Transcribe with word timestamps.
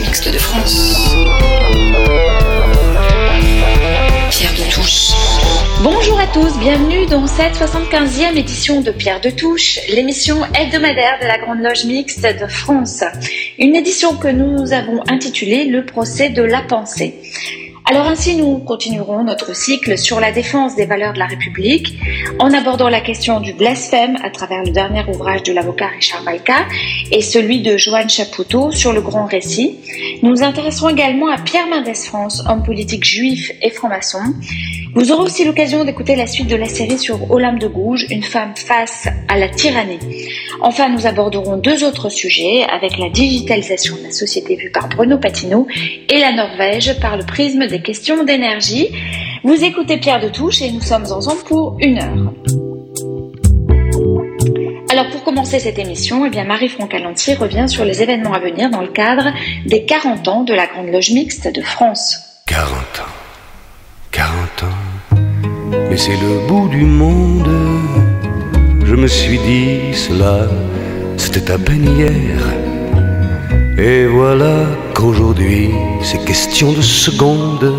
Mixte 0.00 0.32
de 0.32 0.38
France. 0.38 1.14
Pierre 4.30 4.52
de 4.54 4.72
Touche. 4.72 5.10
Bonjour 5.82 6.18
à 6.18 6.26
tous, 6.28 6.58
bienvenue 6.60 7.04
dans 7.04 7.26
cette 7.26 7.54
75e 7.56 8.34
édition 8.34 8.80
de 8.80 8.90
Pierre 8.90 9.20
de 9.20 9.28
Touche, 9.28 9.80
l'émission 9.94 10.38
hebdomadaire 10.54 11.18
de 11.20 11.26
la 11.26 11.36
Grande 11.36 11.60
Loge 11.60 11.84
Mixte 11.84 12.22
de 12.22 12.46
France. 12.46 13.04
Une 13.58 13.76
édition 13.76 14.16
que 14.16 14.28
nous 14.28 14.72
avons 14.72 15.02
intitulée 15.10 15.66
Le 15.66 15.84
procès 15.84 16.30
de 16.30 16.42
la 16.42 16.62
pensée. 16.62 17.14
Alors 17.84 18.06
ainsi, 18.06 18.36
nous 18.36 18.58
continuerons 18.58 19.24
notre 19.24 19.56
cycle 19.56 19.98
sur 19.98 20.20
la 20.20 20.30
défense 20.30 20.76
des 20.76 20.86
valeurs 20.86 21.14
de 21.14 21.18
la 21.18 21.26
République 21.26 21.98
en 22.38 22.52
abordant 22.54 22.88
la 22.88 23.00
question 23.00 23.40
du 23.40 23.52
blasphème 23.52 24.16
à 24.22 24.30
travers 24.30 24.62
le 24.62 24.70
dernier 24.70 25.02
ouvrage 25.08 25.42
de 25.42 25.52
l'avocat 25.52 25.88
Richard 25.88 26.22
Balka 26.22 26.66
et 27.10 27.22
celui 27.22 27.60
de 27.60 27.76
Joanne 27.76 28.08
Chapoutot 28.08 28.70
sur 28.70 28.92
le 28.92 29.00
grand 29.00 29.26
récit. 29.26 29.78
Nous 30.22 30.30
nous 30.30 30.42
intéresserons 30.42 30.90
également 30.90 31.28
à 31.28 31.38
Pierre 31.38 31.66
Mendès 31.66 31.94
France, 31.94 32.44
homme 32.48 32.62
politique 32.62 33.04
juif 33.04 33.50
et 33.60 33.70
franc-maçon. 33.70 34.20
Vous 34.94 35.10
aurez 35.10 35.22
aussi 35.22 35.44
l'occasion 35.44 35.84
d'écouter 35.84 36.16
la 36.16 36.26
suite 36.26 36.48
de 36.48 36.56
la 36.56 36.66
série 36.66 36.98
sur 36.98 37.30
Olympe 37.30 37.58
de 37.58 37.66
Gouges, 37.66 38.06
une 38.10 38.22
femme 38.22 38.52
face 38.54 39.08
à 39.28 39.38
la 39.38 39.48
tyrannie. 39.48 39.98
Enfin, 40.60 40.90
nous 40.90 41.06
aborderons 41.06 41.56
deux 41.56 41.82
autres 41.82 42.10
sujets 42.10 42.64
avec 42.70 42.98
la 42.98 43.08
digitalisation 43.08 43.96
de 43.96 44.02
la 44.02 44.12
société 44.12 44.54
vue 44.54 44.70
par 44.70 44.88
Bruno 44.88 45.18
Patino 45.18 45.66
et 46.10 46.18
la 46.20 46.32
Norvège 46.32 47.00
par 47.00 47.16
le 47.16 47.24
prisme 47.24 47.66
des 47.72 47.80
questions 47.80 48.22
d'énergie. 48.22 48.90
Vous 49.44 49.64
écoutez 49.64 49.96
Pierre 49.96 50.20
de 50.20 50.28
Touche 50.28 50.60
et 50.60 50.70
nous 50.70 50.82
sommes 50.82 51.10
ensemble 51.10 51.42
pour 51.44 51.78
une 51.80 51.98
heure. 51.98 52.32
Alors 54.90 55.08
pour 55.10 55.24
commencer 55.24 55.58
cette 55.58 55.78
émission, 55.78 56.26
eh 56.26 56.30
bien 56.30 56.44
Marie 56.44 56.68
Francalentier 56.68 57.34
revient 57.34 57.64
sur 57.66 57.86
les 57.86 58.02
événements 58.02 58.34
à 58.34 58.40
venir 58.40 58.68
dans 58.68 58.82
le 58.82 58.88
cadre 58.88 59.32
des 59.64 59.86
40 59.86 60.28
ans 60.28 60.44
de 60.44 60.52
la 60.52 60.66
Grande 60.66 60.88
Loge 60.88 61.12
Mixte 61.12 61.50
de 61.50 61.62
France. 61.62 62.18
40 62.46 62.68
ans. 62.70 63.14
40 64.10 64.64
ans. 64.64 65.16
Mais 65.88 65.96
c'est 65.96 66.10
le 66.12 66.46
bout 66.46 66.68
du 66.68 66.84
monde. 66.84 67.48
Je 68.84 68.94
me 68.94 69.06
suis 69.06 69.38
dit 69.38 69.94
cela, 69.94 70.46
c'était 71.16 71.50
à 71.50 71.58
peine 71.58 71.86
hier. 71.96 72.71
Et 73.78 74.06
voilà 74.06 74.66
qu'aujourd'hui, 74.94 75.70
c'est 76.02 76.22
question 76.24 76.72
de 76.72 76.82
secondes. 76.82 77.74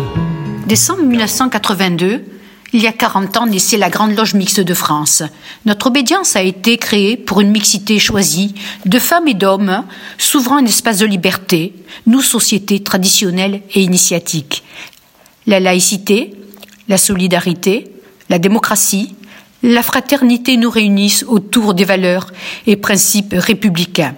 Décembre 0.66 1.04
1982, 1.04 2.24
il 2.72 2.82
y 2.82 2.88
a 2.88 2.92
40 2.92 3.36
ans, 3.36 3.46
naissait 3.46 3.76
la 3.76 3.90
Grande 3.90 4.16
Loge 4.16 4.34
Mixte 4.34 4.60
de 4.60 4.74
France. 4.74 5.22
Notre 5.64 5.86
obédience 5.86 6.34
a 6.34 6.42
été 6.42 6.78
créée 6.78 7.16
pour 7.16 7.40
une 7.40 7.52
mixité 7.52 8.00
choisie 8.00 8.56
de 8.86 8.98
femmes 8.98 9.28
et 9.28 9.34
d'hommes, 9.34 9.84
s'ouvrant 10.18 10.56
un 10.56 10.66
espace 10.66 10.98
de 10.98 11.06
liberté, 11.06 11.72
nous, 12.06 12.22
sociétés 12.22 12.82
traditionnelles 12.82 13.62
et 13.72 13.82
initiatiques. 13.82 14.64
La 15.46 15.60
laïcité, 15.60 16.34
la 16.88 16.98
solidarité, 16.98 17.92
la 18.30 18.40
démocratie, 18.40 19.14
la 19.62 19.82
fraternité 19.84 20.56
nous 20.56 20.70
réunissent 20.70 21.24
autour 21.28 21.72
des 21.72 21.84
valeurs 21.84 22.32
et 22.66 22.76
principes 22.76 23.34
républicains. 23.36 24.16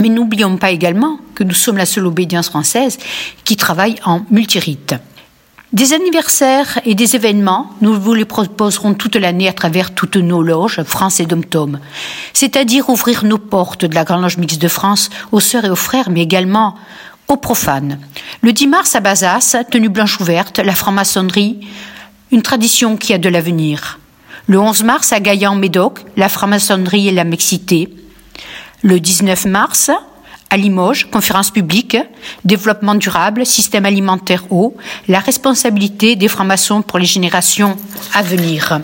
Mais 0.00 0.08
n'oublions 0.08 0.56
pas 0.56 0.70
également 0.70 1.18
que 1.34 1.44
nous 1.44 1.54
sommes 1.54 1.76
la 1.76 1.86
seule 1.86 2.06
obédience 2.06 2.48
française 2.48 2.98
qui 3.44 3.56
travaille 3.56 3.96
en 4.04 4.22
multirite. 4.30 4.94
Des 5.72 5.92
anniversaires 5.92 6.80
et 6.86 6.94
des 6.94 7.14
événements, 7.14 7.70
nous 7.82 8.00
vous 8.00 8.14
les 8.14 8.24
proposerons 8.24 8.94
toute 8.94 9.16
l'année 9.16 9.48
à 9.48 9.52
travers 9.52 9.94
toutes 9.94 10.16
nos 10.16 10.42
loges, 10.42 10.82
France 10.84 11.20
et 11.20 11.26
Dom-Tom. 11.26 11.78
C'est-à-dire 12.32 12.88
ouvrir 12.88 13.24
nos 13.24 13.36
portes 13.36 13.84
de 13.84 13.94
la 13.94 14.04
Grande 14.04 14.22
Loge 14.22 14.38
Mixte 14.38 14.62
de 14.62 14.68
France 14.68 15.10
aux 15.30 15.40
sœurs 15.40 15.66
et 15.66 15.70
aux 15.70 15.76
frères, 15.76 16.08
mais 16.08 16.22
également 16.22 16.74
aux 17.28 17.36
profanes. 17.36 17.98
Le 18.40 18.54
10 18.54 18.66
mars 18.66 18.94
à 18.94 19.00
Bazas, 19.00 19.56
tenue 19.70 19.90
blanche 19.90 20.18
ouverte, 20.20 20.58
la 20.58 20.74
franc-maçonnerie, 20.74 21.60
une 22.30 22.40
tradition 22.40 22.96
qui 22.96 23.12
a 23.12 23.18
de 23.18 23.28
l'avenir. 23.28 23.98
Le 24.46 24.58
11 24.58 24.84
mars 24.84 25.12
à 25.12 25.20
Gaillan-Médoc, 25.20 26.00
la 26.16 26.30
franc-maçonnerie 26.30 27.08
et 27.08 27.12
la 27.12 27.24
mixité. 27.24 27.90
Le 28.82 29.00
19 29.00 29.46
mars, 29.46 29.90
à 30.50 30.56
Limoges, 30.56 31.10
conférence 31.10 31.50
publique, 31.50 31.96
développement 32.44 32.94
durable, 32.94 33.44
système 33.44 33.84
alimentaire 33.84 34.44
haut, 34.50 34.76
la 35.08 35.18
responsabilité 35.18 36.16
des 36.16 36.28
francs-maçons 36.28 36.82
pour 36.82 36.98
les 36.98 37.06
générations 37.06 37.76
à 38.14 38.22
venir. 38.22 38.80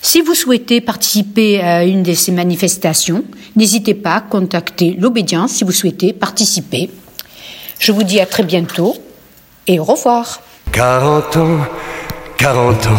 Si 0.00 0.20
vous 0.20 0.34
souhaitez 0.34 0.80
participer 0.80 1.60
à 1.60 1.84
une 1.84 2.02
de 2.02 2.14
ces 2.14 2.32
manifestations, 2.32 3.24
n'hésitez 3.56 3.94
pas 3.94 4.14
à 4.14 4.20
contacter 4.20 4.96
l'obédience 4.98 5.52
si 5.52 5.64
vous 5.64 5.72
souhaitez 5.72 6.12
participer. 6.12 6.90
Je 7.78 7.92
vous 7.92 8.04
dis 8.04 8.20
à 8.20 8.26
très 8.26 8.42
bientôt 8.42 8.96
et 9.66 9.78
au 9.78 9.84
revoir. 9.84 10.40
40 10.72 11.36
ans, 11.36 11.58
40 12.38 12.86
ans, 12.86 12.90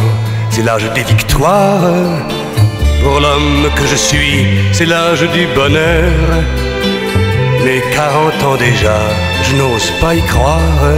c'est 0.52 0.64
l'âge 0.64 0.92
des 0.94 1.04
victoires. 1.04 2.28
Pour 3.04 3.20
l'homme 3.20 3.70
que 3.76 3.86
je 3.86 3.96
suis, 3.96 4.46
c'est 4.72 4.86
l'âge 4.86 5.22
du 5.22 5.48
bonheur. 5.56 6.12
Mais 7.64 7.82
40 7.94 8.44
ans 8.44 8.58
déjà, 8.58 9.00
je 9.44 9.56
n'ose 9.56 9.92
pas 10.02 10.16
y 10.16 10.22
croire. 10.22 10.94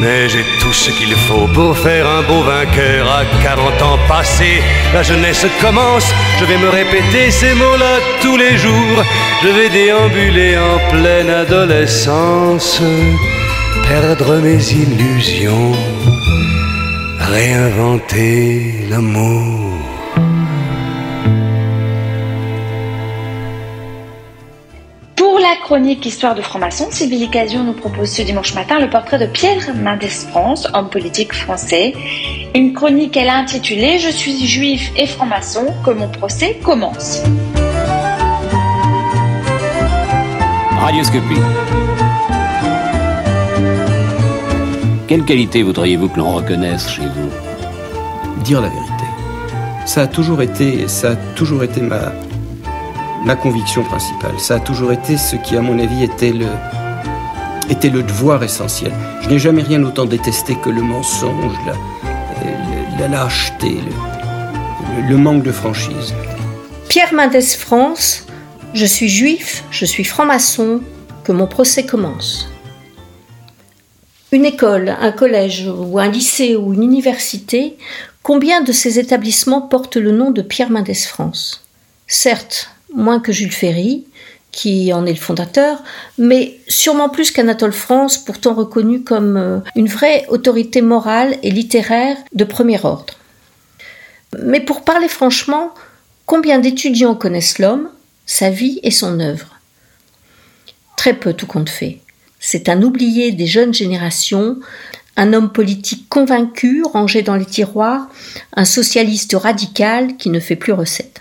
Mais 0.00 0.28
j'ai 0.28 0.44
tout 0.60 0.72
ce 0.72 0.90
qu'il 0.90 1.14
faut 1.26 1.48
pour 1.54 1.76
faire 1.76 2.06
un 2.06 2.22
beau 2.22 2.42
vainqueur. 2.42 3.10
À 3.10 3.24
40 3.42 3.82
ans 3.82 3.98
passés, 4.06 4.62
la 4.94 5.02
jeunesse 5.02 5.44
commence. 5.60 6.08
Je 6.38 6.44
vais 6.44 6.58
me 6.58 6.68
répéter 6.68 7.30
ces 7.30 7.54
mots-là 7.54 7.94
tous 8.22 8.36
les 8.36 8.56
jours. 8.56 9.02
Je 9.42 9.48
vais 9.48 9.68
déambuler 9.68 10.56
en 10.56 10.78
pleine 10.90 11.30
adolescence, 11.30 12.80
perdre 13.88 14.36
mes 14.36 14.62
illusions, 14.72 15.72
réinventer 17.18 18.86
l'amour. 18.90 19.68
Pour 25.30 25.40
la 25.40 25.56
chronique 25.56 26.06
Histoire 26.06 26.34
de 26.34 26.40
franc-maçon, 26.40 26.86
Sylvie 26.90 27.18
Licasion 27.18 27.62
nous 27.62 27.74
propose 27.74 28.08
ce 28.08 28.22
dimanche 28.22 28.54
matin 28.54 28.80
le 28.80 28.88
portrait 28.88 29.18
de 29.18 29.26
Pierre 29.26 29.74
Mendès 29.76 30.08
France, 30.08 30.66
homme 30.72 30.88
politique 30.88 31.34
français. 31.34 31.92
Une 32.54 32.72
chronique 32.72 33.12
qu'elle 33.12 33.28
a 33.28 33.36
intitulée 33.36 33.98
Je 33.98 34.08
suis 34.08 34.46
juif 34.46 34.90
et 34.96 35.06
franc-maçon, 35.06 35.66
que 35.84 35.90
mon 35.90 36.08
procès 36.08 36.58
commence. 36.64 37.22
Radioscopie. 40.78 41.42
Quelle 45.08 45.26
qualité 45.26 45.62
voudriez-vous 45.62 46.08
que 46.08 46.16
l'on 46.16 46.32
reconnaisse 46.32 46.88
chez 46.88 47.02
vous? 47.02 48.42
Dire 48.44 48.62
la 48.62 48.68
vérité. 48.68 49.04
Ça 49.84 50.02
a 50.02 50.06
toujours 50.06 50.40
été, 50.40 50.88
ça 50.88 51.10
a 51.10 51.16
toujours 51.34 51.64
été 51.64 51.82
ma, 51.82 52.12
ma 53.28 53.36
conviction 53.36 53.84
principale. 53.84 54.40
Ça 54.40 54.54
a 54.54 54.60
toujours 54.60 54.90
été 54.90 55.18
ce 55.18 55.36
qui, 55.36 55.54
à 55.54 55.60
mon 55.60 55.78
avis, 55.78 56.02
était 56.02 56.32
le, 56.32 56.48
était 57.68 57.90
le 57.90 58.02
devoir 58.02 58.42
essentiel. 58.42 58.90
Je 59.20 59.28
n'ai 59.28 59.38
jamais 59.38 59.62
rien 59.62 59.84
autant 59.84 60.06
détesté 60.06 60.54
que 60.56 60.70
le 60.70 60.80
mensonge, 60.80 61.52
la, 61.66 61.74
la, 61.74 62.98
la 63.00 63.08
lâcheté, 63.08 63.68
le, 63.68 65.02
le, 65.02 65.08
le 65.10 65.16
manque 65.18 65.42
de 65.42 65.52
franchise. 65.52 66.14
Pierre 66.88 67.12
Mendès 67.12 67.42
France, 67.42 68.24
je 68.72 68.86
suis 68.86 69.10
juif, 69.10 69.62
je 69.70 69.84
suis 69.84 70.04
franc-maçon, 70.04 70.80
que 71.22 71.32
mon 71.32 71.46
procès 71.46 71.84
commence. 71.84 72.48
Une 74.32 74.46
école, 74.46 74.96
un 74.98 75.12
collège 75.12 75.68
ou 75.68 75.98
un 75.98 76.08
lycée 76.08 76.56
ou 76.56 76.72
une 76.72 76.82
université, 76.82 77.76
combien 78.22 78.62
de 78.62 78.72
ces 78.72 78.98
établissements 78.98 79.60
portent 79.60 79.98
le 79.98 80.12
nom 80.12 80.30
de 80.30 80.40
Pierre 80.40 80.70
Mendès 80.70 80.94
France? 80.94 81.66
Certes, 82.06 82.70
moins 82.94 83.20
que 83.20 83.32
Jules 83.32 83.52
Ferry, 83.52 84.06
qui 84.50 84.92
en 84.92 85.06
est 85.06 85.12
le 85.12 85.18
fondateur, 85.18 85.82
mais 86.16 86.58
sûrement 86.68 87.08
plus 87.08 87.30
qu'Anatole 87.30 87.72
France, 87.72 88.18
pourtant 88.18 88.54
reconnu 88.54 89.02
comme 89.02 89.62
une 89.76 89.88
vraie 89.88 90.24
autorité 90.28 90.80
morale 90.80 91.36
et 91.42 91.50
littéraire 91.50 92.16
de 92.32 92.44
premier 92.44 92.84
ordre. 92.84 93.14
Mais 94.42 94.60
pour 94.60 94.82
parler 94.82 95.08
franchement, 95.08 95.72
combien 96.26 96.58
d'étudiants 96.58 97.14
connaissent 97.14 97.58
l'homme, 97.58 97.90
sa 98.26 98.50
vie 98.50 98.80
et 98.82 98.90
son 98.90 99.20
œuvre? 99.20 99.58
Très 100.96 101.14
peu 101.14 101.32
tout 101.32 101.46
compte 101.46 101.70
fait. 101.70 102.00
C'est 102.40 102.68
un 102.68 102.82
oublié 102.82 103.32
des 103.32 103.46
jeunes 103.46 103.74
générations, 103.74 104.58
un 105.16 105.32
homme 105.32 105.52
politique 105.52 106.08
convaincu, 106.08 106.82
rangé 106.82 107.22
dans 107.22 107.36
les 107.36 107.46
tiroirs, 107.46 108.08
un 108.54 108.64
socialiste 108.64 109.34
radical 109.34 110.16
qui 110.16 110.30
ne 110.30 110.40
fait 110.40 110.56
plus 110.56 110.72
recette. 110.72 111.20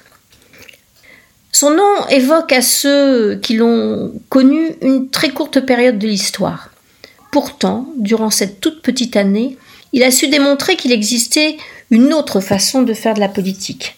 Son 1.52 1.72
nom 1.72 2.08
évoque 2.10 2.52
à 2.52 2.62
ceux 2.62 3.36
qui 3.36 3.56
l'ont 3.56 4.14
connu 4.30 4.76
une 4.82 5.10
très 5.10 5.30
courte 5.30 5.62
période 5.62 5.98
de 5.98 6.08
l'histoire. 6.08 6.70
Pourtant, 7.32 7.88
durant 7.98 8.30
cette 8.30 8.60
toute 8.60 8.82
petite 8.82 9.16
année, 9.16 9.58
il 9.94 10.04
a 10.04 10.12
su 10.12 10.28
démontrer 10.28 10.76
qu'il 10.76 10.92
existait 10.92 11.58
une 11.90 12.14
autre 12.14 12.40
façon 12.40 12.82
de 12.84 12.94
faire 12.94 13.14
de 13.14 13.20
la 13.20 13.30
politique, 13.30 13.96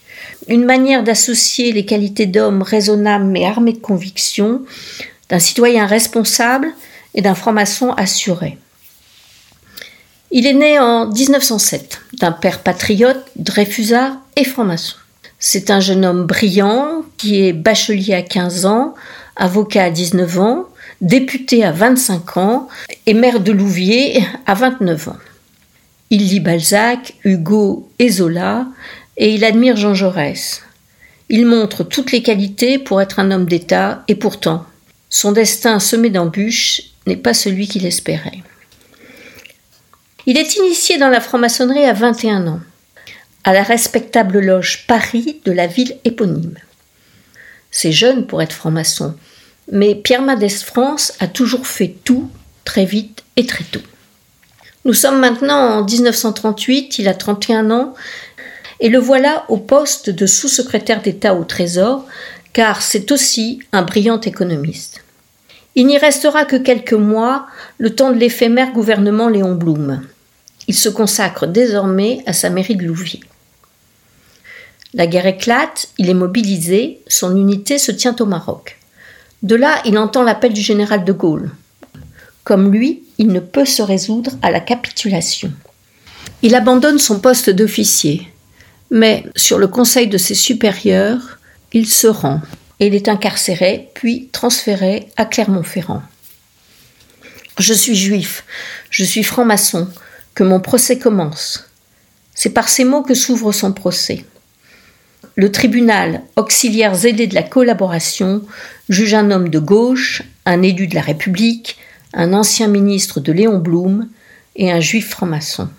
une 0.48 0.64
manière 0.64 1.04
d'associer 1.04 1.72
les 1.72 1.86
qualités 1.86 2.26
d'homme 2.26 2.62
raisonnable 2.62 3.26
mais 3.26 3.46
armé 3.46 3.74
de 3.74 3.80
conviction, 3.80 4.62
d'un 5.30 5.40
citoyen 5.40 5.86
responsable 5.86 6.74
et 7.16 7.22
d'un 7.22 7.36
franc-maçon 7.36 7.92
assuré. 7.94 8.58
Il 10.32 10.46
est 10.46 10.54
né 10.54 10.78
en 10.78 11.08
1907 11.08 12.02
d'un 12.20 12.32
père 12.32 12.62
patriote, 12.62 13.26
Dreyfusard 13.36 14.18
et 14.36 14.44
franc-maçon. 14.44 14.96
C'est 15.40 15.72
un 15.72 15.80
jeune 15.80 16.04
homme 16.04 16.26
brillant 16.26 17.06
qui 17.18 17.46
est 17.46 17.54
bachelier 17.54 18.14
à 18.14 18.22
15 18.22 18.66
ans, 18.66 18.94
avocat 19.38 19.86
à 19.86 19.90
19 19.90 20.40
ans, 20.40 20.66
député 21.00 21.64
à 21.64 21.72
25 21.72 22.38
ans 22.38 22.68
et 23.06 23.14
maire 23.14 23.40
de 23.40 23.54
Louviers 23.54 24.22
à 24.46 24.54
29 24.54 25.08
ans. 25.08 25.18
Il 26.10 26.28
lit 26.28 26.42
Balzac, 26.42 27.14
Hugo 27.24 27.90
et 28.00 28.10
Zola 28.10 28.68
et 29.16 29.34
il 29.34 29.46
admire 29.46 29.78
Jean 29.78 29.94
Jaurès. 29.94 30.62
Il 31.30 31.46
montre 31.46 31.84
toutes 31.84 32.12
les 32.12 32.22
qualités 32.22 32.78
pour 32.78 33.02
être 33.02 33.20
un 33.20 33.32
homme 33.32 33.46
d'État 33.46 34.04
et 34.10 34.16
pourtant, 34.16 34.66
son 35.10 35.32
destin 35.32 35.80
semé 35.80 36.10
d'embûches 36.10 36.82
n'est 37.08 37.16
pas 37.16 37.34
celui 37.34 37.68
qu'il 37.68 37.86
espérait. 37.86 38.44
Il 40.26 40.38
est 40.38 40.58
initié 40.58 40.98
dans 40.98 41.10
la 41.10 41.22
franc-maçonnerie 41.22 41.86
à 41.86 41.94
21 41.94 42.48
ans, 42.48 42.60
à 43.44 43.54
la 43.54 43.64
respectable 43.64 44.40
loge 44.40 44.86
Paris 44.88 45.42
de 45.46 45.52
la 45.52 45.68
ville 45.68 45.98
éponyme. 46.04 46.58
C'est 47.72 47.92
jeune 47.92 48.28
pour 48.28 48.42
être 48.42 48.54
franc-maçon, 48.54 49.16
mais 49.72 49.96
Pierre 49.96 50.22
Madès 50.22 50.50
France 50.50 51.14
a 51.20 51.28
toujours 51.28 51.68
fait 51.68 51.96
tout 52.04 52.30
très 52.66 52.86
vite 52.86 53.24
et 53.36 53.46
très 53.46 53.64
tôt. 53.64 53.82
Nous 54.86 54.94
sommes 54.94 55.20
maintenant 55.20 55.80
en 55.80 55.86
1938, 55.86 57.00
il 57.00 57.08
a 57.08 57.14
31 57.14 57.70
ans, 57.72 57.94
et 58.80 58.90
le 58.90 58.98
voilà 58.98 59.46
au 59.50 59.58
poste 59.58 60.10
de 60.10 60.26
sous-secrétaire 60.26 61.02
d'État 61.02 61.36
au 61.36 61.44
Trésor, 61.44 62.06
car 62.54 62.82
c'est 62.82 63.12
aussi 63.12 63.62
un 63.72 63.82
brillant 63.82 64.22
économiste. 64.22 65.04
Il 65.76 65.86
n'y 65.86 65.98
restera 65.98 66.46
que 66.46 66.56
quelques 66.56 66.94
mois, 66.94 67.46
le 67.78 67.94
temps 67.94 68.12
de 68.12 68.18
l'éphémère 68.18 68.72
gouvernement 68.72 69.30
Léon 69.30 69.56
Blum. 69.56 70.02
Il 70.70 70.76
se 70.76 70.88
consacre 70.88 71.48
désormais 71.48 72.22
à 72.28 72.32
sa 72.32 72.52
mairie 72.52 72.76
de 72.76 72.86
Louviers. 72.86 73.24
La 74.94 75.08
guerre 75.08 75.26
éclate, 75.26 75.90
il 75.98 76.12
est 76.12 76.14
mobilisé, 76.14 77.02
son 77.08 77.36
unité 77.36 77.80
se 77.80 77.92
tient 77.92 78.16
au 78.20 78.28
Maroc. 78.28 78.78
De 79.42 79.56
là, 79.56 79.82
il 79.86 79.98
entend 79.98 80.22
l'appel 80.22 80.54
du 80.54 80.62
général 80.62 81.04
de 81.06 81.12
Gaulle. 81.12 81.50
Comme 82.44 82.72
lui, 82.72 83.02
il 83.18 83.30
ne 83.30 83.40
peut 83.40 83.66
se 83.66 83.82
résoudre 83.82 84.34
à 84.44 84.52
la 84.52 84.60
capitulation. 84.60 85.52
Il 86.44 86.54
abandonne 86.54 87.00
son 87.00 87.20
poste 87.20 87.50
d'officier, 87.50 88.32
mais 88.92 89.24
sur 89.36 89.58
le 89.58 89.68
conseil 89.68 90.06
de 90.08 90.20
ses 90.20 90.36
supérieurs, 90.36 91.40
il 91.74 91.88
se 91.88 92.06
rend 92.06 92.42
et 92.80 92.86
il 92.88 92.94
est 92.94 93.08
incarcéré, 93.08 93.90
puis 93.96 94.30
transféré 94.32 95.08
à 95.18 95.26
Clermont-Ferrand. 95.26 96.04
Je 97.58 97.74
suis 97.74 97.96
juif, 97.96 98.44
je 98.92 99.04
suis 99.04 99.24
franc-maçon, 99.24 99.88
que 100.34 100.44
mon 100.44 100.60
procès 100.60 100.98
commence. 100.98 101.70
C'est 102.34 102.52
par 102.52 102.70
ces 102.70 102.86
mots 102.86 103.04
que 103.04 103.14
s'ouvre 103.14 103.52
son 103.52 103.74
procès. 103.74 104.26
Le 105.36 105.52
tribunal, 105.52 106.22
auxiliaire 106.36 106.96
zélé 106.96 107.28
de 107.28 107.36
la 107.36 107.44
collaboration, 107.44 108.44
juge 108.88 109.14
un 109.14 109.32
homme 109.32 109.50
de 109.50 109.60
gauche, 109.60 110.24
un 110.46 110.62
élu 110.62 110.88
de 110.88 110.96
la 110.96 111.02
République, 111.02 111.78
un 112.14 112.34
ancien 112.34 112.68
ministre 112.68 113.20
de 113.20 113.32
Léon 113.32 113.60
Blum 113.60 114.08
et 114.56 114.72
un 114.72 114.80
juif 114.80 115.10
franc-maçon. 115.10 115.70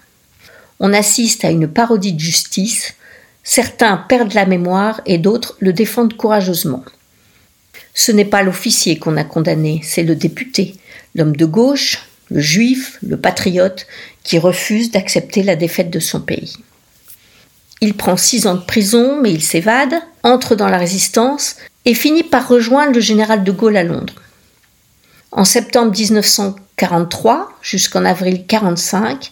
On 0.78 0.92
assiste 0.92 1.44
à 1.44 1.50
une 1.50 1.68
parodie 1.68 2.12
de 2.12 2.20
justice 2.20 2.94
Certains 3.42 3.96
perdent 3.96 4.34
la 4.34 4.46
mémoire 4.46 5.00
et 5.06 5.18
d'autres 5.18 5.56
le 5.60 5.72
défendent 5.72 6.16
courageusement. 6.16 6.84
Ce 7.94 8.12
n'est 8.12 8.24
pas 8.24 8.42
l'officier 8.42 8.98
qu'on 8.98 9.16
a 9.16 9.24
condamné, 9.24 9.80
c'est 9.82 10.02
le 10.02 10.14
député, 10.14 10.76
l'homme 11.14 11.34
de 11.34 11.46
gauche, 11.46 12.06
le 12.30 12.40
juif, 12.40 12.98
le 13.02 13.16
patriote, 13.16 13.86
qui 14.24 14.38
refuse 14.38 14.90
d'accepter 14.90 15.42
la 15.42 15.56
défaite 15.56 15.90
de 15.90 16.00
son 16.00 16.20
pays. 16.20 16.56
Il 17.80 17.94
prend 17.94 18.16
six 18.16 18.46
ans 18.46 18.54
de 18.54 18.64
prison, 18.64 19.18
mais 19.20 19.32
il 19.32 19.42
s'évade, 19.42 19.94
entre 20.22 20.54
dans 20.54 20.68
la 20.68 20.76
résistance 20.76 21.56
et 21.86 21.94
finit 21.94 22.22
par 22.22 22.46
rejoindre 22.46 22.92
le 22.92 23.00
général 23.00 23.42
de 23.42 23.52
Gaulle 23.52 23.76
à 23.76 23.84
Londres. 23.84 24.14
En 25.32 25.44
septembre 25.44 25.92
1943 25.96 27.52
jusqu'en 27.62 28.04
avril 28.04 28.34
1945, 28.34 29.30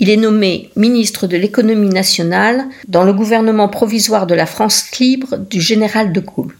il 0.00 0.10
est 0.10 0.16
nommé 0.16 0.70
ministre 0.76 1.26
de 1.26 1.36
l'économie 1.36 1.88
nationale 1.88 2.66
dans 2.88 3.04
le 3.04 3.12
gouvernement 3.12 3.68
provisoire 3.68 4.26
de 4.26 4.34
la 4.34 4.46
France 4.46 4.90
libre 4.98 5.36
du 5.38 5.60
général 5.60 6.12
de 6.12 6.20
Gaulle. 6.20 6.54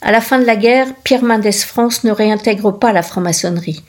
À 0.00 0.12
la 0.12 0.20
fin 0.20 0.38
de 0.38 0.44
la 0.44 0.56
guerre, 0.56 0.88
Pierre 1.04 1.24
Mendès 1.24 1.52
France 1.52 2.04
ne 2.04 2.12
réintègre 2.12 2.78
pas 2.78 2.92
la 2.92 3.02
franc-maçonnerie. 3.02 3.82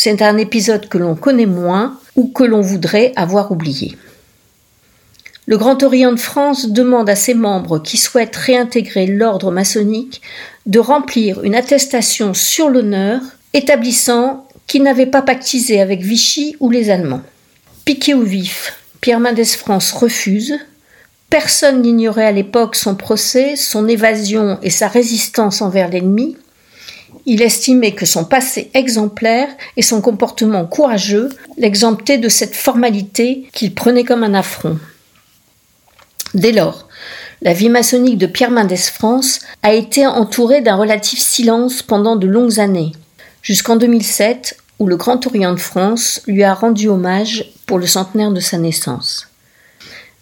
C'est 0.00 0.22
un 0.22 0.36
épisode 0.38 0.88
que 0.88 0.96
l'on 0.96 1.16
connaît 1.16 1.44
moins 1.44 1.98
ou 2.14 2.28
que 2.28 2.44
l'on 2.44 2.60
voudrait 2.60 3.12
avoir 3.16 3.50
oublié. 3.50 3.98
Le 5.46 5.58
Grand 5.58 5.82
Orient 5.82 6.12
de 6.12 6.20
France 6.20 6.68
demande 6.68 7.10
à 7.10 7.16
ses 7.16 7.34
membres 7.34 7.80
qui 7.80 7.96
souhaitent 7.96 8.36
réintégrer 8.36 9.08
l'ordre 9.08 9.50
maçonnique 9.50 10.22
de 10.66 10.78
remplir 10.78 11.42
une 11.42 11.56
attestation 11.56 12.32
sur 12.32 12.68
l'honneur 12.68 13.20
établissant 13.54 14.46
qui 14.68 14.78
n'avait 14.78 15.04
pas 15.04 15.22
pactisé 15.22 15.80
avec 15.80 16.00
Vichy 16.00 16.54
ou 16.60 16.70
les 16.70 16.90
Allemands. 16.90 17.24
Piqué 17.84 18.14
au 18.14 18.22
vif, 18.22 18.74
Pierre 19.00 19.18
Mendès 19.18 19.46
France 19.46 19.90
refuse. 19.90 20.60
Personne 21.28 21.82
n'ignorait 21.82 22.26
à 22.26 22.30
l'époque 22.30 22.76
son 22.76 22.94
procès, 22.94 23.56
son 23.56 23.88
évasion 23.88 24.60
et 24.62 24.70
sa 24.70 24.86
résistance 24.86 25.60
envers 25.60 25.90
l'ennemi. 25.90 26.36
Il 27.26 27.42
estimait 27.42 27.94
que 27.94 28.06
son 28.06 28.24
passé 28.24 28.70
exemplaire 28.74 29.48
et 29.76 29.82
son 29.82 30.00
comportement 30.00 30.64
courageux 30.64 31.28
l'exemptaient 31.56 32.18
de 32.18 32.28
cette 32.28 32.54
formalité 32.54 33.48
qu'il 33.52 33.74
prenait 33.74 34.04
comme 34.04 34.22
un 34.22 34.34
affront. 34.34 34.78
Dès 36.34 36.52
lors, 36.52 36.88
la 37.42 37.52
vie 37.52 37.68
maçonnique 37.68 38.18
de 38.18 38.26
Pierre 38.26 38.50
Mendès 38.50 38.76
France 38.76 39.40
a 39.62 39.72
été 39.72 40.06
entourée 40.06 40.60
d'un 40.60 40.76
relatif 40.76 41.18
silence 41.18 41.82
pendant 41.82 42.16
de 42.16 42.26
longues 42.26 42.60
années 42.60 42.92
jusqu'en 43.42 43.76
2007 43.76 44.56
où 44.78 44.86
le 44.86 44.96
Grand 44.96 45.26
Orient 45.26 45.52
de 45.52 45.60
France 45.60 46.22
lui 46.26 46.44
a 46.44 46.54
rendu 46.54 46.88
hommage 46.88 47.52
pour 47.66 47.78
le 47.78 47.86
centenaire 47.86 48.30
de 48.30 48.40
sa 48.40 48.58
naissance. 48.58 49.28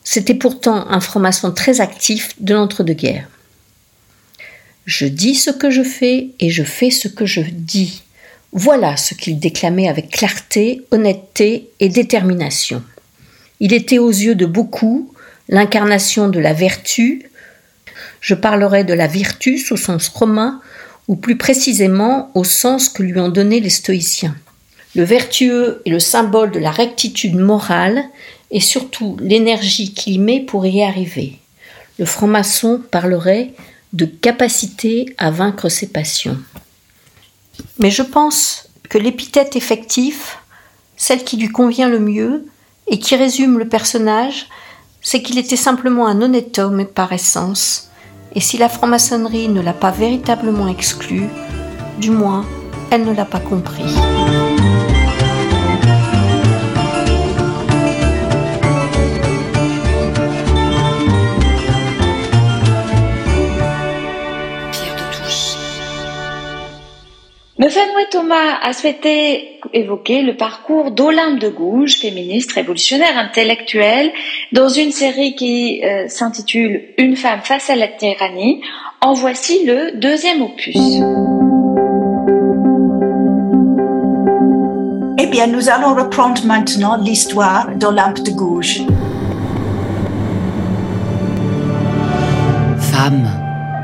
C'était 0.05 0.35
pourtant 0.35 0.87
un 0.89 1.01
franc-maçon 1.01 1.51
très 1.51 1.81
actif 1.81 2.35
de 2.41 2.55
l'entre-deux-guerres. 2.55 3.29
Je 4.87 5.07
dis 5.07 5.35
ce 5.35 5.51
que 5.51 5.69
je 5.69 5.83
fais 5.83 6.29
et 6.39 6.49
je 6.49 6.63
fais 6.63 6.91
ce 6.91 7.09
que 7.09 7.27
je 7.27 7.41
dis. 7.41 8.05
Voilà 8.53 8.97
ce 8.97 9.15
qu'il 9.15 9.41
déclamait 9.41 9.89
avec 9.89 10.11
clarté, 10.11 10.83
honnêteté 10.93 11.69
et 11.81 11.89
détermination. 11.89 12.85
Il 13.59 13.73
était 13.73 13.99
aux 13.99 14.11
yeux 14.11 14.37
de 14.37 14.47
beaucoup 14.47 15.13
l'incarnation 15.49 16.29
de 16.29 16.39
la 16.39 16.53
vertu. 16.53 17.29
Je 18.21 18.35
parlerai 18.35 18.85
de 18.85 18.95
la 18.95 19.09
virtus 19.09 19.73
au 19.73 19.77
sens 19.77 20.07
romain 20.07 20.61
ou 21.09 21.17
plus 21.17 21.37
précisément 21.37 22.31
au 22.35 22.45
sens 22.45 22.89
que 22.89 23.03
lui 23.03 23.19
ont 23.19 23.29
donné 23.29 23.59
les 23.59 23.71
stoïciens. 23.71 24.37
Le 24.95 25.03
vertueux 25.03 25.83
est 25.85 25.91
le 25.91 26.01
symbole 26.01 26.53
de 26.53 26.61
la 26.61 26.71
rectitude 26.71 27.35
morale 27.35 28.05
et 28.53 28.61
surtout 28.61 29.17
l'énergie 29.21 29.93
qu'il 29.93 30.21
met 30.21 30.41
pour 30.41 30.65
y 30.65 30.85
arriver. 30.85 31.39
Le 31.99 32.05
franc-maçon 32.05 32.81
parlerait 32.91 33.51
capacité 34.05 35.15
à 35.19 35.31
vaincre 35.31 35.69
ses 35.69 35.89
passions. 35.89 36.39
Mais 37.79 37.91
je 37.91 38.03
pense 38.03 38.69
que 38.89 38.99
l'épithète 38.99 39.57
effectif, 39.57 40.39
celle 40.97 41.25
qui 41.25 41.37
lui 41.37 41.49
convient 41.49 41.89
le 41.89 41.99
mieux 41.99 42.47
et 42.87 42.99
qui 42.99 43.17
résume 43.17 43.59
le 43.59 43.69
personnage, 43.69 44.49
c'est 45.01 45.23
qu'il 45.23 45.39
était 45.39 45.57
simplement 45.57 46.07
un 46.07 46.21
honnête 46.21 46.59
homme 46.59 46.85
par 46.85 47.13
essence, 47.13 47.91
et 48.35 48.41
si 48.41 48.59
la 48.59 48.69
franc-maçonnerie 48.69 49.49
ne 49.49 49.63
l'a 49.63 49.73
pas 49.73 49.91
véritablement 49.91 50.69
exclu, 50.69 51.25
du 51.99 52.11
moins, 52.11 52.45
elle 52.91 53.05
ne 53.05 53.15
l'a 53.15 53.25
pas 53.25 53.41
compris. 53.41 53.95
Benoît 67.67 68.07
Thomas 68.11 68.59
a 68.63 68.73
souhaité 68.73 69.59
évoquer 69.73 70.23
le 70.23 70.37
parcours 70.37 70.93
d'Olympe 70.93 71.41
de 71.41 71.49
Gouges, 71.49 71.97
féministe, 71.97 72.53
révolutionnaire, 72.53 73.19
intellectuelle, 73.19 74.13
dans 74.53 74.69
une 74.69 74.93
série 74.93 75.35
qui 75.35 75.83
euh, 75.83 76.07
s'intitule 76.09 76.95
Une 76.97 77.17
femme 77.17 77.41
face 77.43 77.69
à 77.69 77.75
la 77.75 77.89
tyrannie. 77.89 78.63
En 79.01 79.15
voici 79.15 79.65
le 79.65 79.99
deuxième 79.99 80.43
opus. 80.43 80.77
Eh 85.19 85.27
bien, 85.27 85.49
nous 85.49 85.69
allons 85.69 85.95
reprendre 85.95 86.45
maintenant 86.47 86.97
l'histoire 86.97 87.75
d'Olympe 87.75 88.23
de 88.23 88.31
Gouges. 88.31 88.83
Femme, 92.79 93.29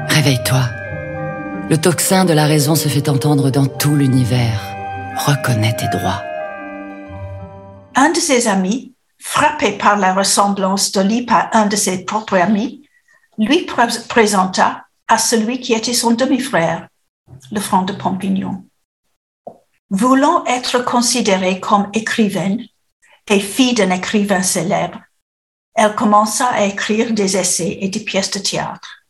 réveille-toi. 0.09 0.82
Le 1.73 1.81
tocsin 1.81 2.27
de 2.27 2.35
la 2.35 2.45
raison 2.45 2.75
se 2.75 2.87
fait 2.87 3.09
entendre 3.09 3.49
dans 3.49 3.65
tout 3.65 3.97
l'univers. 3.97 4.61
Reconnais 5.17 5.75
tes 5.75 5.89
droits. 5.89 6.23
Un 7.95 8.11
de 8.11 8.19
ses 8.19 8.47
amis, 8.47 8.93
frappé 9.19 9.73
par 9.79 9.97
la 9.97 10.13
ressemblance 10.13 10.93
d'Olympe 10.93 11.31
à 11.31 11.49
un 11.55 11.65
de 11.65 11.77
ses 11.77 12.05
propres 12.05 12.37
amis, 12.37 12.87
lui 13.39 13.65
pr- 13.65 14.07
présenta 14.07 14.85
à 15.09 15.17
celui 15.17 15.61
qui 15.61 15.73
était 15.73 15.95
son 15.95 16.11
demi-frère, 16.11 16.89
le 17.51 17.61
franc 17.61 17.85
de 17.85 17.95
Pompignan. 17.95 18.67
Voulant 19.89 20.45
être 20.45 20.85
considérée 20.85 21.59
comme 21.59 21.89
écrivaine 21.95 22.61
et 23.31 23.41
fille 23.41 23.73
d'un 23.73 23.93
écrivain 23.93 24.43
célèbre, 24.43 25.01
elle 25.75 25.95
commença 25.95 26.49
à 26.49 26.65
écrire 26.65 27.15
des 27.15 27.39
essais 27.39 27.79
et 27.81 27.89
des 27.89 28.01
pièces 28.01 28.33
de 28.33 28.41
théâtre. 28.41 29.02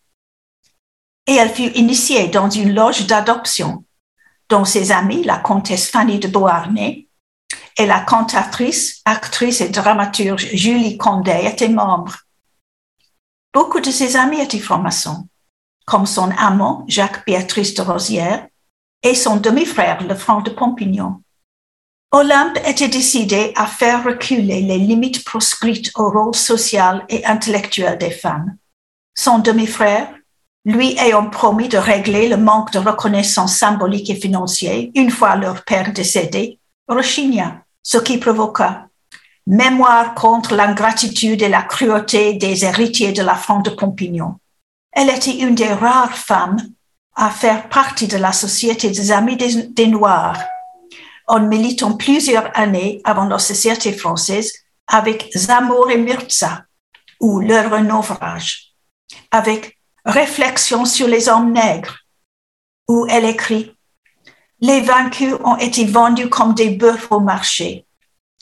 Et 1.27 1.35
elle 1.35 1.51
fut 1.51 1.71
initiée 1.77 2.29
dans 2.29 2.51
une 2.51 2.75
loge 2.75 3.07
d'adoption 3.07 3.85
dont 4.49 4.65
ses 4.65 4.93
amis, 4.93 5.25
la 5.25 5.39
comtesse 5.39 5.89
Fanny 5.89 6.19
de 6.19 6.29
Beauharnais 6.29 7.09
et 7.79 7.87
la 7.87 8.01
cantatrice, 8.01 9.01
actrice 9.05 9.61
et 9.61 9.71
dramaturge 9.71 10.49
Julie 10.53 10.99
Condé 10.99 11.45
étaient 11.45 11.69
membres. 11.69 12.17
Beaucoup 13.55 13.81
de 13.81 13.91
ses 13.91 14.17
amis 14.17 14.41
étaient 14.41 14.59
francs-maçons, 14.59 15.29
comme 15.87 16.07
son 16.07 16.31
amant 16.33 16.85
Jacques-Béatrice 16.89 17.75
de 17.75 17.83
Rosière 17.83 18.47
et 19.03 19.15
son 19.15 19.37
demi-frère, 19.37 20.03
le 20.07 20.15
franc 20.15 20.43
de 20.43 20.51
Pompignan. 20.51 21.23
Olympe 22.11 22.59
était 22.67 22.89
décidé 22.89 23.53
à 23.57 23.67
faire 23.67 24.05
reculer 24.05 24.61
les 24.61 24.79
limites 24.79 25.25
proscrites 25.25 25.91
au 25.95 26.11
rôle 26.11 26.35
social 26.35 27.07
et 27.09 27.25
intellectuel 27.25 27.97
des 27.97 28.11
femmes. 28.11 28.57
Son 29.15 29.39
demi-frère, 29.39 30.13
lui 30.65 30.97
ayant 30.99 31.29
promis 31.29 31.69
de 31.69 31.79
régler 31.79 32.29
le 32.29 32.37
manque 32.37 32.73
de 32.73 32.79
reconnaissance 32.79 33.57
symbolique 33.57 34.11
et 34.11 34.15
financier 34.15 34.93
une 34.95 35.11
fois 35.11 35.37
leur 35.37 35.65
père 35.65 35.93
décédé, 35.93 36.59
rechigna, 36.89 37.63
ce 37.83 37.99
qui 37.99 38.19
provoqua 38.19 38.87
Mémoire 39.47 40.15
contre 40.15 40.55
l'ingratitude 40.55 41.43
et 41.43 41.49
la 41.49 41.63
cruauté 41.63 42.35
des 42.35 42.65
héritiers 42.65 43.11
de 43.11 43.23
la 43.23 43.35
Franc 43.35 43.59
de 43.59 43.71
Pompignan. 43.71 44.39
Elle 44.93 45.11
était 45.11 45.37
une 45.39 45.57
des 45.57 45.73
rares 45.73 46.17
femmes 46.17 46.61
à 47.17 47.29
faire 47.29 47.69
partie 47.69 48.07
de 48.07 48.17
la 48.17 48.33
Société 48.33 48.89
des 48.91 49.11
Amis 49.11 49.37
des, 49.37 49.87
Noirs 49.89 50.39
en 51.27 51.41
militant 51.41 51.97
plusieurs 51.97 52.57
années 52.57 53.01
avant 53.03 53.25
la 53.25 53.41
Société 53.41 53.93
française 53.93 54.53
avec 54.87 55.31
Zamor 55.37 55.91
et 55.91 55.99
Mirza, 55.99 56.65
ou 57.21 57.41
leur 57.41 57.81
naufrage, 57.83 58.75
avec 59.33 59.77
Réflexion 60.05 60.85
sur 60.85 61.07
les 61.07 61.29
hommes 61.29 61.53
nègres, 61.53 62.01
où 62.89 63.07
elle 63.09 63.25
écrit 63.25 63.77
Les 64.61 64.81
vaincus 64.81 65.35
ont 65.45 65.57
été 65.57 65.85
vendus 65.85 66.29
comme 66.29 66.55
des 66.55 66.71
bœufs 66.71 67.07
au 67.11 67.21
marché, 67.21 67.87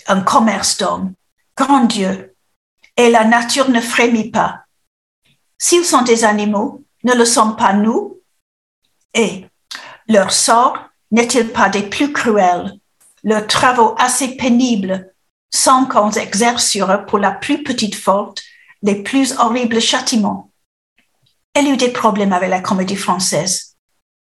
un 0.07 0.23
commerce 0.23 0.79
d'hommes, 0.79 1.13
grand 1.57 1.85
Dieu, 1.85 2.35
et 2.97 3.11
la 3.11 3.25
nature 3.25 3.69
ne 3.69 3.81
frémit 3.83 4.31
pas. 4.31 4.65
S'ils 5.59 5.85
sont 5.85 6.01
des 6.01 6.25
animaux, 6.25 6.83
ne 7.05 7.13
le 7.13 7.27
sont 7.27 7.53
pas 7.53 7.75
nous, 7.75 8.19
et 9.13 9.47
leur 10.09 10.33
sort 10.33 10.79
n'est-il 11.11 11.49
pas 11.49 11.69
des 11.69 11.83
plus 11.83 12.11
cruels, 12.11 12.73
leurs 13.23 13.47
travaux 13.47 13.95
assez 13.99 14.37
pénibles, 14.37 15.13
sans 15.51 15.85
qu'on 15.85 16.11
exerce 16.11 16.67
sur 16.67 16.91
eux 16.91 17.05
pour 17.05 17.19
la 17.19 17.33
plus 17.33 17.63
petite 17.63 17.97
faute 17.97 18.41
les 18.81 19.03
plus 19.03 19.39
horribles 19.39 19.81
châtiments? 19.81 20.50
Elle 21.55 21.69
eut 21.69 21.77
des 21.77 21.91
problèmes 21.91 22.33
avec 22.33 22.51
la 22.51 22.61
comédie 22.61 22.97
française. 22.97 23.77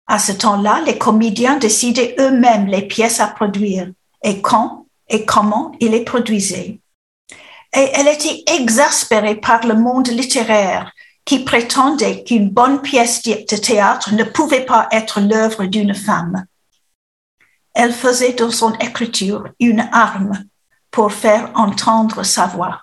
À 0.07 0.19
ce 0.19 0.33
temps-là, 0.33 0.83
les 0.87 0.99
comédiens 0.99 1.57
décidaient 1.57 2.17
eux-mêmes 2.19 2.67
les 2.67 2.83
pièces 2.83 3.21
à 3.21 3.29
produire 3.29 3.91
et 4.23 4.41
quand 4.41 4.87
et 5.09 5.25
comment 5.25 5.73
ils 5.81 5.91
les 5.91 6.05
produisaient. 6.05 6.81
Et 7.73 7.91
elle 7.95 8.09
était 8.09 8.43
exaspérée 8.47 9.37
par 9.37 9.67
le 9.67 9.75
monde 9.75 10.09
littéraire 10.09 10.93
qui 11.25 11.45
prétendait 11.45 12.25
qu'une 12.25 12.51
bonne 12.51 12.81
pièce 12.81 13.23
de 13.23 13.57
théâtre 13.57 14.13
ne 14.15 14.25
pouvait 14.25 14.65
pas 14.65 14.89
être 14.91 15.21
l'œuvre 15.21 15.67
d'une 15.67 15.95
femme. 15.95 16.45
Elle 17.75 17.93
faisait 17.93 18.33
de 18.33 18.49
son 18.49 18.73
écriture 18.79 19.45
une 19.61 19.89
arme 19.93 20.45
pour 20.91 21.13
faire 21.13 21.51
entendre 21.55 22.25
sa 22.25 22.47
voix. 22.47 22.83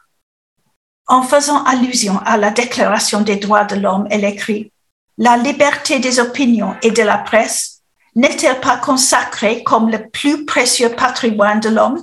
En 1.10 1.24
faisant 1.24 1.64
allusion 1.64 2.20
à 2.26 2.36
la 2.36 2.52
Déclaration 2.52 3.22
des 3.22 3.38
droits 3.38 3.64
de 3.64 3.76
l'homme, 3.76 4.08
elle 4.10 4.26
écrit 4.26 4.74
La 5.18 5.38
liberté 5.38 6.00
des 6.00 6.20
opinions 6.20 6.76
et 6.82 6.92
de 6.92 7.02
la 7.02 7.18
presse 7.18 7.82
n'est-elle 8.16 8.60
pas 8.60 8.76
consacrée 8.76 9.64
comme 9.64 9.90
le 9.90 10.10
plus 10.10 10.44
précieux 10.44 10.90
patrimoine 10.90 11.62
de 11.62 11.70
l'homme? 11.70 12.02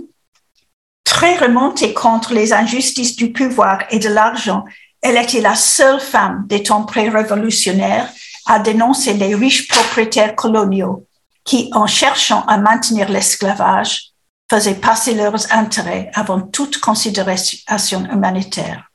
Très 1.05 1.37
remontée 1.37 1.93
contre 1.93 2.33
les 2.33 2.55
injustices 2.55 3.15
du 3.15 3.31
pouvoir 3.31 3.81
et 3.91 3.99
de 3.99 4.09
l'argent, 4.09 4.65
elle 5.03 5.19
était 5.19 5.43
la 5.43 5.55
seule 5.55 6.01
femme 6.01 6.45
des 6.47 6.63
temps 6.63 6.85
pré-révolutionnaires 6.85 8.09
à 8.47 8.59
dénoncer 8.59 9.13
les 9.13 9.35
riches 9.35 9.69
propriétaires 9.69 10.35
coloniaux 10.35 11.07
qui, 11.45 11.71
en 11.75 11.87
cherchant 11.87 12.43
à 12.47 12.57
maintenir 12.57 13.11
l'esclavage, 13.11 14.13
faisaient 14.51 14.81
passer 14.81 15.15
leurs 15.15 15.53
intérêts 15.53 16.11
avant 16.15 16.41
toute 16.41 16.81
considération 16.81 18.07
humanitaire. 18.11 18.91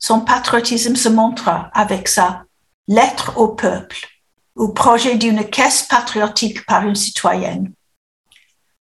Son 0.00 0.22
patriotisme 0.22 0.96
se 0.96 1.10
montra 1.10 1.70
avec 1.74 2.08
sa 2.08 2.44
lettre 2.88 3.38
au 3.38 3.48
peuple 3.48 4.08
ou 4.56 4.68
projet 4.68 5.16
d'une 5.16 5.44
caisse 5.44 5.82
patriotique 5.82 6.64
par 6.66 6.86
une 6.86 6.94
citoyenne. 6.94 7.72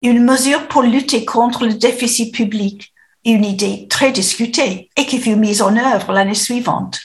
Une 0.02 0.24
mesure 0.24 0.68
pour 0.68 0.82
lutter 0.82 1.24
contre 1.24 1.66
le 1.66 1.76
déficit 1.76 2.34
public, 2.34 2.92
une 3.24 3.46
idée 3.46 3.88
très 3.90 4.12
discutée 4.12 4.90
et 4.98 5.06
qui 5.06 5.20
fut 5.20 5.36
mise 5.36 5.62
en 5.62 5.78
œuvre 5.78 6.12
l'année 6.12 6.34
suivante. 6.34 7.00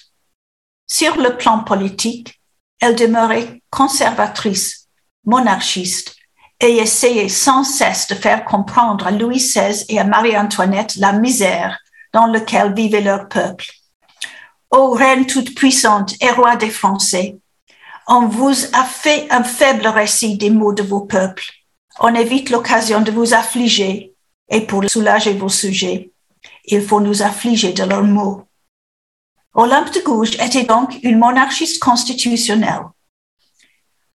Sur 0.86 1.16
le 1.18 1.36
plan 1.36 1.60
politique, 1.60 2.40
elle 2.80 2.96
demeurait 2.96 3.62
conservatrice, 3.70 4.88
monarchiste 5.24 6.16
et 6.60 6.78
essayait 6.78 7.28
sans 7.28 7.62
cesse 7.62 8.08
de 8.08 8.14
faire 8.14 8.44
comprendre 8.44 9.06
à 9.06 9.10
Louis 9.10 9.36
XVI 9.36 9.84
et 9.90 10.00
à 10.00 10.04
Marie-Antoinette 10.04 10.96
la 10.96 11.12
misère 11.12 11.78
dans 12.12 12.26
laquelle 12.26 12.74
vivait 12.74 13.02
leur 13.02 13.28
peuple. 13.28 13.66
Ô 14.70 14.90
reine 14.90 15.26
toute 15.26 15.54
puissante 15.54 16.14
et 16.20 16.30
roi 16.30 16.56
des 16.56 16.70
Français, 16.70 17.38
on 18.06 18.26
vous 18.26 18.54
a 18.74 18.84
fait 18.84 19.26
un 19.30 19.42
faible 19.42 19.86
récit 19.86 20.36
des 20.36 20.50
maux 20.50 20.74
de 20.74 20.82
vos 20.82 21.00
peuples. 21.00 21.44
On 22.00 22.14
évite 22.14 22.50
l'occasion 22.50 23.00
de 23.00 23.10
vous 23.10 23.32
affliger 23.32 24.14
et 24.50 24.60
pour 24.60 24.88
soulager 24.88 25.32
vos 25.32 25.48
sujets, 25.48 26.12
il 26.66 26.82
faut 26.82 27.00
nous 27.00 27.22
affliger 27.22 27.72
de 27.72 27.84
leurs 27.84 28.04
maux. 28.04 28.44
Olympe 29.54 29.92
de 29.92 30.00
Gouges 30.00 30.34
était 30.34 30.64
donc 30.64 30.98
une 31.02 31.18
monarchiste 31.18 31.82
constitutionnelle. 31.82 32.84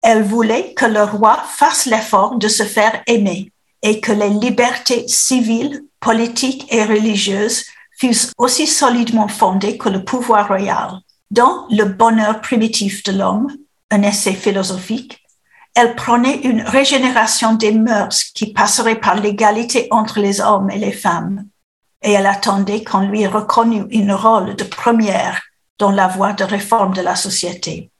Elle 0.02 0.22
voulait 0.22 0.74
que 0.74 0.86
le 0.86 1.04
roi 1.04 1.36
fasse 1.48 1.86
l'effort 1.86 2.36
de 2.36 2.48
se 2.48 2.64
faire 2.64 3.02
aimer 3.06 3.52
et 3.82 4.00
que 4.00 4.12
les 4.12 4.30
libertés 4.30 5.06
civiles, 5.06 5.84
politiques 6.00 6.66
et 6.72 6.84
religieuses 6.84 7.64
fussent 8.00 8.32
aussi 8.38 8.66
solidement 8.66 9.28
fondées 9.28 9.76
que 9.76 9.88
le 9.88 10.04
pouvoir 10.04 10.48
royal. 10.48 11.00
Dans 11.30 11.66
Le 11.70 11.84
bonheur 11.84 12.40
primitif 12.40 13.02
de 13.04 13.12
l'homme, 13.12 13.48
un 13.90 14.02
essai 14.02 14.32
philosophique, 14.32 15.22
elle 15.74 15.94
prônait 15.94 16.40
une 16.40 16.62
régénération 16.62 17.54
des 17.54 17.72
mœurs 17.72 18.24
qui 18.34 18.52
passerait 18.52 18.98
par 18.98 19.14
l'égalité 19.16 19.86
entre 19.90 20.18
les 20.18 20.40
hommes 20.40 20.70
et 20.70 20.78
les 20.78 20.92
femmes. 20.92 21.46
Et 22.02 22.12
elle 22.12 22.26
attendait 22.26 22.82
qu'on 22.82 23.06
lui 23.06 23.26
reconnût 23.26 23.86
un 23.92 24.16
rôle 24.16 24.56
de 24.56 24.64
première 24.64 25.42
dans 25.78 25.90
la 25.90 26.08
voie 26.08 26.32
de 26.32 26.44
réforme 26.44 26.94
de 26.94 27.02
la 27.02 27.14
société. 27.14 27.90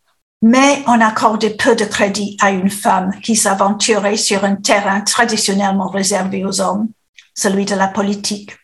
Mais 0.43 0.83
on 0.87 1.01
accordait 1.01 1.51
peu 1.51 1.77
de 1.77 1.85
crédit 1.85 2.37
à 2.41 2.51
une 2.51 2.71
femme 2.71 3.13
qui 3.23 3.37
s'aventurait 3.37 4.17
sur 4.17 4.45
un 4.45 4.57
terrain 4.57 5.03
traditionnellement 5.03 5.89
réservé 5.89 6.45
aux 6.45 6.61
hommes, 6.61 6.89
celui 7.35 7.67
de 7.67 7.75
la 7.75 7.89
politique. 7.89 8.57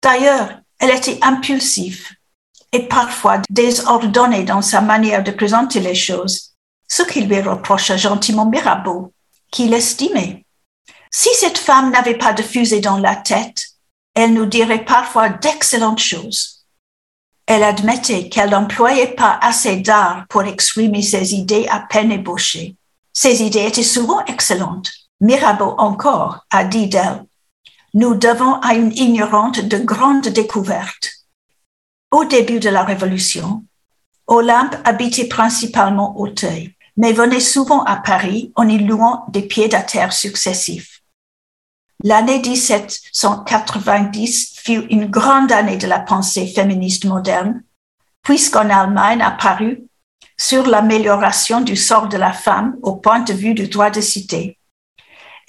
D'ailleurs, 0.00 0.63
elle 0.78 0.90
était 0.90 1.18
impulsive 1.22 2.08
et 2.72 2.88
parfois 2.88 3.40
désordonnée 3.50 4.44
dans 4.44 4.62
sa 4.62 4.80
manière 4.80 5.22
de 5.22 5.30
présenter 5.30 5.80
les 5.80 5.94
choses, 5.94 6.54
ce 6.88 7.02
qui 7.02 7.22
lui 7.22 7.40
reprocha 7.40 7.96
gentiment 7.96 8.46
Mirabeau, 8.46 9.12
qu'il 9.50 9.72
estimait. 9.72 10.44
Si 11.10 11.28
cette 11.34 11.58
femme 11.58 11.92
n'avait 11.92 12.18
pas 12.18 12.32
de 12.32 12.42
fusée 12.42 12.80
dans 12.80 12.98
la 12.98 13.14
tête, 13.14 13.62
elle 14.14 14.32
nous 14.32 14.46
dirait 14.46 14.84
parfois 14.84 15.28
d'excellentes 15.28 16.00
choses. 16.00 16.66
Elle 17.46 17.62
admettait 17.62 18.28
qu'elle 18.28 18.50
n'employait 18.50 19.14
pas 19.14 19.38
assez 19.40 19.76
d'art 19.76 20.24
pour 20.28 20.42
exprimer 20.42 21.02
ses 21.02 21.34
idées 21.34 21.66
à 21.70 21.80
peine 21.80 22.10
ébauchées. 22.10 22.76
Ses 23.12 23.42
idées 23.42 23.66
étaient 23.66 23.82
souvent 23.82 24.24
excellentes. 24.24 24.90
Mirabeau 25.20 25.74
encore 25.78 26.44
a 26.50 26.64
dit 26.64 26.88
d'elle, 26.88 27.24
nous 27.94 28.16
devons 28.16 28.54
à 28.54 28.74
une 28.74 28.92
ignorante 28.92 29.60
de 29.60 29.78
grandes 29.78 30.28
découvertes. 30.28 31.10
Au 32.10 32.24
début 32.24 32.58
de 32.58 32.68
la 32.68 32.82
Révolution, 32.82 33.64
Olympe 34.26 34.74
habitait 34.84 35.28
principalement 35.28 36.18
Auteuil. 36.18 36.74
mais 36.96 37.12
venait 37.12 37.40
souvent 37.40 37.82
à 37.84 37.96
Paris 37.96 38.52
en 38.54 38.68
y 38.68 38.78
louant 38.78 39.24
des 39.28 39.42
pieds 39.42 39.74
à 39.74 39.82
terre 39.82 40.12
successifs. 40.12 41.02
L'année 42.04 42.38
1790 42.38 44.60
fut 44.62 44.86
une 44.90 45.06
grande 45.06 45.50
année 45.50 45.76
de 45.76 45.88
la 45.88 45.98
pensée 45.98 46.46
féministe 46.46 47.04
moderne, 47.04 47.64
puisqu'en 48.22 48.70
Allemagne 48.70 49.22
apparut 49.22 49.82
sur 50.36 50.66
l'amélioration 50.66 51.62
du 51.62 51.76
sort 51.76 52.08
de 52.08 52.16
la 52.16 52.32
femme 52.32 52.76
au 52.82 52.96
point 52.96 53.20
de 53.20 53.32
vue 53.32 53.54
du 53.54 53.68
droit 53.68 53.90
de 53.90 54.00
cité. 54.00 54.58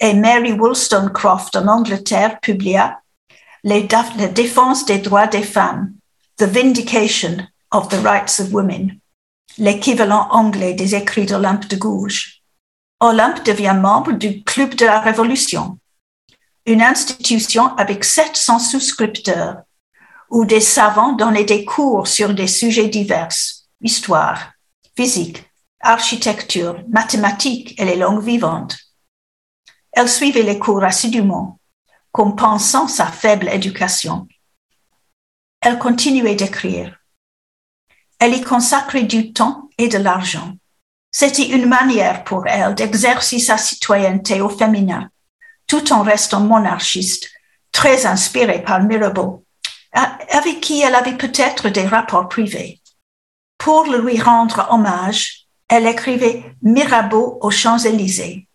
Et 0.00 0.14
Mary 0.14 0.52
Wollstonecraft 0.52 1.56
en 1.56 1.68
Angleterre 1.68 2.38
publia 2.40 3.00
Les, 3.64 3.88
La 4.18 4.28
défense 4.28 4.84
des 4.84 4.98
droits 4.98 5.26
des 5.26 5.42
femmes, 5.42 5.94
The 6.36 6.44
Vindication 6.44 7.46
of 7.72 7.88
the 7.88 8.00
Rights 8.04 8.40
of 8.40 8.52
Women, 8.52 8.98
l'équivalent 9.58 10.28
anglais 10.30 10.74
des 10.74 10.94
écrits 10.94 11.26
d'Olympe 11.26 11.68
de 11.68 11.76
Gouges. 11.76 12.42
Olympe 13.00 13.44
devient 13.44 13.76
membre 13.78 14.12
du 14.12 14.42
Club 14.42 14.74
de 14.74 14.86
la 14.86 15.00
Révolution, 15.00 15.78
une 16.66 16.82
institution 16.82 17.74
avec 17.76 18.04
700 18.04 18.58
souscripteurs, 18.58 19.62
où 20.30 20.44
des 20.44 20.60
savants 20.60 21.12
donnaient 21.12 21.44
des 21.44 21.64
cours 21.64 22.08
sur 22.08 22.34
des 22.34 22.48
sujets 22.48 22.88
divers, 22.88 23.28
histoire, 23.80 24.52
physique, 24.96 25.44
architecture, 25.80 26.82
mathématiques 26.88 27.80
et 27.80 27.84
les 27.84 27.96
langues 27.96 28.24
vivantes. 28.24 28.76
Elle 29.96 30.10
suivait 30.10 30.42
les 30.42 30.58
cours 30.58 30.84
assidûment, 30.84 31.58
compensant 32.12 32.86
sa 32.86 33.06
faible 33.06 33.48
éducation. 33.48 34.28
Elle 35.62 35.78
continuait 35.78 36.34
d'écrire. 36.34 36.94
Elle 38.18 38.34
y 38.34 38.42
consacrait 38.42 39.04
du 39.04 39.32
temps 39.32 39.70
et 39.78 39.88
de 39.88 39.96
l'argent. 39.96 40.52
C'était 41.10 41.48
une 41.48 41.64
manière 41.64 42.24
pour 42.24 42.46
elle 42.46 42.74
d'exercer 42.74 43.38
sa 43.38 43.56
citoyenneté 43.56 44.42
au 44.42 44.50
féminin, 44.50 45.08
tout 45.66 45.90
en 45.94 46.02
restant 46.02 46.40
monarchiste, 46.40 47.30
très 47.72 48.04
inspirée 48.04 48.62
par 48.62 48.82
Mirabeau, 48.82 49.46
avec 49.92 50.60
qui 50.60 50.82
elle 50.82 50.94
avait 50.94 51.16
peut-être 51.16 51.70
des 51.70 51.86
rapports 51.86 52.28
privés. 52.28 52.82
Pour 53.56 53.84
lui 53.84 54.20
rendre 54.20 54.68
hommage, 54.70 55.46
elle 55.68 55.86
écrivait 55.86 56.44
Mirabeau 56.60 57.38
aux 57.40 57.50
Champs-Élysées, 57.50 58.45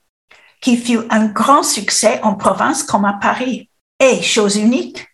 qui 0.62 0.78
fut 0.78 1.00
un 1.10 1.26
grand 1.26 1.64
succès 1.64 2.22
en 2.24 2.36
province 2.36 2.84
comme 2.84 3.06
à 3.06 3.14
Paris. 3.14 3.70
Et, 4.00 4.22
chose 4.22 4.56
unique, 4.56 5.06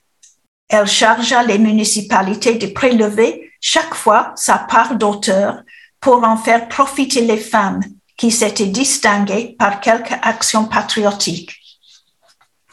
elle 0.70 0.88
chargea 0.88 1.44
les 1.44 1.58
municipalités 1.58 2.56
de 2.56 2.68
prélever 2.68 3.52
chaque 3.62 3.96
fois 3.96 4.34
sa 4.36 4.58
part 4.58 4.96
d'auteur 4.96 5.64
pour 6.00 6.24
en 6.24 6.38
faire 6.38 6.68
profiter 6.68 7.22
les 7.22 7.38
femmes 7.38 7.82
qui 8.18 8.32
s'étaient 8.32 8.68
distinguées 8.68 9.56
par 9.58 9.80
quelque 9.80 10.14
action 10.22 10.66
patriotique. 10.66 11.52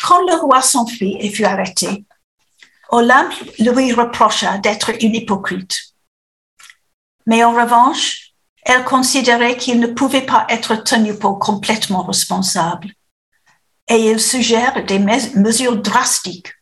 Quand 0.03 0.21
le 0.29 0.35
roi 0.35 0.61
s'enfuit 0.61 1.17
et 1.21 1.31
fut 1.31 1.45
arrêté, 1.45 2.05
Olympe 2.91 3.35
lui 3.59 3.93
reprocha 3.93 4.59
d'être 4.59 4.91
une 5.03 5.15
hypocrite. 5.15 5.95
Mais 7.27 7.43
en 7.45 7.53
revanche, 7.53 8.24
elle 8.65 8.85
considérait 8.85 9.57
qu'il 9.57 9.79
ne 9.79 9.87
pouvait 9.87 10.23
pas 10.23 10.47
être 10.49 10.77
tenu 10.77 11.17
pour 11.17 11.39
complètement 11.39 12.03
responsable. 12.03 12.89
Et 13.89 14.11
il 14.11 14.19
suggère 14.19 14.85
des 14.87 14.99
mesures 14.99 15.77
drastiques 15.77 16.53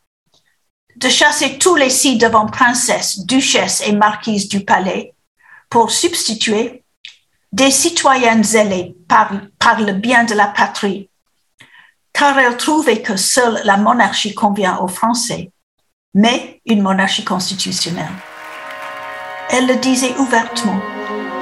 de 0.97 1.09
chasser 1.09 1.57
tous 1.57 1.75
les 1.75 1.89
ci 1.89 2.17
devant 2.17 2.45
princesses, 2.45 3.25
duchesses 3.25 3.81
et 3.87 3.93
marquises 3.93 4.49
du 4.49 4.63
palais 4.63 5.13
pour 5.69 5.91
substituer 5.91 6.83
des 7.51 7.71
citoyennes 7.71 8.43
zélées 8.43 8.95
par 9.07 9.31
le 9.79 9.93
bien 9.93 10.23
de 10.23 10.33
la 10.33 10.47
patrie, 10.47 11.09
car 12.11 12.37
elle 12.37 12.57
trouvait 12.57 13.01
que 13.01 13.15
seule 13.15 13.61
la 13.63 13.77
monarchie 13.77 14.33
convient 14.33 14.77
aux 14.79 14.87
Français, 14.87 15.51
mais 16.13 16.61
une 16.65 16.81
monarchie 16.81 17.23
constitutionnelle. 17.23 18.11
Elle 19.49 19.67
le 19.67 19.75
disait 19.75 20.15
ouvertement, 20.17 20.79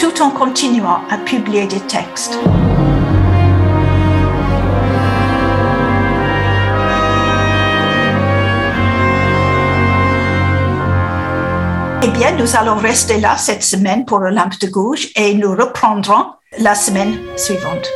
tout 0.01 0.23
en 0.23 0.31
continuant 0.31 1.01
à 1.11 1.17
publier 1.19 1.67
des 1.67 1.79
textes. 1.81 2.39
Eh 12.01 12.07
bien, 12.07 12.31
nous 12.31 12.55
allons 12.55 12.77
rester 12.77 13.19
là 13.19 13.37
cette 13.37 13.61
semaine 13.61 14.05
pour 14.05 14.21
Olympe 14.21 14.59
de 14.59 14.65
Gouges 14.65 15.09
et 15.15 15.35
nous 15.35 15.51
reprendrons 15.51 16.25
la 16.57 16.73
semaine 16.73 17.19
suivante. 17.37 17.87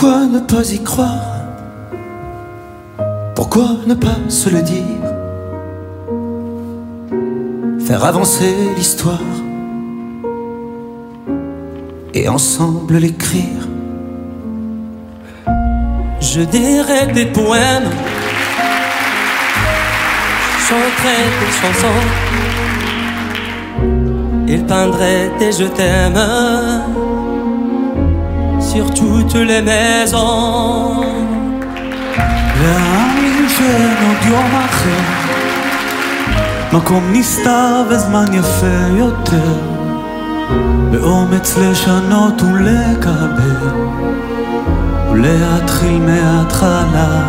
Pourquoi 0.00 0.26
ne 0.26 0.38
pas 0.38 0.72
y 0.72 0.80
croire? 0.80 1.34
Pourquoi 3.34 3.70
ne 3.84 3.94
pas 3.94 4.16
se 4.28 4.48
le 4.48 4.62
dire? 4.62 5.04
Faire 7.84 8.04
avancer 8.04 8.54
l'histoire 8.76 9.18
et 12.14 12.28
ensemble 12.28 12.98
l'écrire. 12.98 13.66
Je 16.20 16.42
dirais 16.42 17.08
des 17.08 17.26
poèmes, 17.26 17.90
chanterais 20.68 21.26
des 21.40 21.52
chansons, 21.60 22.06
il 24.46 24.64
peindrait 24.64 25.32
des 25.40 25.50
je 25.50 25.64
t'aime 25.64 27.07
sur 28.77 28.85
toutes 28.93 29.35
les 29.35 29.61
maisons. 29.61 31.05
להאמין 32.61 33.49
שאין 33.49 33.97
עוד 34.07 34.25
יום 34.25 34.51
אחר, 34.65 35.03
מקום 36.73 37.03
נסתר 37.11 37.83
וזמן 37.89 38.33
יפה 38.33 38.97
יותר, 38.97 39.59
באומץ 40.91 41.57
לשנות 41.57 42.41
ולקבל, 42.41 43.69
ולהתחיל 45.11 45.99
מההתחלה. 45.99 47.23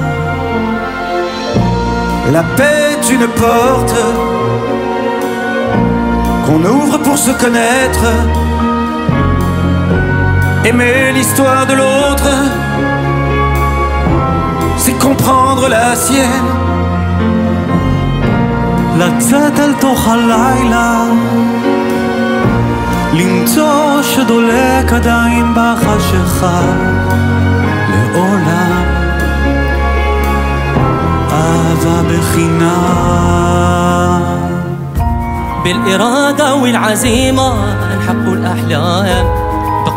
La 2.32 2.42
paix 2.56 2.80
est 2.94 3.06
une 3.16 3.28
porte 3.42 4.02
qu'on 6.44 6.62
ouvre 6.76 6.96
pour 7.04 7.18
se 7.18 7.32
connaître, 7.42 8.06
aimer 10.64 11.12
l'histoire 11.12 11.66
de 11.66 11.74
l'autre 11.74 12.30
c'est 14.84 14.98
comprendre 14.98 15.68
la 15.68 15.96
sienne. 15.96 16.50
לצאת 18.98 19.60
אל 19.60 19.72
תוך 19.80 20.08
הלילה, 20.08 21.04
למצוא 23.12 24.02
שדולק 24.02 24.92
עדיין 24.92 25.54
בחשיכה, 25.54 26.60
לעולם 27.90 28.84
אהבה 31.32 32.02
בחינם. 32.10 33.54
بالإرادة 35.64 36.54
والعزيمة 36.54 37.48
نحقق 37.96 38.28
الأحلام 38.32 39.37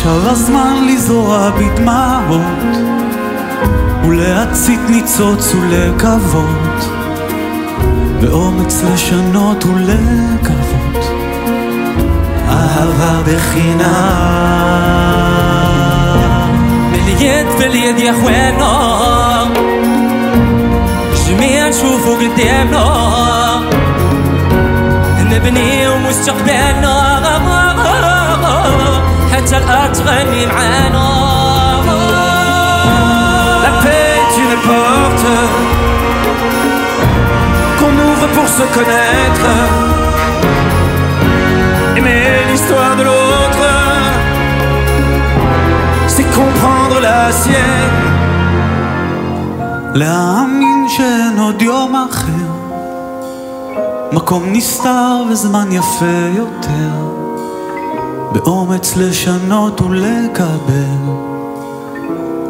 עכשיו 0.00 0.28
הזמן 0.30 0.84
לזרוע 0.86 1.50
בדמעות 1.50 2.76
ולהצית 4.08 4.80
ניצוץ 4.88 5.54
ולקוות 5.54 6.90
באומץ 8.20 8.82
לשנות 8.82 9.64
ולקוות 9.64 11.04
אהבה 12.48 13.22
בחינם. 13.26 14.56
باليد 16.92 17.46
باليد 17.58 17.98
يا 17.98 18.10
اخوانا 18.10 18.74
جميع 21.26 21.68
نشوفوا 21.68 22.16
قدامنا 22.16 22.86
نبني 25.30 25.88
مستقبلنا 26.08 27.16
حتى 29.40 29.56
الارض 29.56 29.92
تغني 29.92 30.46
معانا 30.46 31.06
La 33.64 33.72
paix 33.82 34.08
est 34.20 34.34
une 34.44 34.56
porte 34.70 35.26
qu'on 37.78 37.94
ouvre 38.08 38.26
pour 38.36 38.48
se 38.58 38.64
connaître. 38.76 39.48
Aimer 41.96 42.26
l'histoire 42.50 42.94
de 43.00 43.04
l'autre, 43.08 43.66
c'est 46.14 46.28
comprendre 46.40 46.96
la 47.08 47.32
sienne. 47.32 48.16
להאמין 49.94 50.86
שאין 50.88 51.38
עוד 51.38 51.62
יום 51.62 51.94
אחר, 52.10 52.50
מקום 54.12 54.42
נסתר 54.52 55.22
וזמן 55.30 55.72
יפה 55.72 56.18
יותר, 56.36 57.19
באומץ 58.32 58.96
לשנות 58.96 59.80
ולקבל, 59.80 61.02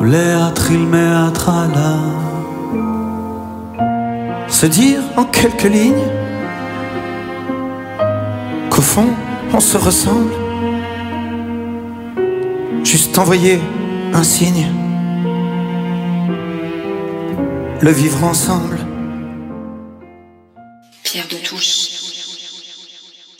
ולהתחיל 0.00 0.86
מההתחלה. 0.86 1.96
Se 4.48 4.66
dire 4.66 5.02
en 5.16 5.24
quelques 5.24 5.64
lignes 5.64 6.08
qu'au 8.70 8.80
fond 8.80 9.10
on 9.52 9.60
se 9.60 9.76
ressemble. 9.76 10.32
Juste 12.84 13.18
envoyer 13.18 13.60
un 14.14 14.22
signe. 14.22 14.66
Le 17.82 17.90
vivre 17.90 18.24
ensemble. 18.24 18.78
Pierre 21.02 21.28
de 21.28 21.36
Touche. 21.36 21.89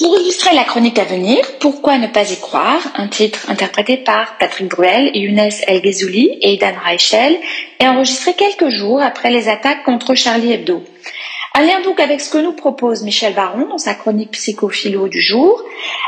Pour 0.02 0.18
illustrer 0.18 0.56
la 0.56 0.64
chronique 0.64 0.98
à 0.98 1.04
venir, 1.04 1.38
Pourquoi 1.60 2.00
ne 2.00 2.08
pas 2.08 2.32
y 2.32 2.36
croire? 2.40 2.82
Un 2.96 3.08
titre 3.08 3.52
interprété 3.52 3.98
par 3.98 4.36
Patrick 4.40 4.68
Bruel, 4.68 5.16
Younes 5.16 5.52
El 5.68 5.80
Ghezouli 5.80 6.40
et 6.42 6.58
Dan 6.58 6.74
Reichel 6.84 7.38
et 7.80 7.88
enregistré 7.88 8.34
quelques 8.34 8.70
jours 8.70 9.00
après 9.00 9.30
les 9.30 9.48
attaques 9.48 9.84
contre 9.84 10.16
Charlie 10.16 10.54
Hebdo. 10.54 10.84
Un 11.54 11.62
lien 11.62 11.82
donc 11.82 12.00
avec 12.00 12.20
ce 12.20 12.32
que 12.32 12.40
nous 12.40 12.54
propose 12.54 13.04
Michel 13.04 13.36
Baron 13.36 13.68
dans 13.68 13.78
sa 13.78 13.94
chronique 13.94 14.32
psychophilo 14.32 15.08
du 15.08 15.22
jour. 15.22 15.64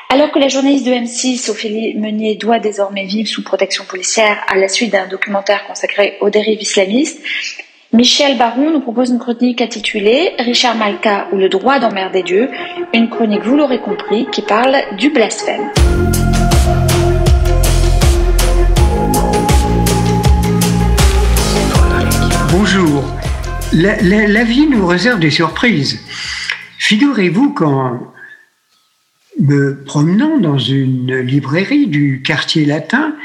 Alors 0.09 0.31
que 0.31 0.39
la 0.39 0.47
journaliste 0.47 0.87
de 0.87 0.91
M6, 0.91 1.51
Ophélie 1.51 1.93
Meunier, 1.93 2.33
doit 2.33 2.59
désormais 2.59 3.05
vivre 3.05 3.29
sous 3.29 3.43
protection 3.43 3.83
policière 3.83 4.43
à 4.47 4.55
la 4.55 4.69
suite 4.69 4.93
d'un 4.93 5.07
documentaire 5.07 5.67
consacré 5.67 6.17
aux 6.21 6.31
dérives 6.31 6.61
islamistes, 6.61 7.19
Michel 7.93 8.39
Baron 8.39 8.71
nous 8.71 8.79
propose 8.79 9.11
une 9.11 9.19
chronique 9.19 9.61
intitulée 9.61 10.31
Richard 10.39 10.75
Malka 10.75 11.27
ou 11.31 11.37
le 11.37 11.47
droit 11.47 11.77
d'emmerder 11.77 12.23
Dieu, 12.23 12.49
une 12.91 13.07
chronique, 13.07 13.43
vous 13.43 13.55
l'aurez 13.55 13.79
compris, 13.81 14.25
qui 14.31 14.41
parle 14.41 14.77
du 14.97 15.11
blasphème. 15.11 15.69
Bonjour. 22.51 23.03
La, 23.73 24.43
vie 24.43 24.65
nous 24.65 24.87
réserve 24.87 25.19
des 25.19 25.29
surprises. 25.29 25.99
Figurez-vous 26.79 27.53
qu'en 27.53 28.11
me 29.39 29.83
promenant 29.83 30.39
dans 30.39 30.57
une 30.57 31.19
librairie 31.19 31.85
du 31.85 32.23
quartier 32.25 32.65
latin, 32.65 33.15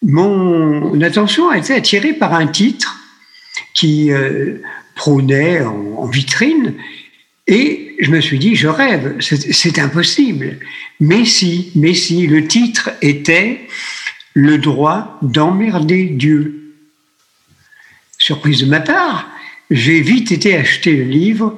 mon 0.00 1.02
attention 1.02 1.50
a 1.50 1.58
été 1.58 1.74
attirée 1.74 2.14
par 2.14 2.32
un 2.32 2.46
titre 2.46 2.96
qui 3.74 4.12
euh, 4.12 4.60
prônait 4.94 5.62
en, 5.62 6.06
vitrine 6.06 6.74
et 7.46 7.96
je 8.00 8.10
me 8.10 8.20
suis 8.20 8.38
dit, 8.38 8.56
je 8.56 8.68
rêve, 8.68 9.16
c'est 9.20 9.52
c'est 9.52 9.78
impossible. 9.78 10.58
Mais 10.98 11.24
si, 11.24 11.72
mais 11.74 11.94
si, 11.94 12.26
le 12.26 12.46
titre 12.46 12.90
était 13.02 13.60
Le 14.32 14.58
droit 14.58 15.18
d'emmerder 15.22 16.04
Dieu. 16.04 16.74
Surprise 18.18 18.60
de 18.60 18.66
ma 18.66 18.80
part, 18.80 19.28
j'ai 19.70 20.00
vite 20.00 20.30
été 20.30 20.56
acheter 20.56 20.94
le 20.94 21.04
livre 21.04 21.56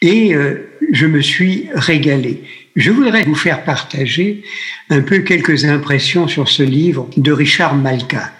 et 0.00 0.34
euh, 0.34 0.70
je 0.92 1.06
me 1.06 1.20
suis 1.20 1.68
régalé. 1.74 2.42
Je 2.76 2.90
voudrais 2.90 3.22
vous 3.22 3.34
faire 3.34 3.64
partager 3.64 4.42
un 4.90 5.00
peu 5.00 5.20
quelques 5.20 5.64
impressions 5.64 6.28
sur 6.28 6.48
ce 6.48 6.62
livre 6.62 7.08
de 7.16 7.32
Richard 7.32 7.74
Malka. 7.74 8.33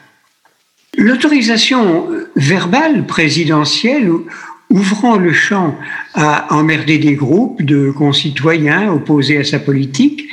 L'autorisation 0.97 2.09
verbale 2.37 3.07
présidentielle 3.07 4.09
ou- 4.11 4.27
ouvrant 4.71 5.17
le 5.17 5.33
champ 5.33 5.79
à 6.15 6.53
emmerder 6.55 6.99
des 6.99 7.15
groupes 7.15 7.63
de 7.63 7.91
concitoyens 7.91 8.91
opposés 8.93 9.39
à 9.39 9.45
sa 9.45 9.59
politique 9.59 10.29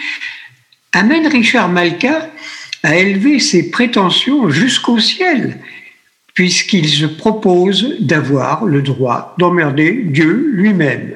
amène 0.93 1.27
Richard 1.27 1.69
Malka 1.69 2.29
à 2.83 2.95
élever 2.97 3.39
ses 3.39 3.69
prétentions 3.69 4.49
jusqu'au 4.49 4.99
ciel, 4.99 5.59
puisqu'il 6.33 6.87
se 6.89 7.05
propose 7.05 7.97
d'avoir 7.99 8.65
le 8.65 8.81
droit 8.81 9.35
d'emmerder 9.37 9.91
Dieu 10.05 10.51
lui-même. 10.53 11.15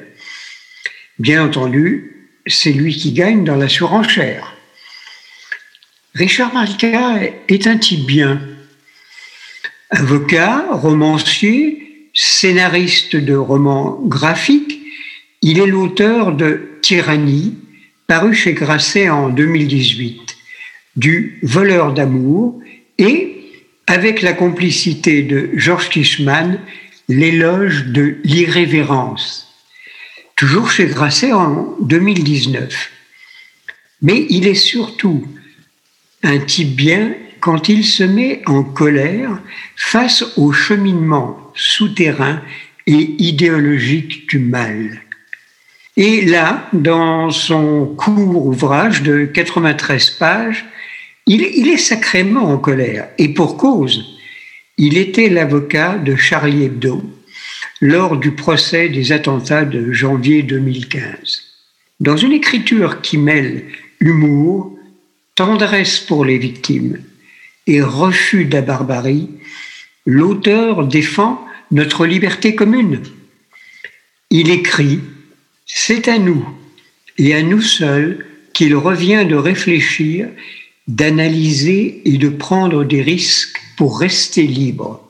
Bien 1.18 1.44
entendu, 1.44 2.28
c'est 2.46 2.72
lui 2.72 2.94
qui 2.94 3.12
gagne 3.12 3.42
dans 3.44 3.56
la 3.56 3.68
surenchère. 3.68 4.54
Richard 6.14 6.54
Malka 6.54 7.20
est 7.48 7.66
un 7.66 7.78
type 7.78 8.06
bien. 8.06 8.40
Avocat, 9.90 10.66
romancier, 10.72 12.10
scénariste 12.12 13.14
de 13.14 13.34
romans 13.34 14.00
graphiques, 14.02 14.80
il 15.42 15.60
est 15.60 15.66
l'auteur 15.66 16.32
de 16.32 16.78
Tyrannie, 16.82 17.54
paru 18.08 18.34
chez 18.34 18.52
Grasset 18.52 19.08
en 19.10 19.28
2018, 19.28 20.36
du 20.96 21.38
Voleur 21.42 21.92
d'amour 21.92 22.60
et, 22.98 23.36
avec 23.86 24.22
la 24.22 24.32
complicité 24.32 25.22
de 25.22 25.50
Georges 25.54 25.90
Kishman, 25.90 26.58
l'éloge 27.08 27.86
de 27.86 28.16
l'irrévérence, 28.24 29.54
toujours 30.34 30.70
chez 30.70 30.86
Grasset 30.86 31.32
en 31.32 31.76
2019. 31.80 32.90
Mais 34.02 34.26
il 34.30 34.48
est 34.48 34.54
surtout 34.54 35.28
un 36.24 36.38
type 36.38 36.74
bien 36.74 37.14
quand 37.46 37.68
il 37.68 37.84
se 37.84 38.02
met 38.02 38.42
en 38.46 38.64
colère 38.64 39.40
face 39.76 40.24
au 40.36 40.50
cheminement 40.50 41.52
souterrain 41.54 42.42
et 42.88 43.14
idéologique 43.20 44.28
du 44.28 44.40
mal. 44.40 45.00
Et 45.96 46.22
là, 46.22 46.68
dans 46.72 47.30
son 47.30 47.86
court 47.96 48.46
ouvrage 48.46 49.04
de 49.04 49.26
93 49.26 50.10
pages, 50.10 50.66
il, 51.26 51.68
est 51.68 51.76
sacrément 51.76 52.50
en 52.50 52.58
colère, 52.58 53.10
et 53.16 53.28
pour 53.28 53.56
cause. 53.56 54.18
Il 54.76 54.98
était 54.98 55.28
l'avocat 55.28 55.98
de 55.98 56.16
Charlie 56.16 56.64
Hebdo 56.64 57.00
lors 57.80 58.16
du 58.16 58.32
procès 58.32 58.88
des 58.88 59.12
attentats 59.12 59.64
de 59.64 59.92
janvier 59.92 60.42
2015. 60.42 61.42
Dans 62.00 62.16
une 62.16 62.32
écriture 62.32 63.02
qui 63.02 63.18
mêle 63.18 63.66
humour, 64.00 64.76
tendresse 65.36 66.00
pour 66.00 66.24
les 66.24 66.38
victimes 66.38 66.98
et 67.66 67.82
refus 67.82 68.44
de 68.44 68.54
la 68.54 68.62
barbarie, 68.62 69.28
l'auteur 70.04 70.86
défend 70.86 71.44
notre 71.70 72.06
liberté 72.06 72.54
commune. 72.54 73.02
Il 74.30 74.50
écrit 74.50 75.00
C'est 75.66 76.08
à 76.08 76.18
nous 76.18 76.48
et 77.18 77.34
à 77.34 77.42
nous 77.42 77.62
seuls 77.62 78.26
qu'il 78.52 78.74
revient 78.74 79.26
de 79.28 79.36
réfléchir, 79.36 80.28
d'analyser 80.88 82.02
et 82.04 82.18
de 82.18 82.28
prendre 82.28 82.84
des 82.84 83.02
risques 83.02 83.60
pour 83.76 84.00
rester 84.00 84.46
libres. 84.46 85.02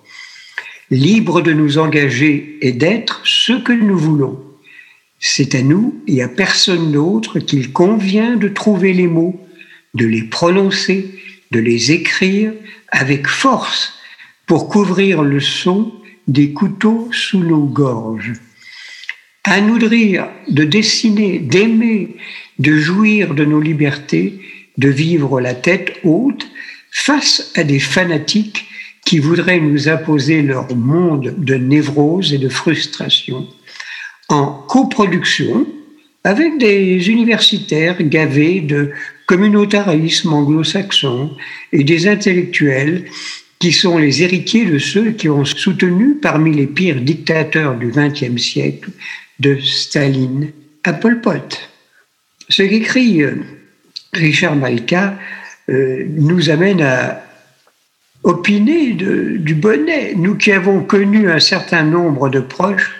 Libres 0.90 1.42
de 1.42 1.52
nous 1.52 1.78
engager 1.78 2.58
et 2.60 2.72
d'être 2.72 3.20
ce 3.24 3.52
que 3.52 3.72
nous 3.72 3.98
voulons. 3.98 4.40
C'est 5.18 5.54
à 5.54 5.62
nous 5.62 6.02
et 6.06 6.22
à 6.22 6.28
personne 6.28 6.92
d'autre 6.92 7.38
qu'il 7.38 7.72
convient 7.72 8.36
de 8.36 8.48
trouver 8.48 8.92
les 8.92 9.06
mots, 9.06 9.40
de 9.94 10.06
les 10.06 10.22
prononcer, 10.22 11.10
de 11.50 11.60
les 11.60 11.92
écrire 11.92 12.52
avec 12.90 13.26
force 13.26 13.94
pour 14.46 14.68
couvrir 14.68 15.22
le 15.22 15.40
son 15.40 15.92
des 16.28 16.52
couteaux 16.52 17.08
sous 17.12 17.40
nos 17.40 17.64
gorges. 17.64 18.32
À 19.44 19.60
nous 19.60 19.78
de 19.78 19.86
rire, 19.86 20.28
de 20.48 20.64
dessiner, 20.64 21.38
d'aimer, 21.38 22.16
de 22.58 22.76
jouir 22.76 23.34
de 23.34 23.44
nos 23.44 23.60
libertés, 23.60 24.40
de 24.76 24.88
vivre 24.88 25.40
la 25.40 25.54
tête 25.54 26.00
haute 26.04 26.48
face 26.90 27.52
à 27.54 27.62
des 27.62 27.78
fanatiques 27.78 28.66
qui 29.04 29.20
voudraient 29.20 29.60
nous 29.60 29.88
imposer 29.88 30.42
leur 30.42 30.74
monde 30.74 31.34
de 31.38 31.54
névrose 31.54 32.32
et 32.32 32.38
de 32.38 32.48
frustration, 32.48 33.46
en 34.28 34.46
coproduction 34.68 35.66
avec 36.26 36.58
des 36.58 37.08
universitaires 37.08 38.02
gavés 38.02 38.60
de 38.60 38.90
communautarisme 39.26 40.32
anglo-saxon 40.32 41.36
et 41.72 41.84
des 41.84 42.08
intellectuels 42.08 43.04
qui 43.60 43.70
sont 43.70 43.96
les 43.96 44.24
héritiers 44.24 44.64
de 44.64 44.80
ceux 44.80 45.12
qui 45.12 45.28
ont 45.28 45.44
soutenu 45.44 46.16
parmi 46.16 46.52
les 46.52 46.66
pires 46.66 47.00
dictateurs 47.00 47.76
du 47.76 47.92
XXe 47.92 48.42
siècle, 48.42 48.90
de 49.38 49.56
Staline 49.60 50.50
à 50.82 50.94
Pol 50.94 51.20
Pot. 51.20 51.70
Ce 52.48 52.64
qu'écrit 52.64 53.22
euh, 53.22 53.36
Richard 54.12 54.56
Malka 54.56 55.16
euh, 55.68 56.06
nous 56.08 56.50
amène 56.50 56.82
à 56.82 57.22
opiner 58.26 58.92
du 58.92 59.54
bonnet. 59.54 60.14
Nous 60.16 60.34
qui 60.34 60.50
avons 60.50 60.82
connu 60.82 61.30
un 61.30 61.38
certain 61.38 61.84
nombre 61.84 62.28
de 62.28 62.40
proches, 62.40 62.90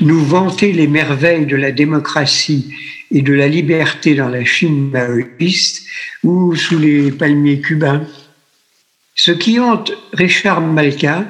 nous 0.00 0.22
vanter 0.22 0.72
les 0.72 0.86
merveilles 0.86 1.46
de 1.46 1.56
la 1.56 1.72
démocratie 1.72 2.74
et 3.10 3.22
de 3.22 3.32
la 3.32 3.48
liberté 3.48 4.14
dans 4.14 4.28
la 4.28 4.44
Chine 4.44 4.90
maoïste 4.90 5.86
ou 6.22 6.54
sous 6.54 6.78
les 6.78 7.10
palmiers 7.10 7.62
cubains. 7.62 8.06
Ce 9.14 9.32
qui 9.32 9.58
hante 9.58 9.90
Richard 10.12 10.60
Malka 10.60 11.26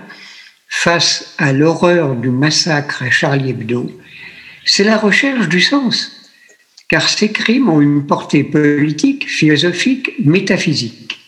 face 0.69 1.35
à 1.39 1.53
l'horreur 1.53 2.17
du 2.17 2.31
massacre 2.31 3.05
à 3.05 3.11
Charlie 3.11 3.51
Hebdo, 3.51 3.89
c'est 4.65 4.85
la 4.85 4.99
recherche 4.99 5.49
du 5.49 5.61
sens, 5.61 6.29
car 6.89 7.09
ces 7.09 7.31
crimes 7.31 7.69
ont 7.69 7.81
une 7.81 8.05
portée 8.05 8.43
politique, 8.43 9.29
philosophique, 9.31 10.11
métaphysique. 10.19 11.21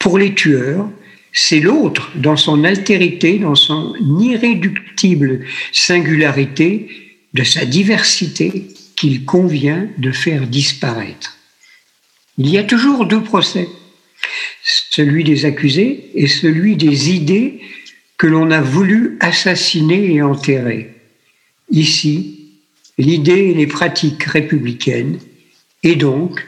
Pour 0.00 0.18
les 0.18 0.34
tueurs, 0.34 0.88
c'est 1.32 1.60
l'autre 1.60 2.10
dans 2.14 2.36
son 2.36 2.64
altérité, 2.64 3.38
dans 3.38 3.54
son 3.54 3.94
irréductible 4.20 5.44
singularité, 5.72 6.88
de 7.34 7.44
sa 7.44 7.64
diversité 7.64 8.66
qu'il 8.96 9.24
convient 9.24 9.88
de 9.98 10.10
faire 10.10 10.46
disparaître. 10.46 11.36
Il 12.38 12.48
y 12.48 12.58
a 12.58 12.64
toujours 12.64 13.06
deux 13.06 13.22
procès, 13.22 13.68
celui 14.62 15.24
des 15.24 15.44
accusés 15.44 16.10
et 16.14 16.26
celui 16.26 16.76
des 16.76 17.10
idées 17.10 17.60
que 18.16 18.26
l'on 18.26 18.50
a 18.50 18.60
voulu 18.60 19.16
assassiner 19.20 20.14
et 20.14 20.22
enterrer. 20.22 20.94
Ici, 21.70 22.38
l'idée 22.96 23.50
et 23.50 23.54
les 23.54 23.66
pratiques 23.66 24.24
républicaines, 24.24 25.18
et 25.82 25.94
donc 25.94 26.44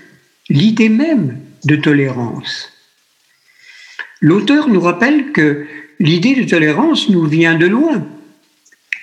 l'idée 0.48 0.88
même 0.88 1.38
de 1.64 1.76
tolérance. 1.76 2.72
L'auteur 4.20 4.68
nous 4.68 4.80
rappelle 4.80 5.32
que 5.32 5.66
l'idée 5.98 6.34
de 6.34 6.48
tolérance 6.48 7.08
nous 7.08 7.26
vient 7.26 7.54
de 7.54 7.66
loin. 7.66 8.06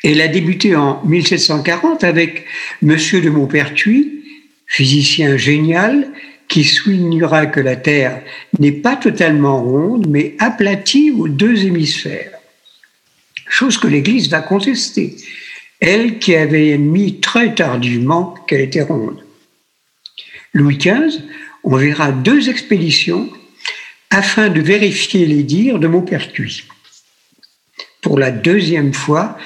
Elle 0.03 0.21
a 0.21 0.27
débuté 0.27 0.75
en 0.75 1.03
1740 1.05 2.03
avec 2.03 2.45
Monsieur 2.81 3.19
de 3.21 3.29
Maupertuis, 3.29 4.23
physicien 4.67 5.37
génial, 5.37 6.07
qui 6.47 6.63
soulignera 6.63 7.47
que 7.47 7.59
la 7.59 7.75
Terre 7.75 8.21
n'est 8.59 8.71
pas 8.71 8.95
totalement 8.95 9.61
ronde, 9.61 10.07
mais 10.07 10.35
aplatie 10.39 11.11
aux 11.11 11.27
deux 11.27 11.65
hémisphères. 11.65 12.31
Chose 13.49 13.77
que 13.77 13.87
l'Église 13.87 14.29
va 14.29 14.41
contester, 14.41 15.15
elle 15.79 16.19
qui 16.19 16.35
avait 16.35 16.73
admis 16.73 17.19
très 17.19 17.53
tardivement 17.55 18.35
qu'elle 18.47 18.61
était 18.61 18.83
ronde. 18.83 19.23
Louis 20.53 20.77
XV, 20.77 21.21
on 21.63 21.75
verra 21.75 22.11
deux 22.11 22.49
expéditions 22.49 23.29
afin 24.09 24.49
de 24.49 24.61
vérifier 24.61 25.25
les 25.25 25.43
dires 25.43 25.79
de 25.79 25.87
Maupertuis. 25.87 26.63
Pour 28.01 28.17
la 28.17 28.31
deuxième 28.31 28.93
fois, 28.93 29.37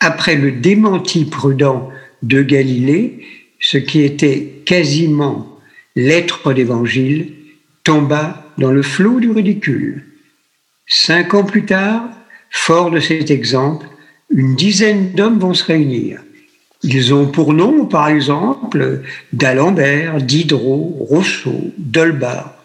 après 0.00 0.34
le 0.34 0.52
démenti 0.52 1.24
prudent 1.24 1.90
de 2.22 2.42
Galilée, 2.42 3.24
ce 3.60 3.78
qui 3.78 4.02
était 4.02 4.62
quasiment 4.66 5.58
l'être 5.96 6.52
d'évangile 6.52 7.32
tomba 7.84 8.52
dans 8.58 8.70
le 8.70 8.82
flot 8.82 9.20
du 9.20 9.30
ridicule. 9.30 10.04
Cinq 10.86 11.34
ans 11.34 11.44
plus 11.44 11.64
tard, 11.64 12.04
fort 12.50 12.90
de 12.90 13.00
cet 13.00 13.30
exemple, 13.30 13.86
une 14.30 14.56
dizaine 14.56 15.12
d'hommes 15.12 15.38
vont 15.38 15.54
se 15.54 15.64
réunir. 15.64 16.20
Ils 16.82 17.14
ont 17.14 17.26
pour 17.26 17.52
nom, 17.52 17.86
par 17.86 18.08
exemple, 18.08 19.02
d'Alembert, 19.32 20.20
Diderot, 20.20 20.96
Rousseau, 20.98 21.72
Dolbar, 21.78 22.61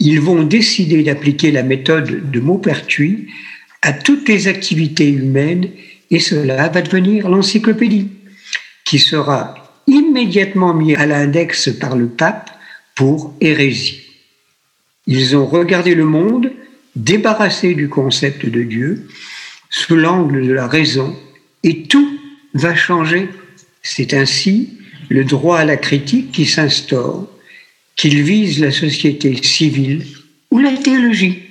ils 0.00 0.20
vont 0.20 0.42
décider 0.42 1.02
d'appliquer 1.02 1.50
la 1.50 1.62
méthode 1.62 2.30
de 2.30 2.40
Maupertuis 2.40 3.28
à 3.82 3.92
toutes 3.92 4.28
les 4.28 4.48
activités 4.48 5.08
humaines 5.08 5.68
et 6.10 6.20
cela 6.20 6.68
va 6.68 6.82
devenir 6.82 7.28
l'encyclopédie 7.28 8.08
qui 8.84 8.98
sera 8.98 9.54
immédiatement 9.86 10.74
mis 10.74 10.94
à 10.94 11.06
l'index 11.06 11.70
par 11.78 11.96
le 11.96 12.08
pape 12.08 12.50
pour 12.94 13.34
hérésie. 13.40 14.02
Ils 15.06 15.36
ont 15.36 15.46
regardé 15.46 15.94
le 15.94 16.04
monde 16.04 16.52
débarrassé 16.94 17.74
du 17.74 17.88
concept 17.88 18.46
de 18.46 18.62
Dieu 18.62 19.08
sous 19.70 19.96
l'angle 19.96 20.46
de 20.46 20.52
la 20.52 20.66
raison 20.66 21.16
et 21.62 21.84
tout 21.84 22.18
va 22.54 22.74
changer. 22.74 23.28
C'est 23.82 24.14
ainsi 24.14 24.78
le 25.08 25.24
droit 25.24 25.58
à 25.58 25.64
la 25.64 25.76
critique 25.76 26.32
qui 26.32 26.46
s'instaure 26.46 27.28
qu'il 27.98 28.22
vise 28.22 28.60
la 28.60 28.70
société 28.70 29.42
civile 29.42 30.06
ou 30.52 30.60
la 30.60 30.72
théologie. 30.72 31.42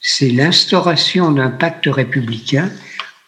C'est 0.00 0.30
l'instauration 0.30 1.30
d'un 1.30 1.50
pacte 1.50 1.86
républicain 1.86 2.72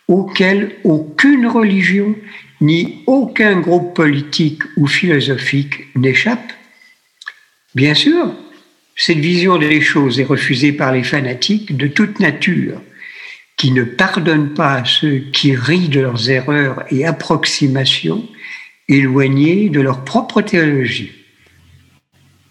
auquel 0.09 0.75
aucune 0.85 1.47
religion 1.47 2.17
ni 2.63 3.03
aucun 3.07 3.61
groupe 3.61 3.95
politique 3.95 4.63
ou 4.79 4.87
philosophique 4.87 5.95
n'échappe. 5.95 6.53
Bien 7.75 7.95
sûr, 7.95 8.35
cette 8.97 9.19
vision 9.19 9.59
des 9.59 9.81
choses 9.83 10.19
est 10.19 10.25
refusée 10.25 10.73
par 10.73 10.93
les 10.93 11.05
fanatiques 11.05 11.77
de 11.77 11.89
toute 11.89 12.21
nature, 12.21 12.81
qui 13.59 13.71
ne 13.71 13.85
pardonnent 13.85 14.55
pas 14.55 14.77
à 14.77 14.85
ceux 14.87 15.19
qui 15.33 15.55
rient 15.55 15.89
de 15.89 16.01
leurs 16.01 16.31
erreurs 16.31 16.85
et 16.91 17.05
approximations 17.05 18.27
éloignées 18.89 19.69
de 19.69 19.81
leur 19.81 20.05
propre 20.05 20.41
théologie. 20.41 21.24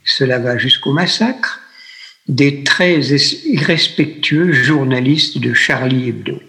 Cela 0.04 0.39
va 0.39 0.58
jusqu'au 0.58 0.94
massacre 0.94 1.62
des 2.28 2.63
très 2.63 3.00
irrespectueux 3.00 4.52
journalistes 4.52 5.39
de 5.39 5.54
Charlie 5.54 6.10
Hebdo. 6.10 6.39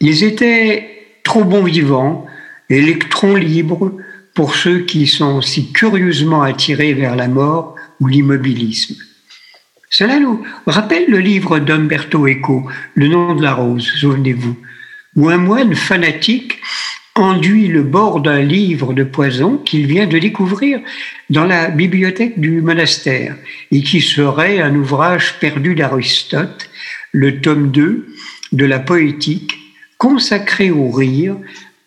Ils 0.00 0.24
étaient 0.24 1.20
trop 1.24 1.44
bons 1.44 1.64
vivants, 1.64 2.26
électrons 2.70 3.36
libres 3.36 3.92
pour 4.34 4.54
ceux 4.54 4.80
qui 4.80 5.06
sont 5.06 5.40
si 5.40 5.72
curieusement 5.72 6.42
attirés 6.42 6.94
vers 6.94 7.16
la 7.16 7.28
mort 7.28 7.74
ou 8.00 8.06
l'immobilisme. 8.06 8.96
Cela 9.88 10.18
nous 10.18 10.44
rappelle 10.66 11.08
le 11.08 11.18
livre 11.18 11.58
d'Umberto 11.58 12.26
Eco, 12.26 12.68
Le 12.94 13.08
nom 13.08 13.34
de 13.34 13.42
la 13.42 13.54
rose, 13.54 13.86
souvenez-vous, 14.00 14.56
où 15.16 15.28
un 15.30 15.38
moine 15.38 15.74
fanatique 15.74 16.60
enduit 17.16 17.68
le 17.68 17.82
bord 17.82 18.20
d'un 18.20 18.42
livre 18.42 18.92
de 18.92 19.02
poison 19.02 19.56
qu'il 19.56 19.86
vient 19.86 20.06
de 20.06 20.18
découvrir 20.18 20.80
dans 21.30 21.46
la 21.46 21.68
bibliothèque 21.68 22.38
du 22.38 22.60
monastère 22.60 23.34
et 23.72 23.82
qui 23.82 24.02
serait 24.02 24.60
un 24.60 24.74
ouvrage 24.74 25.40
perdu 25.40 25.74
d'Aristote, 25.74 26.68
le 27.12 27.40
tome 27.40 27.70
2 27.70 28.06
de 28.52 28.64
la 28.64 28.78
poétique, 28.78 29.58
consacré 29.98 30.70
au 30.70 30.90
rire, 30.90 31.36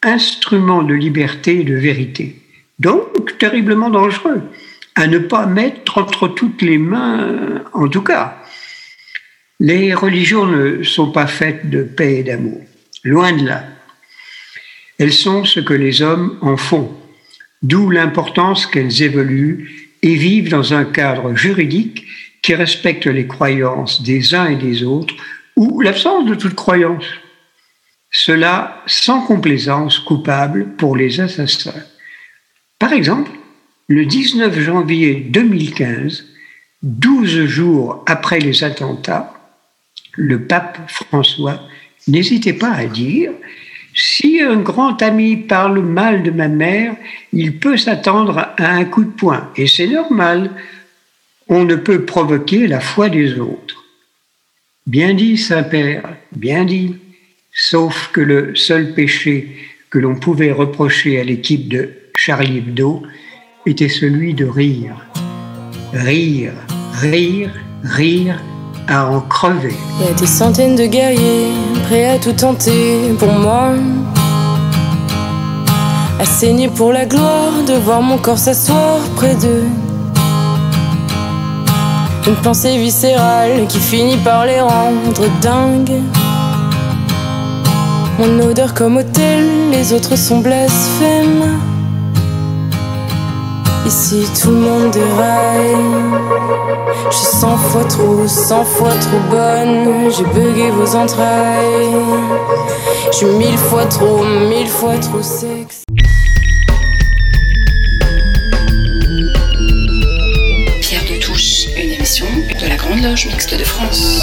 instrument 0.02 0.82
de 0.82 0.96
liberté 0.96 1.62
et 1.62 1.64
de 1.64 1.76
vérité. 1.76 2.42
Donc 2.80 3.38
terriblement 3.38 3.92
dangereux, 3.92 4.42
à 4.96 5.06
ne 5.08 5.20
pas 5.20 5.46
mettre 5.46 6.00
entre 6.00 6.28
toutes 6.28 6.64
les 6.64 6.80
mains, 6.80 7.64
en 7.74 7.88
tout 7.88 8.02
cas. 8.02 8.42
Les 9.60 9.94
religions 9.94 10.48
ne 10.48 10.84
sont 10.84 11.12
pas 11.12 11.28
faites 11.28 11.70
de 11.70 11.84
paix 11.84 12.20
et 12.20 12.24
d'amour, 12.24 12.62
loin 13.04 13.32
de 13.34 13.46
là. 13.46 13.64
Elles 15.00 15.14
sont 15.14 15.46
ce 15.46 15.62
que 15.62 15.74
les 15.74 16.02
hommes 16.02 16.38
en 16.42 16.58
font, 16.58 16.94
d'où 17.64 17.90
l'importance 17.90 18.68
qu'elles 18.68 19.02
évoluent 19.02 19.90
et 20.02 20.16
vivent 20.16 20.50
dans 20.50 20.74
un 20.74 20.86
cadre 20.86 21.34
juridique 21.36 22.06
qui 22.42 22.54
respecte 22.54 23.06
les 23.08 23.26
croyances 23.26 24.04
des 24.04 24.36
uns 24.36 24.48
et 24.48 24.56
des 24.56 24.84
autres 24.84 25.16
ou 25.56 25.82
l'absence 25.82 26.26
de 26.26 26.36
toute 26.36 26.56
croyance. 26.56 27.06
Cela 28.12 28.84
sans 28.88 29.22
complaisance 29.22 30.00
coupable 30.00 30.76
pour 30.78 30.96
les 30.96 31.20
assassins. 31.20 31.84
Par 32.78 32.94
exemple, 32.94 33.32
le 33.88 34.06
19 34.06 34.60
janvier 34.60 35.16
2015, 35.16 36.26
12 36.82 37.46
jours 37.46 38.04
après 38.08 38.40
les 38.40 38.64
attentats, 38.64 39.34
le 40.14 40.46
pape 40.46 40.80
François 40.90 41.62
n'hésitait 42.08 42.54
pas 42.54 42.72
à 42.72 42.86
dire 42.86 43.32
si 44.00 44.40
un 44.42 44.58
grand 44.58 45.02
ami 45.02 45.36
parle 45.36 45.82
mal 45.82 46.24
de 46.24 46.32
ma 46.32 46.48
mère, 46.48 46.96
il 47.34 47.60
peut 47.60 47.76
s'attendre 47.76 48.38
à 48.58 48.70
un 48.72 48.86
coup 48.86 49.04
de 49.04 49.12
poing, 49.12 49.52
et 49.58 49.68
c'est 49.68 49.88
normal. 49.88 50.52
On 51.50 51.66
ne 51.66 51.76
peut 51.76 52.06
provoquer 52.06 52.68
la 52.68 52.80
foi 52.80 53.10
des 53.10 53.40
autres. 53.40 53.84
Bien 54.88 55.14
dit, 55.14 55.38
Saint-Père, 55.38 56.16
bien 56.32 56.64
dit. 56.64 56.96
Sauf 57.52 58.12
que 58.14 58.22
le 58.22 58.56
seul 58.56 58.94
péché 58.94 59.56
que 59.90 60.00
l'on 60.00 60.16
pouvait 60.16 60.52
reprocher 60.52 61.20
à 61.20 61.24
l'équipe 61.24 61.68
de 61.68 61.90
Charlie 62.16 62.60
Hebdo 62.60 63.04
était 63.66 63.90
celui 63.90 64.34
de 64.34 64.46
rire. 64.46 65.06
Rire, 65.94 66.54
rire, 66.94 67.52
rire 67.84 68.40
Il 68.92 70.06
y 70.06 70.10
a 70.10 70.14
des 70.14 70.26
centaines 70.26 70.76
de 70.76 70.88
guerriers 70.88 71.52
prêts 71.84 72.10
à 72.10 72.18
tout 72.18 72.34
tenter 72.34 73.14
pour 73.20 73.32
moi. 73.32 73.74
À 76.20 76.26
saigner 76.26 76.70
pour 76.70 76.92
la 76.92 77.06
gloire 77.06 77.54
de 77.68 77.74
voir 77.74 78.02
mon 78.02 78.18
corps 78.18 78.40
s'asseoir 78.40 78.98
près 79.16 79.36
d'eux. 79.36 79.66
Une 82.28 82.36
pensée 82.38 82.80
viscérale 82.80 83.68
qui 83.68 83.78
finit 83.78 84.18
par 84.18 84.48
les 84.48 84.60
rendre 84.60 85.30
dingues. 85.40 86.02
Mon 88.18 88.40
odeur 88.40 88.74
comme 88.74 88.98
hôtel, 88.98 89.70
les 89.72 89.94
autres 89.94 90.16
sont 90.16 90.40
blasphèmes. 90.40 91.60
Ici 93.86 94.24
tout 94.42 94.52
le 94.52 94.58
monde 94.58 94.92
déraille. 94.92 95.76
Je 97.10 97.16
suis 97.16 97.26
cent 97.26 97.58
fois 97.58 97.84
trop, 97.86 98.28
cent 98.28 98.64
fois 98.64 98.90
trop 98.90 99.20
bonne. 99.32 100.12
J'ai 100.12 100.24
bugué 100.26 100.70
vos 100.70 100.96
entrailles. 100.96 101.96
Je 103.12 103.18
suis 103.18 103.26
mille 103.26 103.58
fois 103.58 103.86
trop, 103.86 104.24
mille 104.24 104.68
fois 104.68 104.98
trop 104.98 105.22
sexe. 105.22 105.84
Pierre 110.82 111.04
de 111.06 111.20
Touche, 111.20 111.68
une 111.78 111.92
émission 111.92 112.26
de 112.62 112.68
la 112.68 112.76
Grande 112.76 113.02
Loge 113.02 113.26
Mixte 113.28 113.58
de 113.58 113.64
France. 113.64 114.22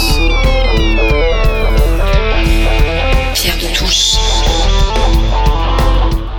Pierre 3.33 3.57
de 3.57 3.73
Touche. 3.75 4.17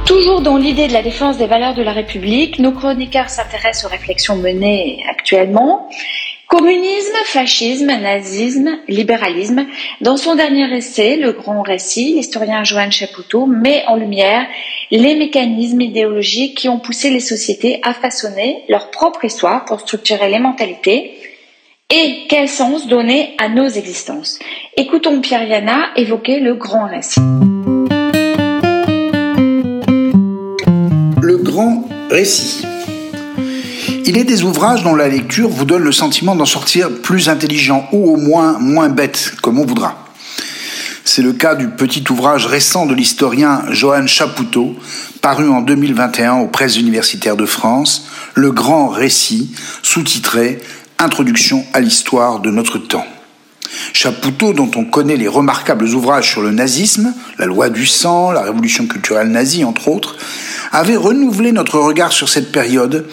Toujours 0.09 0.41
dans 0.41 0.57
l'idée 0.57 0.89
de 0.89 0.95
la 0.95 1.03
défense 1.03 1.37
des 1.37 1.47
valeurs 1.47 1.75
de 1.75 1.83
la 1.83 1.93
République, 1.93 2.59
nos 2.61 2.73
chroniqueurs 2.73 3.29
s'intéressent 3.29 3.85
aux 3.85 3.93
réflexions 3.93 4.37
menées 4.37 5.05
actuellement. 5.07 5.91
Communisme, 6.47 7.15
fascisme, 7.27 7.89
nazisme, 7.89 8.79
libéralisme. 8.89 9.67
Dans 10.01 10.17
son 10.17 10.35
dernier 10.35 10.75
essai, 10.75 11.17
Le 11.17 11.33
Grand 11.33 11.61
Récit, 11.61 12.15
l'historien 12.15 12.65
Joanne 12.65 12.91
Chapoutot 12.91 13.45
met 13.45 13.85
en 13.87 13.97
lumière 13.97 14.47
les 14.91 15.15
mécanismes 15.15 15.83
idéologiques 15.83 16.57
qui 16.57 16.71
ont 16.71 16.79
poussé 16.79 17.11
les 17.11 17.21
sociétés 17.21 17.79
à 17.83 17.93
façonner 17.93 18.65
leur 18.71 18.91
propre 18.91 19.27
histoire 19.27 19.67
pour 19.67 19.81
structurer 19.81 20.31
les 20.31 20.39
mentalités 20.39 21.19
et 21.95 22.25
quel 22.31 22.49
sens 22.49 22.87
donner 22.87 23.35
à 23.37 23.51
nos 23.51 23.69
existences? 23.69 24.39
Écoutons 24.75 25.21
Pierre 25.21 25.47
Yana 25.47 25.91
évoquer 25.97 26.41
le 26.41 26.55
Grand 26.55 26.87
Récit. 26.87 27.21
Le 31.59 31.65
Grand 31.65 31.89
Récit. 32.09 32.65
Il 34.07 34.17
est 34.17 34.23
des 34.23 34.45
ouvrages 34.45 34.85
dont 34.85 34.95
la 34.95 35.09
lecture 35.09 35.49
vous 35.49 35.65
donne 35.65 35.83
le 35.83 35.91
sentiment 35.91 36.37
d'en 36.37 36.45
sortir 36.45 36.89
plus 37.03 37.29
intelligent 37.29 37.89
ou 37.91 38.13
au 38.13 38.17
moins 38.17 38.61
moins 38.61 38.89
bête, 38.89 39.33
comme 39.43 39.59
on 39.59 39.67
voudra. 39.67 40.07
C'est 41.05 41.23
le 41.23 41.33
cas 41.33 41.57
du 41.57 41.67
petit 41.67 42.05
ouvrage 42.11 42.47
récent 42.47 42.87
de 42.87 42.95
l'historien 42.95 43.65
Johan 43.71 44.07
Chapoutot, 44.07 44.77
paru 45.21 45.49
en 45.49 45.61
2021 45.61 46.35
aux 46.35 46.47
presses 46.47 46.77
universitaires 46.77 47.37
de 47.37 47.47
France, 47.47 48.07
Le 48.37 48.53
Grand 48.53 48.87
Récit, 48.87 49.51
sous-titré 49.83 50.61
Introduction 51.01 51.65
à 51.73 51.81
l'histoire 51.81 52.39
de 52.39 52.53
notre 52.53 52.79
temps. 52.79 53.07
Chapoutot, 53.93 54.53
dont 54.53 54.71
on 54.77 54.85
connaît 54.85 55.17
les 55.17 55.29
remarquables 55.29 55.89
ouvrages 55.89 56.31
sur 56.31 56.43
le 56.43 56.51
nazisme, 56.51 57.15
la 57.39 57.47
loi 57.47 57.69
du 57.71 57.87
sang, 57.87 58.31
la 58.31 58.43
révolution 58.43 58.87
culturelle 58.87 59.29
nazie, 59.29 59.65
entre 59.65 59.89
autres, 59.89 60.17
avait 60.73 60.97
renouvelé 60.97 61.53
notre 61.53 61.79
regard 61.79 62.13
sur 62.13 62.29
cette 62.29 62.53
période 62.53 63.07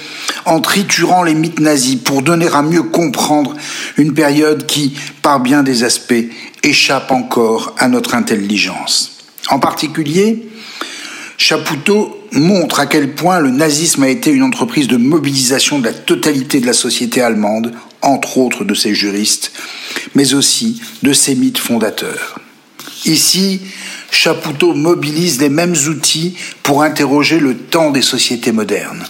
en 0.46 0.60
triturant 0.62 1.24
les 1.24 1.34
mythes 1.34 1.60
nazis 1.60 1.96
pour 1.96 2.22
donner 2.22 2.48
à 2.54 2.62
mieux 2.62 2.84
comprendre 2.84 3.56
une 3.98 4.14
période 4.14 4.66
qui, 4.66 4.96
par 5.22 5.40
bien 5.40 5.64
des 5.64 5.84
aspects, 5.84 6.14
échappe 6.64 7.12
encore 7.12 7.76
à 7.78 7.88
notre 7.88 8.16
intelligence. 8.16 9.12
En 9.50 9.60
particulier, 9.60 10.48
Chapoutot 11.38 12.18
montre 12.32 12.80
à 12.80 12.86
quel 12.86 13.14
point 13.14 13.40
le 13.40 13.50
nazisme 13.50 14.04
a 14.04 14.10
été 14.10 14.32
une 14.32 14.44
entreprise 14.44 14.88
de 14.88 14.98
mobilisation 14.98 15.80
de 15.80 15.86
la 15.86 15.94
totalité 15.94 16.60
de 16.60 16.66
la 16.66 16.74
société 16.74 17.22
allemande, 17.22 17.74
entre 18.06 18.38
autres 18.38 18.64
de 18.64 18.74
ses 18.74 18.96
juristes, 18.96 19.52
mais 20.14 20.34
aussi 20.34 20.82
de 21.04 21.12
ses 21.12 21.36
mythes 21.36 21.58
fondateurs. 21.58 22.40
Ici, 23.04 23.60
Chapoutot 24.12 24.74
mobilise 24.74 25.42
les 25.42 25.50
mêmes 25.50 25.76
outils 25.90 26.36
pour 26.64 26.84
interroger 26.84 27.40
le 27.40 27.58
temps 27.58 27.92
des 27.92 28.02
sociétés 28.02 28.54
modernes. 28.54 29.06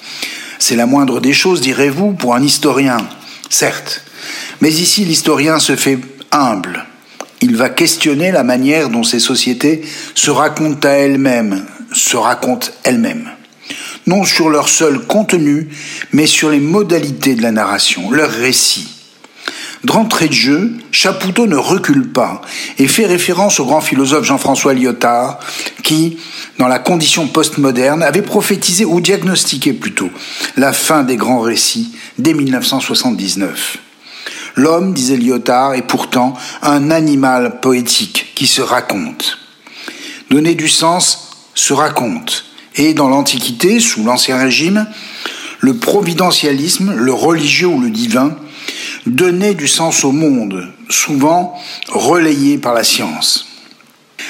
C'est 0.57 0.75
la 0.75 0.87
moindre 0.87 1.19
des 1.19 1.33
choses, 1.33 1.61
direz-vous, 1.61 2.13
pour 2.13 2.33
un 2.33 2.41
historien, 2.41 2.97
certes. 3.49 4.03
Mais 4.61 4.71
ici, 4.71 5.05
l'historien 5.05 5.59
se 5.59 5.75
fait 5.75 5.99
humble. 6.31 6.85
Il 7.41 7.55
va 7.55 7.69
questionner 7.69 8.31
la 8.31 8.43
manière 8.43 8.89
dont 8.89 9.03
ces 9.03 9.19
sociétés 9.19 9.83
se 10.15 10.31
racontent 10.31 10.87
à 10.87 10.93
elles-mêmes, 10.93 11.65
se 11.93 12.17
racontent 12.17 12.69
elles-mêmes. 12.83 13.34
Non 14.07 14.23
sur 14.23 14.49
leur 14.49 14.69
seul 14.69 14.99
contenu, 14.99 15.69
mais 16.11 16.27
sur 16.27 16.49
les 16.49 16.59
modalités 16.59 17.35
de 17.35 17.41
la 17.41 17.51
narration, 17.51 18.11
leur 18.11 18.29
récit. 18.29 18.87
D'entrée 19.83 20.27
de 20.27 20.33
jeu, 20.33 20.73
Chapoutot 20.91 21.45
ne 21.45 21.55
recule 21.55 22.11
pas 22.11 22.41
et 22.79 22.87
fait 22.87 23.05
référence 23.05 23.59
au 23.59 23.65
grand 23.65 23.81
philosophe 23.81 24.25
Jean-François 24.25 24.73
Lyotard 24.73 25.39
qui, 25.83 26.17
dans 26.57 26.67
la 26.67 26.79
condition 26.79 27.27
postmoderne, 27.27 28.01
avait 28.01 28.23
prophétisé 28.23 28.83
ou 28.83 28.99
diagnostiqué 28.99 29.73
plutôt 29.73 30.09
la 30.57 30.73
fin 30.73 31.03
des 31.03 31.17
grands 31.17 31.41
récits 31.41 31.93
dès 32.17 32.33
1979. 32.33 33.77
L'homme, 34.55 34.93
disait 34.93 35.17
Lyotard, 35.17 35.75
est 35.75 35.83
pourtant 35.83 36.33
un 36.63 36.89
animal 36.89 37.59
poétique 37.59 38.31
qui 38.33 38.47
se 38.47 38.61
raconte. 38.61 39.37
Donner 40.31 40.55
du 40.55 40.69
sens 40.69 41.29
se 41.53 41.73
raconte. 41.73 42.45
Et 42.75 42.93
dans 42.93 43.09
l'Antiquité, 43.09 43.79
sous 43.79 44.03
l'Ancien 44.03 44.37
Régime, 44.37 44.87
le 45.59 45.77
providentialisme, 45.77 46.93
le 46.93 47.13
religieux 47.13 47.67
ou 47.67 47.79
le 47.79 47.89
divin, 47.89 48.35
donnait 49.05 49.53
du 49.53 49.67
sens 49.67 50.03
au 50.03 50.11
monde, 50.11 50.67
souvent 50.89 51.59
relayé 51.87 52.57
par 52.57 52.73
la 52.73 52.83
science. 52.83 53.47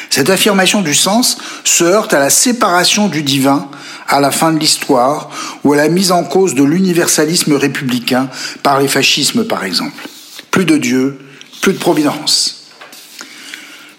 Cette 0.10 0.30
affirmation 0.30 0.82
du 0.82 0.94
sens 0.94 1.38
se 1.64 1.84
heurte 1.84 2.14
à 2.14 2.20
la 2.20 2.30
séparation 2.30 3.08
du 3.08 3.24
divin 3.24 3.70
à 4.08 4.20
la 4.20 4.32
fin 4.32 4.54
de 4.54 4.60
l'histoire 4.60 5.30
ou 5.64 5.74
à 5.74 5.78
la 5.78 5.90
mise 5.90 6.12
en 6.12 6.24
cause 6.24 6.54
de 6.54 6.64
l'universalisme 6.64 7.54
républicain 7.54 8.30
par 8.64 8.80
les 8.80 8.88
fascismes 8.88 9.46
par 9.46 9.64
exemple. 9.64 10.08
Plus 10.52 10.66
de 10.66 10.78
Dieu, 10.78 11.20
plus 11.62 11.74
de 11.74 11.80
providence. 11.80 12.68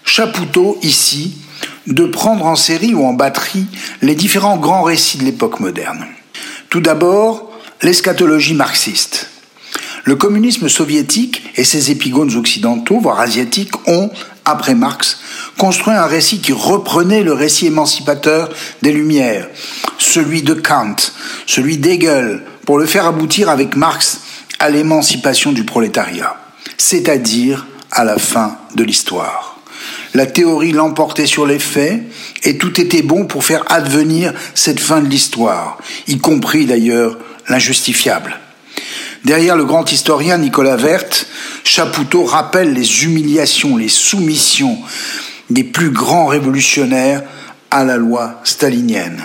Chapoutot 0.03 0.79
ici 0.81 1.35
de 1.87 2.05
prendre 2.05 2.45
en 2.45 2.55
série 2.55 2.93
ou 2.93 3.05
en 3.05 3.13
batterie 3.13 3.65
les 4.01 4.15
différents 4.15 4.57
grands 4.57 4.83
récits 4.83 5.17
de 5.17 5.23
l'époque 5.23 5.59
moderne. 5.59 6.05
Tout 6.69 6.81
d'abord, 6.81 7.51
l'eschatologie 7.81 8.53
marxiste. 8.53 9.29
Le 10.03 10.15
communisme 10.15 10.69
soviétique 10.69 11.43
et 11.55 11.63
ses 11.63 11.91
épigones 11.91 12.35
occidentaux, 12.35 12.99
voire 12.99 13.19
asiatiques, 13.19 13.75
ont, 13.87 14.09
après 14.45 14.75
Marx, 14.75 15.19
construit 15.57 15.93
un 15.93 16.05
récit 16.05 16.39
qui 16.39 16.53
reprenait 16.53 17.23
le 17.23 17.33
récit 17.33 17.67
émancipateur 17.67 18.49
des 18.81 18.93
Lumières, 18.93 19.49
celui 19.97 20.43
de 20.43 20.53
Kant, 20.53 20.95
celui 21.45 21.77
d'Hegel, 21.77 22.43
pour 22.65 22.77
le 22.77 22.85
faire 22.85 23.05
aboutir 23.05 23.49
avec 23.49 23.75
Marx 23.75 24.21
à 24.59 24.69
l'émancipation 24.69 25.51
du 25.51 25.65
prolétariat, 25.65 26.37
c'est-à-dire 26.77 27.65
à 27.91 28.03
la 28.03 28.17
fin 28.17 28.57
de 28.75 28.83
l'histoire. 28.83 29.56
La 30.17 30.25
théorie 30.25 30.71
l'emportait 30.71 31.27
sur 31.27 31.45
les 31.45 31.59
faits 31.59 32.01
et 32.41 32.57
tout 32.57 32.81
était 32.81 33.03
bon 33.03 33.27
pour 33.27 33.45
faire 33.45 33.63
advenir 33.71 34.33
cette 34.55 34.79
fin 34.79 34.99
de 34.99 35.07
l'histoire, 35.07 35.77
y 36.07 36.17
compris 36.17 36.65
d'ailleurs 36.65 37.19
l'injustifiable. 37.49 38.35
Derrière 39.25 39.55
le 39.55 39.63
grand 39.63 39.91
historien 39.91 40.39
Nicolas 40.39 40.75
Vert, 40.75 41.05
Chapoutot 41.63 42.23
rappelle 42.23 42.73
les 42.73 43.03
humiliations, 43.03 43.77
les 43.77 43.89
soumissions 43.89 44.79
des 45.51 45.63
plus 45.63 45.91
grands 45.91 46.25
révolutionnaires 46.25 47.21
à 47.69 47.83
la 47.83 47.97
loi 47.97 48.41
stalinienne. 48.43 49.21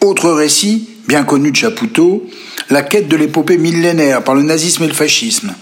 Autre 0.00 0.30
récit, 0.30 0.88
bien 1.06 1.22
connu 1.22 1.52
de 1.52 1.56
Chapoutot, 1.56 2.28
la 2.70 2.82
quête 2.82 3.06
de 3.06 3.16
l'épopée 3.16 3.56
millénaire 3.56 4.24
par 4.24 4.34
le 4.34 4.42
nazisme 4.42 4.82
et 4.82 4.88
le 4.88 4.94
fascisme. 4.94 5.54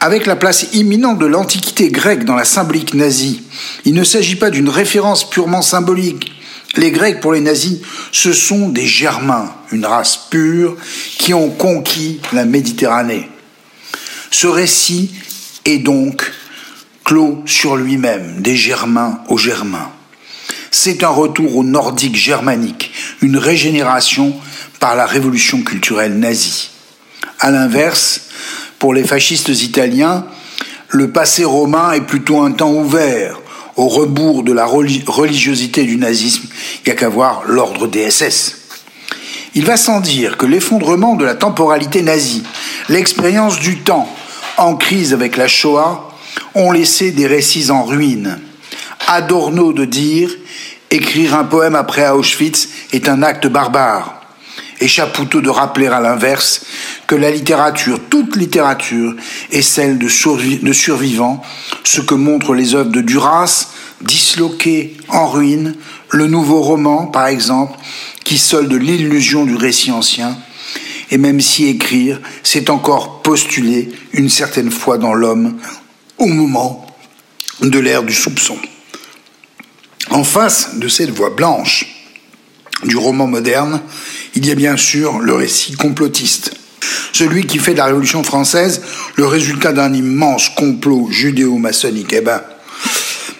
Avec 0.00 0.26
la 0.26 0.36
place 0.36 0.66
imminente 0.74 1.18
de 1.18 1.26
l'Antiquité 1.26 1.90
grecque 1.90 2.24
dans 2.24 2.36
la 2.36 2.44
symbolique 2.44 2.94
nazie, 2.94 3.42
il 3.84 3.94
ne 3.94 4.04
s'agit 4.04 4.36
pas 4.36 4.50
d'une 4.50 4.68
référence 4.68 5.28
purement 5.28 5.62
symbolique. 5.62 6.32
Les 6.76 6.92
Grecs, 6.92 7.20
pour 7.20 7.32
les 7.32 7.40
nazis, 7.40 7.78
ce 8.12 8.32
sont 8.32 8.68
des 8.68 8.86
Germains, 8.86 9.52
une 9.72 9.84
race 9.84 10.28
pure, 10.30 10.76
qui 11.18 11.34
ont 11.34 11.50
conquis 11.50 12.20
la 12.32 12.44
Méditerranée. 12.44 13.28
Ce 14.30 14.46
récit 14.46 15.10
est 15.64 15.78
donc 15.78 16.30
clos 17.04 17.42
sur 17.46 17.74
lui-même, 17.74 18.40
des 18.40 18.56
Germains 18.56 19.20
aux 19.28 19.38
Germains. 19.38 19.90
C'est 20.70 21.02
un 21.02 21.08
retour 21.08 21.56
au 21.56 21.64
nordique 21.64 22.14
germanique, 22.14 22.92
une 23.20 23.38
régénération 23.38 24.36
par 24.78 24.94
la 24.94 25.06
révolution 25.06 25.62
culturelle 25.62 26.18
nazie. 26.18 26.70
À 27.40 27.50
l'inverse, 27.50 28.27
pour 28.78 28.94
les 28.94 29.04
fascistes 29.04 29.48
italiens, 29.48 30.24
le 30.88 31.10
passé 31.10 31.44
romain 31.44 31.92
est 31.92 32.00
plutôt 32.00 32.40
un 32.40 32.52
temps 32.52 32.72
ouvert, 32.72 33.40
au 33.76 33.88
rebours 33.88 34.42
de 34.42 34.52
la 34.52 34.66
religiosité 34.66 35.84
du 35.84 35.96
nazisme, 35.96 36.48
il 36.84 36.88
n'y 36.88 36.92
a 36.92 36.96
qu'à 36.96 37.08
voir 37.08 37.42
l'ordre 37.46 37.86
des 37.86 38.10
SS. 38.10 38.56
Il 39.54 39.64
va 39.64 39.76
sans 39.76 40.00
dire 40.00 40.36
que 40.36 40.46
l'effondrement 40.46 41.14
de 41.14 41.24
la 41.24 41.34
temporalité 41.34 42.02
nazie, 42.02 42.42
l'expérience 42.88 43.60
du 43.60 43.78
temps 43.78 44.08
en 44.56 44.74
crise 44.74 45.12
avec 45.12 45.36
la 45.36 45.48
Shoah, 45.48 46.10
ont 46.54 46.72
laissé 46.72 47.12
des 47.12 47.26
récits 47.26 47.70
en 47.70 47.84
ruine. 47.84 48.40
Adorno 49.06 49.72
de 49.72 49.84
dire 49.84 50.30
écrire 50.90 51.34
un 51.34 51.44
poème 51.44 51.74
après 51.74 52.08
Auschwitz 52.08 52.68
est 52.92 53.08
un 53.08 53.22
acte 53.22 53.46
barbare 53.46 54.17
et 54.80 54.88
Chapoutot 54.88 55.40
de 55.40 55.50
rappeler 55.50 55.86
à 55.86 56.00
l'inverse 56.00 56.62
que 57.06 57.14
la 57.14 57.30
littérature, 57.30 58.00
toute 58.08 58.36
littérature, 58.36 59.14
est 59.50 59.62
celle 59.62 59.98
de, 59.98 60.08
survivants, 60.08 61.42
ce 61.84 62.00
que 62.00 62.14
montrent 62.14 62.54
les 62.54 62.74
œuvres 62.74 62.90
de 62.90 63.00
Duras, 63.00 63.68
disloquées 64.00 64.96
en 65.08 65.28
ruine, 65.28 65.74
le 66.10 66.26
nouveau 66.26 66.60
roman, 66.62 67.06
par 67.06 67.26
exemple, 67.26 67.78
qui 68.24 68.38
solde 68.38 68.72
l'illusion 68.72 69.44
du 69.44 69.56
récit 69.56 69.90
ancien, 69.90 70.36
et 71.10 71.18
même 71.18 71.40
si 71.40 71.66
écrire, 71.66 72.20
c'est 72.42 72.70
encore 72.70 73.22
postuler 73.22 73.90
une 74.12 74.28
certaine 74.28 74.70
foi 74.70 74.98
dans 74.98 75.14
l'homme 75.14 75.58
au 76.18 76.26
moment 76.26 76.86
de 77.60 77.78
l'ère 77.78 78.02
du 78.02 78.14
soupçon. 78.14 78.58
En 80.10 80.24
face 80.24 80.76
de 80.76 80.88
cette 80.88 81.10
voix 81.10 81.30
blanche 81.30 81.86
du 82.84 82.96
roman 82.96 83.26
moderne, 83.26 83.80
il 84.34 84.46
y 84.46 84.50
a 84.50 84.54
bien 84.54 84.76
sûr 84.76 85.18
le 85.18 85.34
récit 85.34 85.72
complotiste. 85.72 86.52
Celui 87.12 87.46
qui 87.46 87.58
fait 87.58 87.72
de 87.72 87.78
la 87.78 87.86
Révolution 87.86 88.22
française 88.22 88.82
le 89.16 89.26
résultat 89.26 89.72
d'un 89.72 89.92
immense 89.92 90.48
complot 90.50 91.08
judéo-maçonnique, 91.10 92.12
eh 92.12 92.20
ben, 92.20 92.42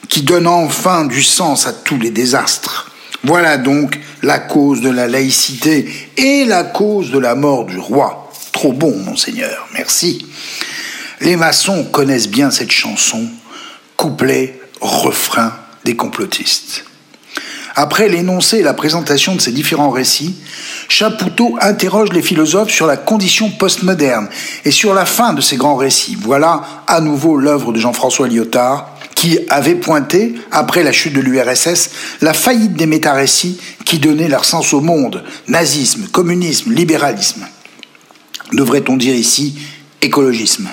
qui 0.09 0.23
donne 0.23 0.47
enfin 0.47 1.05
du 1.05 1.23
sens 1.23 1.67
à 1.67 1.73
tous 1.73 1.99
les 1.99 2.11
désastres. 2.11 2.91
Voilà 3.25 3.59
donc 3.59 3.99
la 4.23 4.39
cause 4.39 4.81
de 4.81 4.91
la 4.91 5.07
laïcité 5.07 5.89
et 6.17 6.45
la 6.45 6.65
cause 6.65 7.11
de 7.11 7.19
la 7.19 7.35
mort 7.35 7.67
du 7.67 7.79
roi. 7.79 8.31
Trop 8.53 8.73
bon, 8.73 8.97
monseigneur, 8.97 9.69
merci. 9.75 10.27
Les 11.21 11.37
maçons 11.37 11.85
connaissent 11.85 12.29
bien 12.29 12.51
cette 12.51 12.71
chanson, 12.71 13.29
couplet, 13.97 14.61
refrain 14.81 15.53
des 15.85 15.97
complotistes. 15.97 16.85
Après 17.81 18.09
l'énoncé 18.09 18.59
et 18.59 18.63
la 18.65 18.75
présentation 18.75 19.37
de 19.37 19.41
ces 19.41 19.53
différents 19.53 19.91
récits, 19.91 20.35
Chapoutot 20.89 21.57
interroge 21.61 22.13
les 22.13 22.23
philosophes 22.23 22.73
sur 22.73 22.89
la 22.89 22.97
condition 22.97 23.51
postmoderne 23.51 24.29
et 24.65 24.73
sur 24.73 24.95
la 24.95 25.07
fin 25.07 25.33
de 25.33 25.41
ces 25.41 25.57
grands 25.57 25.77
récits. 25.77 26.19
Voilà 26.21 26.65
à 26.89 27.01
nouveau 27.01 27.37
l'œuvre 27.37 27.73
de 27.73 27.79
Jean-François 27.79 28.27
Lyotard, 28.27 28.97
qui 29.15 29.39
avait 29.49 29.77
pointé, 29.77 30.35
après 30.51 30.83
la 30.83 30.91
chute 30.91 31.13
de 31.13 31.21
l'URSS, 31.21 31.91
la 32.21 32.35
faillite 32.35 32.75
des 32.75 32.87
méta-récits 32.87 33.61
qui 33.85 34.01
donnaient 34.01 34.27
leur 34.27 34.45
sens 34.45 34.73
au 34.73 34.81
monde, 34.81 35.23
nazisme, 35.47 36.09
communisme, 36.09 36.73
libéralisme. 36.73 37.47
Devrait-on 38.53 38.97
dire 38.97 39.15
ici 39.15 39.57
écologisme 40.03 40.69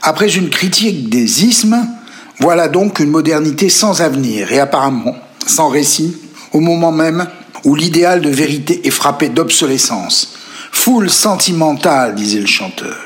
Après 0.00 0.34
une 0.34 0.48
critique 0.48 1.10
des 1.10 1.44
ismes, 1.44 1.86
voilà 2.40 2.68
donc 2.68 2.98
une 2.98 3.10
modernité 3.10 3.68
sans 3.68 4.00
avenir 4.00 4.50
et 4.52 4.58
apparemment 4.58 5.14
sans 5.48 5.68
récit, 5.68 6.16
au 6.52 6.60
moment 6.60 6.92
même 6.92 7.26
où 7.64 7.74
l'idéal 7.74 8.20
de 8.20 8.30
vérité 8.30 8.86
est 8.86 8.90
frappé 8.90 9.28
d'obsolescence. 9.28 10.34
Foule 10.70 11.10
sentimentale, 11.10 12.14
disait 12.14 12.40
le 12.40 12.46
chanteur. 12.46 12.96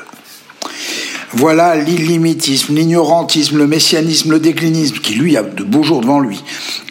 Voilà 1.33 1.75
l'illimitisme, 1.75 2.75
l'ignorantisme, 2.75 3.57
le 3.57 3.65
messianisme, 3.65 4.31
le 4.31 4.39
déclinisme, 4.39 4.99
qui 4.99 5.15
lui 5.15 5.35
a 5.35 5.43
de 5.43 5.63
beaux 5.63 5.83
jours 5.83 6.01
devant 6.01 6.19
lui, 6.19 6.43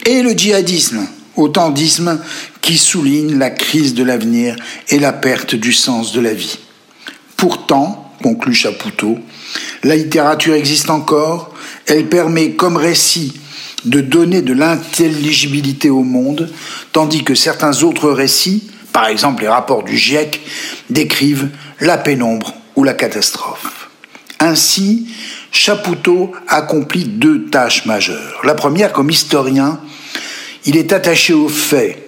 et 0.04 0.22
le 0.22 0.32
djihadisme, 0.32 1.06
autant 1.36 1.70
d'ismes 1.70 2.18
qui 2.60 2.76
souligne 2.76 3.38
la 3.38 3.50
crise 3.50 3.94
de 3.94 4.02
l'avenir 4.02 4.56
et 4.88 4.98
la 4.98 5.12
perte 5.12 5.54
du 5.54 5.72
sens 5.72 6.12
de 6.12 6.20
la 6.20 6.34
vie. 6.34 6.58
Pourtant, 7.36 8.12
conclut 8.22 8.54
Chapoutot, 8.54 9.18
la 9.84 9.96
littérature 9.96 10.54
existe 10.54 10.90
encore, 10.90 11.54
elle 11.86 12.08
permet 12.08 12.52
comme 12.52 12.76
récit 12.76 13.34
de 13.84 14.00
donner 14.00 14.42
de 14.42 14.52
l'intelligibilité 14.52 15.90
au 15.90 16.02
monde, 16.02 16.50
tandis 16.92 17.24
que 17.24 17.34
certains 17.34 17.82
autres 17.82 18.10
récits, 18.10 18.70
par 18.92 19.06
exemple 19.06 19.42
les 19.42 19.48
rapports 19.48 19.82
du 19.82 19.96
GIEC, 19.96 20.40
décrivent 20.90 21.48
la 21.80 21.98
pénombre 21.98 22.54
ou 22.76 22.84
la 22.84 22.94
catastrophe. 22.94 23.88
Ainsi, 24.38 25.06
Chapoutot 25.50 26.32
accomplit 26.48 27.04
deux 27.04 27.44
tâches 27.46 27.84
majeures. 27.84 28.40
La 28.44 28.54
première, 28.54 28.92
comme 28.92 29.10
historien, 29.10 29.78
il 30.64 30.76
est 30.76 30.92
attaché 30.92 31.34
aux 31.34 31.48
faits. 31.48 31.98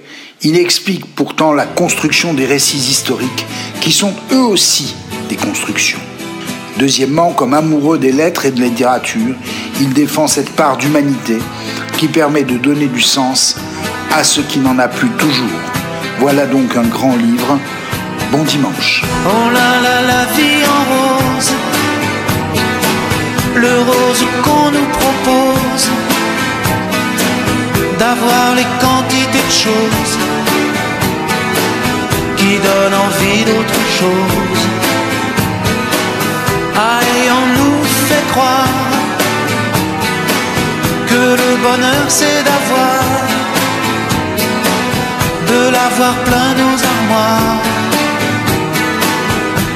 Il 0.42 0.58
explique 0.58 1.14
pourtant 1.14 1.52
la 1.52 1.66
construction 1.66 2.34
des 2.34 2.46
récits 2.46 2.76
historiques, 2.76 3.46
qui 3.80 3.92
sont 3.92 4.14
eux 4.32 4.42
aussi 4.42 4.94
des 5.28 5.36
constructions. 5.36 6.00
Deuxièmement, 6.76 7.30
comme 7.30 7.54
amoureux 7.54 7.98
des 7.98 8.10
lettres 8.10 8.46
et 8.46 8.50
de 8.50 8.60
la 8.60 8.66
littérature, 8.66 9.36
il 9.80 9.92
défend 9.92 10.26
cette 10.26 10.50
part 10.50 10.76
d'humanité 10.76 11.38
qui 11.98 12.08
permet 12.08 12.42
de 12.42 12.56
donner 12.56 12.86
du 12.86 13.00
sens 13.00 13.56
à 14.12 14.24
ce 14.24 14.40
qui 14.40 14.58
n'en 14.58 14.78
a 14.80 14.88
plus 14.88 15.08
toujours. 15.10 15.60
Voilà 16.18 16.46
donc 16.46 16.76
un 16.76 16.82
grand 16.82 17.16
livre. 17.16 17.58
Bon 18.32 18.42
dimanche. 18.42 19.04
Oh 19.24 19.50
là 19.52 19.80
là, 19.82 20.02
la 20.02 20.24
vie 20.34 20.64
en 20.66 20.82
rose, 20.94 21.52
le 23.54 23.78
rose 23.80 24.24
qu'on 24.42 24.70
nous 24.72 24.88
propose, 25.00 25.88
d'avoir 28.00 28.54
les 28.56 28.66
quantités 28.80 29.44
de 29.46 29.52
choses 29.52 30.18
qui 32.36 32.58
donnent 32.58 32.94
envie 32.94 33.44
d'autre 33.44 33.80
chose. 33.98 35.03
Que 41.06 41.36
le 41.42 41.56
bonheur 41.62 42.06
c'est 42.08 42.42
d'avoir, 42.48 43.02
de 45.50 45.70
l'avoir 45.70 46.14
plein 46.26 46.50
nos 46.62 46.76
armoires. 46.94 47.62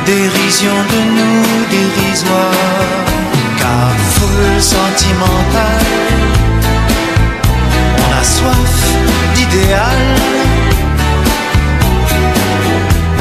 Dérision 0.07 0.77
de 0.93 1.01
nous 1.17 1.45
dérisoire, 1.71 2.95
car 3.61 3.91
foule 4.15 4.61
sentimentale, 4.61 5.93
on 8.03 8.21
a 8.21 8.25
soif 8.25 8.79
d'idéal. 9.35 10.03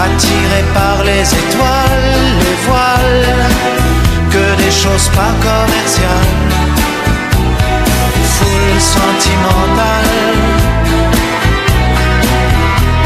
Attiré 0.05 0.61
par 0.73 1.03
les 1.03 1.25
étoiles, 1.43 2.13
les 2.41 2.57
voiles, 2.65 3.86
que 4.37 4.47
des 4.63 4.71
choses 4.71 5.09
pas 5.19 5.33
commerciales, 5.47 6.35
foule 8.35 8.79
sentimentale. 8.95 10.37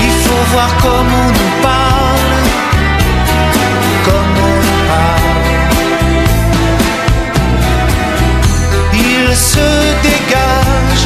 Il 0.08 0.14
faut 0.24 0.44
voir 0.54 0.72
comment 0.86 1.26
on 1.28 1.32
nous 1.40 1.54
parle, 1.70 2.38
comme 4.08 4.34
on 4.50 4.58
nous 4.68 4.82
parle. 4.94 5.40
Il 9.10 9.26
se 9.52 9.70
dégage 10.10 11.06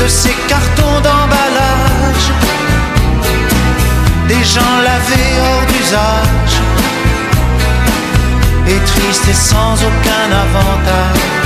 de 0.00 0.06
ces 0.20 0.36
cartons 0.52 0.98
d'emballage 1.06 2.26
des 4.28 4.44
gens 4.54 4.76
lavés 4.88 5.32
hors 5.46 5.64
d'usage, 5.70 6.54
et 8.70 8.84
tristes 8.84 9.28
et 9.28 9.34
sans 9.34 9.74
aucun 9.74 10.26
avantage. 10.44 11.39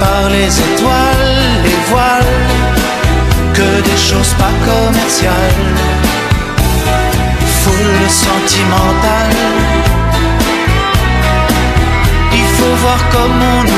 Par 0.00 0.28
les 0.30 0.52
étoiles, 0.68 1.36
les 1.64 1.80
voiles, 1.90 2.36
que 3.54 3.68
des 3.88 3.96
choses 3.96 4.34
pas 4.34 4.54
commerciales. 4.70 5.66
Foule 7.60 8.08
sentimentale. 8.08 9.38
Il 12.32 12.46
faut 12.56 12.76
voir 12.84 13.00
comment 13.10 13.58
on 13.62 13.77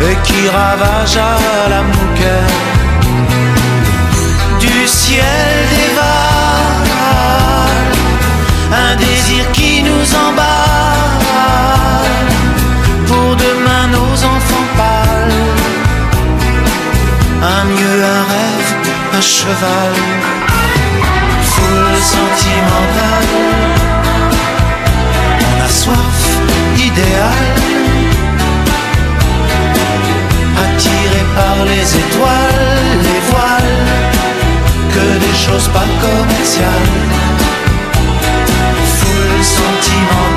et 0.00 0.16
qui 0.24 0.48
ravage 0.48 1.16
à 1.16 1.68
la 1.68 1.82
cœur 2.18 2.50
du 4.60 4.86
ciel 4.86 5.56
dévale 5.70 6.98
un 8.72 8.96
désir 8.96 9.50
qui 9.52 9.82
nous 9.82 10.14
emballe. 10.26 10.46
Pour 13.06 13.36
demain 13.36 13.88
nos 13.96 14.14
enfants 14.34 14.68
pâles 14.76 15.42
un 17.42 17.64
mieux 17.64 18.04
un 18.16 18.22
rêve 18.32 18.72
un 19.16 19.20
cheval. 19.20 19.94
Foule 21.42 22.00
sentimentale 22.14 23.30
on 25.48 25.64
a 25.64 25.68
soif 25.68 26.20
idéal 26.76 27.97
attiré 30.78 31.24
par 31.34 31.64
les 31.64 31.96
étoiles, 32.04 32.98
les 33.02 33.20
voiles, 33.30 33.78
que 34.94 35.18
des 35.24 35.36
choses 35.44 35.68
pas 35.68 35.88
commerciales, 36.00 36.94
foule 38.96 39.42
sentimentale. 39.42 40.27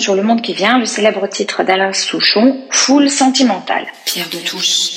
Sur 0.00 0.14
le 0.14 0.22
monde 0.22 0.42
qui 0.42 0.54
vient, 0.54 0.78
le 0.78 0.86
célèbre 0.86 1.26
titre 1.28 1.62
d'Alain 1.62 1.92
Souchon, 1.92 2.56
Foule 2.70 3.10
sentimentale. 3.10 3.86
Pierre 4.04 4.28
de 4.30 4.38
touche. 4.38 4.90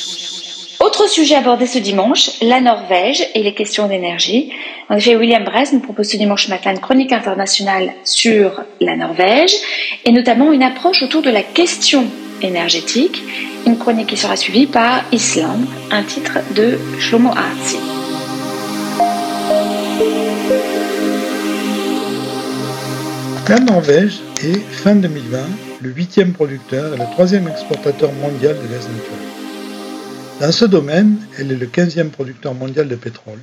Autre 0.79 1.07
sujet 1.07 1.35
abordé 1.35 1.65
ce 1.65 1.79
dimanche, 1.79 2.31
la 2.41 2.59
Norvège 2.59 3.25
et 3.35 3.43
les 3.43 3.53
questions 3.53 3.87
d'énergie. 3.87 4.51
En 4.89 4.95
effet, 4.95 5.15
William 5.15 5.43
Bress 5.43 5.71
nous 5.71 5.79
propose 5.79 6.09
ce 6.09 6.17
dimanche 6.17 6.49
matin 6.49 6.71
une 6.71 6.79
chronique 6.79 7.13
internationale 7.13 7.93
sur 8.03 8.63
la 8.81 8.95
Norvège 8.95 9.53
et 10.03 10.11
notamment 10.11 10.51
une 10.51 10.63
approche 10.63 11.01
autour 11.03 11.21
de 11.21 11.29
la 11.29 11.41
question 11.41 12.05
énergétique. 12.41 13.23
Une 13.65 13.77
chronique 13.77 14.07
qui 14.07 14.17
sera 14.17 14.35
suivie 14.35 14.67
par 14.67 15.03
Island, 15.13 15.65
un 15.89 16.03
titre 16.03 16.39
de 16.53 16.77
Shlomo 16.99 17.29
Artzi. 17.29 17.77
La 23.47 23.59
Norvège 23.59 24.21
est, 24.45 24.59
fin 24.59 24.95
2020, 24.95 25.45
le 25.81 25.89
huitième 25.89 26.33
producteur 26.33 26.93
et 26.93 26.97
le 26.97 27.05
troisième 27.13 27.47
exportateur 27.47 28.11
mondial 28.13 28.55
de 28.55 28.67
gaz 28.67 28.87
naturel. 28.89 29.19
Dans 30.41 30.51
ce 30.51 30.65
domaine, 30.65 31.17
elle 31.37 31.51
est 31.51 31.57
le 31.57 31.65
quinzième 31.67 32.09
producteur 32.09 32.53
mondial 32.53 32.87
de 32.87 32.95
pétrole. 32.95 33.39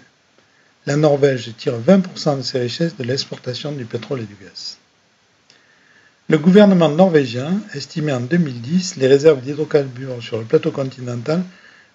La 0.86 0.96
Norvège 0.96 1.53
tire 1.57 1.78
20% 1.78 2.38
de 2.38 2.42
ses 2.42 2.59
richesses 2.59 2.96
de 2.96 3.05
l'exportation 3.05 3.72
du 3.72 3.84
pétrole 3.84 4.20
et 4.20 4.24
du 4.24 4.34
gaz. 4.34 4.78
Le 6.28 6.38
gouvernement 6.38 6.90
norvégien 6.90 7.61
estimait 7.74 8.12
en 8.12 8.20
2010 8.20 8.96
les 8.96 9.07
réserves 9.07 9.40
d'hydrocarbures 9.40 10.22
sur 10.22 10.38
le 10.38 10.44
plateau 10.44 10.70
continental 10.70 11.42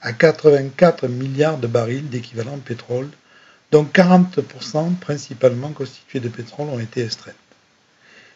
à 0.02 0.14
84 0.14 1.08
milliards 1.08 1.58
de 1.58 1.68
barils 1.68 2.10
d'équivalent 2.10 2.58
pétrole, 2.58 3.08
dont 3.72 3.86
40% 3.86 4.96
principalement 4.96 5.70
constitués 5.70 6.20
de 6.20 6.30
pétrole 6.30 6.68
ont 6.70 6.80
été 6.80 7.04
extraites. 7.04 7.36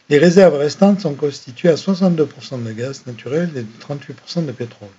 Les 0.10 0.18
réserves 0.18 0.57
restantes 0.57 1.01
sont 1.01 1.14
constituées 1.14 1.70
à 1.70 1.76
62% 1.76 2.64
de 2.64 2.72
gaz 2.72 3.03
naturel 3.05 3.51
et 3.55 3.62
de 3.62 3.68
38% 3.80 4.43
de 4.43 4.51
pétrole. 4.51 4.89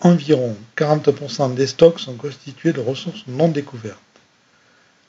Environ 0.00 0.56
40% 0.76 1.54
des 1.54 1.68
stocks 1.68 2.00
sont 2.00 2.14
constitués 2.14 2.72
de 2.72 2.80
ressources 2.80 3.24
non 3.28 3.46
découvertes. 3.46 3.98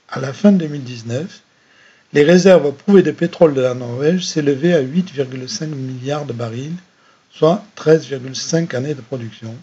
À 0.08 0.20
la 0.20 0.34
fin 0.34 0.52
2019, 0.52 1.42
les 2.14 2.24
réserves 2.24 2.72
prouvées 2.74 3.02
de 3.02 3.10
pétrole 3.10 3.56
de 3.56 3.62
la 3.62 3.74
Norvège 3.74 4.28
s'élevaient 4.28 4.74
à 4.74 4.84
8,5 4.84 5.68
milliards 5.70 6.26
de 6.26 6.34
barils, 6.34 6.78
soit 7.32 7.64
13,5 7.76 8.76
années 8.76 8.94
de 8.94 9.02
production. 9.02 9.56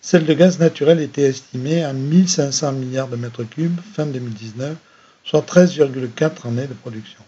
Celles 0.00 0.24
de 0.24 0.32
gaz 0.32 0.58
naturel 0.58 1.00
étaient 1.00 1.28
estimées 1.28 1.84
à 1.84 1.92
1500 1.92 2.72
milliards 2.72 3.08
de 3.08 3.16
mètres 3.16 3.44
cubes 3.44 3.80
fin 3.94 4.06
2019, 4.06 4.76
soit 5.24 5.46
13,4 5.46 6.48
années 6.48 6.66
de 6.66 6.74
production. 6.74 7.20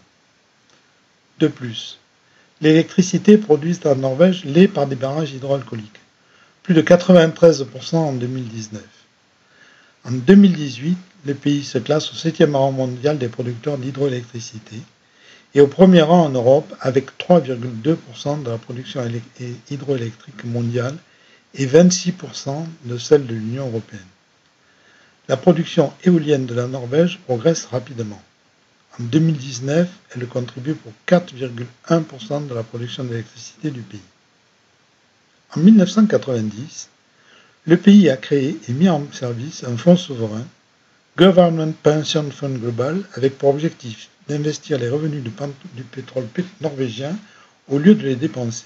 De 1.43 1.49
plus, 1.49 1.97
l'électricité 2.61 3.37
produite 3.37 3.85
en 3.85 3.97
Norvège 3.97 4.45
l'est 4.45 4.69
par 4.69 4.87
des 4.87 4.95
barrages 4.95 5.33
hydroalcooliques, 5.33 5.99
plus 6.63 6.73
de 6.73 6.81
93% 6.81 7.97
en 7.97 8.13
2019. 8.13 8.81
En 10.05 10.11
2018, 10.13 10.97
le 11.25 11.33
pays 11.33 11.65
se 11.65 11.79
classe 11.79 12.13
au 12.13 12.15
7e 12.15 12.53
rang 12.55 12.71
mondial 12.71 13.17
des 13.17 13.27
producteurs 13.27 13.77
d'hydroélectricité 13.77 14.77
et 15.53 15.59
au 15.59 15.67
premier 15.67 16.01
rang 16.01 16.27
en 16.27 16.29
Europe 16.29 16.73
avec 16.79 17.07
3,2% 17.19 18.43
de 18.43 18.49
la 18.49 18.57
production 18.57 19.01
hydroélectrique 19.69 20.45
mondiale 20.45 20.95
et 21.55 21.65
26% 21.67 22.63
de 22.85 22.97
celle 22.97 23.25
de 23.27 23.33
l'Union 23.33 23.67
européenne. 23.67 23.99
La 25.27 25.35
production 25.35 25.91
éolienne 26.05 26.45
de 26.45 26.53
la 26.55 26.67
Norvège 26.67 27.19
progresse 27.25 27.65
rapidement. 27.65 28.21
En 28.99 29.03
2019, 29.05 29.89
elle 30.15 30.27
contribue 30.27 30.75
pour 30.75 30.91
4,1% 31.07 32.47
de 32.47 32.53
la 32.53 32.61
production 32.61 33.03
d'électricité 33.03 33.71
du 33.71 33.81
pays. 33.81 33.99
En 35.55 35.61
1990, 35.61 36.89
le 37.65 37.77
pays 37.77 38.09
a 38.09 38.17
créé 38.17 38.59
et 38.67 38.71
mis 38.73 38.89
en 38.89 39.03
service 39.11 39.63
un 39.63 39.77
fonds 39.77 39.97
souverain, 39.97 40.45
Government 41.17 41.73
Pension 41.81 42.29
Fund 42.29 42.59
Global, 42.59 43.03
avec 43.15 43.37
pour 43.37 43.49
objectif 43.49 44.09
d'investir 44.27 44.77
les 44.77 44.89
revenus 44.89 45.23
du, 45.23 45.83
pétrole 45.83 46.27
norvégien 46.61 47.17
au 47.69 47.77
lieu 47.77 47.95
de 47.95 48.03
les 48.03 48.15
dépenser. 48.15 48.65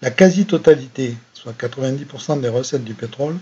La 0.00 0.10
quasi-totalité, 0.10 1.16
soit 1.34 1.52
90% 1.58 2.40
des 2.40 2.48
recettes 2.48 2.84
du 2.84 2.94
pétrole, 2.94 3.36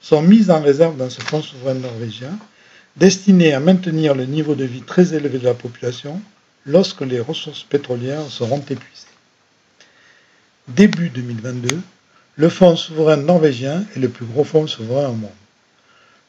sont 0.00 0.22
mises 0.22 0.50
en 0.50 0.60
réserve 0.60 0.96
dans 0.96 1.10
ce 1.10 1.20
fonds 1.20 1.42
souverain 1.42 1.74
norvégien, 1.74 2.38
destiné 2.96 3.52
à 3.52 3.60
maintenir 3.60 4.14
le 4.14 4.24
niveau 4.24 4.54
de 4.54 4.64
vie 4.64 4.82
très 4.82 5.14
élevé 5.14 5.38
de 5.38 5.44
la 5.44 5.54
population 5.54 6.20
lorsque 6.64 7.02
les 7.02 7.20
ressources 7.20 7.62
pétrolières 7.62 8.28
seront 8.28 8.60
épuisées. 8.60 9.06
Début 10.68 11.10
2022, 11.10 11.80
le 12.36 12.48
fonds 12.48 12.76
souverain 12.76 13.16
norvégien 13.16 13.84
est 13.94 14.00
le 14.00 14.08
plus 14.08 14.26
gros 14.26 14.44
fonds 14.44 14.66
souverain 14.66 15.08
au 15.08 15.14
monde. 15.14 15.30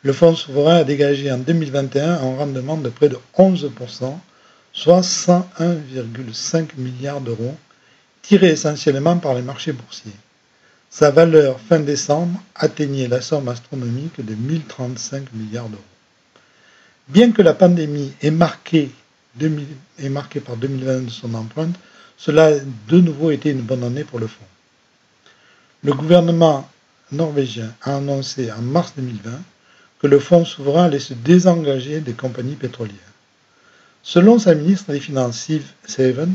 Le 0.04 0.14
fonds 0.14 0.36
souverain 0.36 0.78
a 0.78 0.84
dégagé 0.84 1.32
en 1.32 1.38
2021 1.38 2.12
un 2.12 2.36
rendement 2.36 2.78
de 2.78 2.90
près 2.90 3.10
de 3.10 3.18
11%, 3.38 4.18
soit 4.74 5.02
101,5 5.02 6.68
milliards 6.78 7.22
d'euros, 7.22 7.56
tiré 8.22 8.50
essentiellement 8.50 9.18
par 9.18 9.34
les 9.34 9.42
marchés 9.42 9.72
boursiers. 9.72 10.12
Sa 10.90 11.12
valeur 11.12 11.60
fin 11.60 11.80
décembre 11.80 12.40
atteignait 12.56 13.08
la 13.08 13.22
somme 13.22 13.50
astronomique 13.50 14.24
de 14.24 14.36
1035 14.36 15.34
milliards 15.34 15.70
d'euros. 15.70 15.84
Bien 17.10 17.32
que 17.32 17.42
la 17.42 17.54
pandémie 17.54 18.12
ait 18.22 18.32
marqué, 18.32 18.92
par 19.40 20.58
2020 20.58 21.06
de 21.06 21.10
son 21.10 21.34
empreinte, 21.36 21.76
cela 22.18 22.48
a 22.48 22.52
de 22.90 23.00
nouveau 23.00 23.32
été 23.32 23.52
une 23.52 23.62
bonne 23.62 23.84
année 23.84 24.04
pour 24.04 24.20
le 24.20 24.28
fonds. 24.28 24.44
Le 25.84 25.94
gouvernement 25.94 26.70
norvégien 27.14 27.74
a 27.82 27.96
annoncé 27.96 28.52
en 28.52 28.62
mars 28.62 28.94
2020 28.98 29.32
que 30.02 30.08
le 30.08 30.20
fonds 30.20 30.44
souverain 30.44 30.86
allait 30.86 31.00
se 31.00 31.14
désengager 31.14 32.02
des 32.02 32.14
compagnies 32.14 32.56
pétrolières. 32.56 32.96
Selon 34.04 34.38
sa 34.38 34.54
ministre 34.54 34.92
des 34.92 35.00
Finances, 35.00 35.38
Siv 35.38 35.64
Seven, 35.86 36.34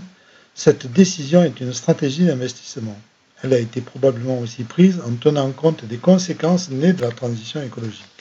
cette 0.54 0.90
décision 0.90 1.42
est 1.42 1.60
une 1.60 1.74
stratégie 1.74 2.24
d'investissement. 2.24 2.98
Elle 3.42 3.52
a 3.52 3.58
été 3.58 3.82
probablement 3.82 4.38
aussi 4.38 4.64
prise 4.64 5.00
en 5.06 5.14
tenant 5.16 5.50
compte 5.50 5.84
des 5.84 5.98
conséquences 5.98 6.70
nées 6.70 6.92
de 6.92 7.02
la 7.02 7.10
transition 7.10 7.62
écologique. 7.62 8.11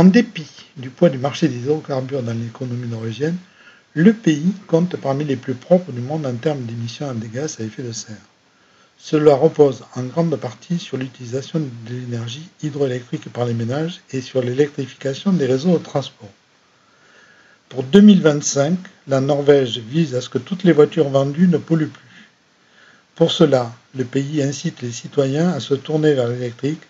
En 0.00 0.04
dépit 0.04 0.48
du 0.78 0.88
poids 0.88 1.10
du 1.10 1.18
marché 1.18 1.46
des 1.46 1.58
hydrocarbures 1.58 2.22
dans 2.22 2.32
l'économie 2.32 2.88
norvégienne, 2.88 3.36
le 3.92 4.14
pays 4.14 4.54
compte 4.66 4.96
parmi 4.96 5.26
les 5.26 5.36
plus 5.36 5.52
propres 5.52 5.92
du 5.92 6.00
monde 6.00 6.24
en 6.24 6.32
termes 6.36 6.62
d'émissions 6.62 7.12
de 7.12 7.26
gaz 7.26 7.58
à 7.60 7.64
effet 7.64 7.82
de 7.82 7.92
serre. 7.92 8.16
Cela 8.96 9.34
repose 9.34 9.84
en 9.96 10.04
grande 10.04 10.34
partie 10.36 10.78
sur 10.78 10.96
l'utilisation 10.96 11.58
de 11.58 11.92
l'énergie 11.92 12.48
hydroélectrique 12.62 13.30
par 13.30 13.44
les 13.44 13.52
ménages 13.52 14.00
et 14.10 14.22
sur 14.22 14.40
l'électrification 14.40 15.34
des 15.34 15.44
réseaux 15.44 15.76
de 15.76 15.84
transport. 15.84 16.32
Pour 17.68 17.82
2025, 17.82 18.78
la 19.06 19.20
Norvège 19.20 19.80
vise 19.80 20.14
à 20.14 20.22
ce 20.22 20.30
que 20.30 20.38
toutes 20.38 20.64
les 20.64 20.72
voitures 20.72 21.10
vendues 21.10 21.46
ne 21.46 21.58
polluent 21.58 21.88
plus. 21.88 22.26
Pour 23.16 23.32
cela, 23.32 23.70
le 23.94 24.06
pays 24.06 24.42
incite 24.42 24.80
les 24.80 24.92
citoyens 24.92 25.50
à 25.50 25.60
se 25.60 25.74
tourner 25.74 26.14
vers 26.14 26.28
l'électrique 26.28 26.80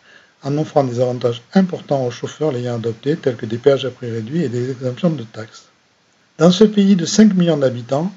en 0.43 0.57
offrant 0.59 0.84
des 0.84 1.01
avantages 1.01 1.43
importants 1.55 2.07
aux 2.07 2.11
chauffeurs 2.11 2.53
l'ayant 2.53 2.76
adopté, 2.76 3.16
tels 3.16 3.36
que 3.36 3.47
des 3.47 3.59
péages 3.59 3.84
à 3.84 3.91
prix 3.91 4.11
réduits 4.11 4.43
et 4.43 4.49
des 4.49 4.70
exemptions 4.70 5.11
de 5.11 5.22
taxes. 5.24 5.66
Dans 6.38 6.51
ce 6.51 6.64
pays 6.64 6.97
de 6.97 7.05
5 7.05 7.34
millions 7.34 7.59
d'habitants, 7.59 8.12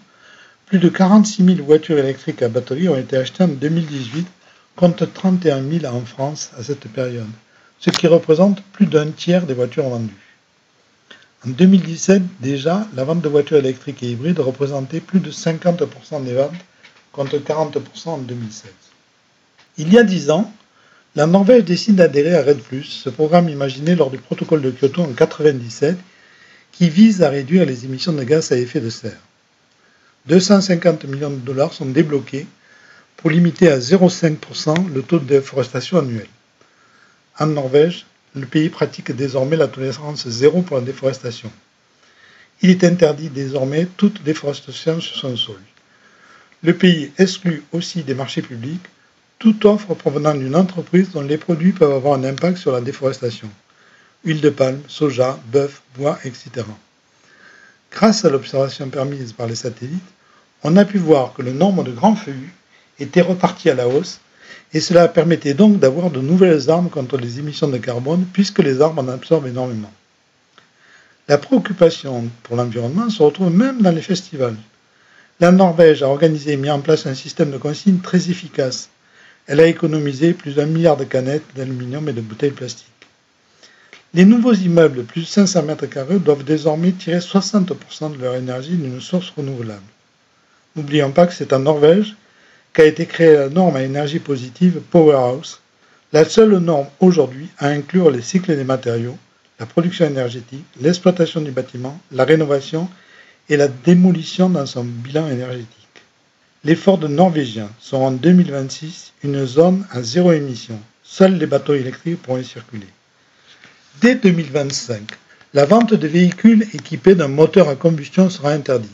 plus 0.66 0.80
de 0.80 0.90
46 0.90 1.44
000 1.44 1.66
voitures 1.66 2.00
électriques 2.00 2.42
à 2.42 2.50
batterie 2.50 2.88
ont 2.88 2.98
été 2.98 3.18
achetées 3.18 3.44
en 3.44 3.50
2018, 3.50 4.26
contre 4.76 5.06
31 5.06 5.62
000 5.62 5.86
en 5.94 6.02
France 6.02 6.52
à 6.58 6.64
cette 6.64 6.88
période, 6.88 7.30
ce 7.80 7.90
qui 7.90 8.08
représente 8.08 8.62
plus 8.72 8.86
d'un 8.86 9.12
tiers 9.12 9.46
des 9.46 9.54
voitures 9.54 9.90
vendues. 9.90 10.14
En 11.46 11.50
2017, 11.50 12.22
déjà, 12.40 12.88
la 12.96 13.04
vente 13.04 13.22
de 13.22 13.28
voitures 13.28 13.58
électriques 13.58 14.02
et 14.02 14.12
hybrides 14.12 14.40
représentait 14.40 15.02
plus 15.02 15.20
de 15.20 15.30
50% 15.30 16.24
des 16.24 16.34
ventes 16.34 16.54
contre 17.12 17.38
40% 17.38 18.10
en 18.10 18.18
2016. 18.20 18.72
Il 19.78 19.92
y 19.92 19.98
a 19.98 20.04
dix 20.04 20.32
ans, 20.32 20.52
la 21.16 21.28
Norvège 21.28 21.64
décide 21.66 21.96
d'adhérer 21.96 22.36
à 22.36 22.42
RED+, 22.42 22.60
ce 22.84 23.10
programme 23.10 23.48
imaginé 23.48 23.96
lors 23.96 24.10
du 24.10 24.18
protocole 24.18 24.62
de 24.62 24.72
Kyoto 24.72 25.02
en 25.02 25.08
1997 25.08 25.98
qui 26.72 26.90
vise 26.90 27.22
à 27.22 27.30
réduire 27.30 27.66
les 27.66 27.86
émissions 27.86 28.14
de 28.14 28.24
gaz 28.24 28.52
à 28.52 28.58
effet 28.58 28.80
de 28.80 28.90
serre. 28.90 29.20
250 30.26 31.06
millions 31.06 31.30
de 31.30 31.36
dollars 31.36 31.74
sont 31.74 31.86
débloqués 31.86 32.48
pour 33.18 33.30
limiter 33.30 33.70
à 33.70 33.78
0,5% 33.78 34.92
le 34.92 35.04
taux 35.04 35.20
de 35.20 35.26
déforestation 35.26 36.00
annuel. 36.00 36.28
En 37.40 37.46
Norvège, 37.46 38.08
le 38.36 38.48
pays 38.48 38.70
pratique 38.70 39.12
désormais 39.12 39.58
la 39.58 39.68
tolérance 39.68 40.28
zéro 40.28 40.64
pour 40.64 40.78
la 40.78 40.84
déforestation. 40.84 41.52
Il 42.62 42.72
est 42.72 42.84
interdit 42.84 43.30
désormais 43.30 43.88
toute 43.98 44.24
déforestation 44.24 45.00
sur 45.00 45.16
son 45.16 45.38
sol. 45.38 45.60
Le 46.64 46.74
pays 46.74 47.12
exclut 47.20 47.64
aussi 47.72 48.02
des 48.04 48.16
marchés 48.16 48.42
publics 48.42 48.82
toute 49.44 49.66
offre 49.66 49.94
provenant 49.94 50.34
d'une 50.34 50.56
entreprise 50.56 51.12
dont 51.12 51.22
les 51.22 51.38
produits 51.38 51.74
peuvent 51.74 51.92
avoir 51.92 52.18
un 52.18 52.24
impact 52.24 52.58
sur 52.58 52.72
la 52.72 52.80
déforestation. 52.80 53.50
Huile 54.24 54.40
de 54.40 54.50
palme, 54.50 54.80
soja, 54.88 55.38
bœuf, 55.52 55.82
bois, 55.98 56.18
etc. 56.24 56.66
Grâce 57.92 58.24
à 58.24 58.30
l'observation 58.30 58.88
permise 58.88 59.34
par 59.34 59.48
les 59.48 59.56
satellites, 59.56 60.00
on 60.64 60.78
a 60.78 60.86
pu 60.86 60.98
voir 60.98 61.34
que 61.34 61.42
le 61.42 61.52
nombre 61.52 61.84
de 61.84 61.92
grands 61.92 62.16
feuillus 62.16 62.54
était 63.02 63.20
reparti 63.20 63.70
à 63.70 63.76
la 63.76 63.90
hausse 63.90 64.22
et 64.74 64.80
cela 64.80 65.10
permettait 65.10 65.56
donc 65.56 65.78
d'avoir 65.78 66.10
de 66.10 66.22
nouvelles 66.22 66.70
armes 66.70 66.90
contre 66.90 67.18
les 67.18 67.40
émissions 67.40 67.68
de 67.68 67.80
carbone 67.80 68.26
puisque 68.32 68.60
les 68.60 68.80
arbres 68.80 69.02
en 69.02 69.10
absorbent 69.10 69.48
énormément. 69.48 69.92
La 71.28 71.38
préoccupation 71.38 72.30
pour 72.44 72.56
l'environnement 72.56 73.10
se 73.10 73.22
retrouve 73.22 73.54
même 73.54 73.82
dans 73.82 73.92
les 73.92 74.02
festivals. 74.02 74.56
La 75.42 75.52
Norvège 75.52 76.02
a 76.02 76.08
organisé 76.08 76.54
et 76.54 76.58
mis 76.58 76.72
en 76.72 76.80
place 76.80 77.06
un 77.08 77.14
système 77.14 77.52
de 77.52 77.58
consigne 77.58 78.00
très 78.00 78.30
efficace. 78.30 78.88
Elle 79.48 79.60
a 79.60 79.68
économisé 79.68 80.34
plus 80.34 80.56
d'un 80.56 80.66
milliard 80.66 80.96
de 80.96 81.04
canettes 81.04 81.44
d'aluminium 81.56 82.08
et 82.08 82.14
de 82.14 82.22
bouteilles 82.22 82.52
plastiques. 82.52 82.88
Les 84.14 84.26
nouveaux 84.26 84.54
immeubles 84.54 84.98
de 84.98 85.02
plus 85.02 85.22
de 85.22 85.26
500 85.26 85.64
mètres 85.64 85.88
carrés 85.88 86.20
doivent 86.20 86.44
désormais 86.44 86.92
tirer 86.92 87.18
60% 87.18 88.16
de 88.16 88.22
leur 88.22 88.36
énergie 88.36 88.76
d'une 88.76 89.02
source 89.02 89.32
renouvelable. 89.36 89.82
N'oublions 90.76 91.12
pas 91.12 91.28
que 91.28 91.34
c'est 91.34 91.52
en 91.52 91.60
Norvège 91.60 92.16
qu'a 92.74 92.86
été 92.86 93.06
créée 93.06 93.34
la 93.34 93.50
norme 93.50 93.76
à 93.76 93.84
énergie 93.84 94.20
positive 94.20 94.82
Powerhouse, 94.92 95.60
la 96.14 96.26
seule 96.26 96.58
norme 96.60 96.88
aujourd'hui 97.00 97.50
à 97.58 97.68
inclure 97.68 98.12
les 98.12 98.22
cycles 98.22 98.56
des 98.56 98.64
matériaux, 98.64 99.18
la 99.60 99.66
production 99.66 100.06
énergétique, 100.06 100.66
l'exploitation 100.80 101.42
du 101.42 101.52
bâtiment, 101.52 102.00
la 102.12 102.24
rénovation 102.24 102.90
et 103.50 103.58
la 103.58 103.68
démolition 103.68 104.50
dans 104.50 104.66
son 104.66 104.84
bilan 104.84 105.28
énergétique. 105.30 105.83
L'effort 106.66 106.98
de 106.98 107.10
Norvégiens 107.10 107.70
sont 107.82 107.98
en 107.98 108.12
2026 108.12 109.12
une 109.24 109.46
zone 109.46 109.86
à 109.92 110.02
zéro 110.02 110.32
émission. 110.32 110.80
Seuls 111.04 111.38
les 111.38 111.46
bateaux 111.46 111.74
électriques 111.74 112.22
pourront 112.22 112.38
y 112.38 112.46
circuler. 112.46 112.88
Dès 114.00 114.16
2025, 114.16 115.02
la 115.54 115.66
vente 115.66 115.94
de 115.94 116.08
véhicules 116.08 116.66
équipés 116.74 117.16
d'un 117.16 117.28
moteur 117.28 117.68
à 117.68 117.76
combustion 117.76 118.30
sera 118.30 118.52
interdite. 118.52 118.90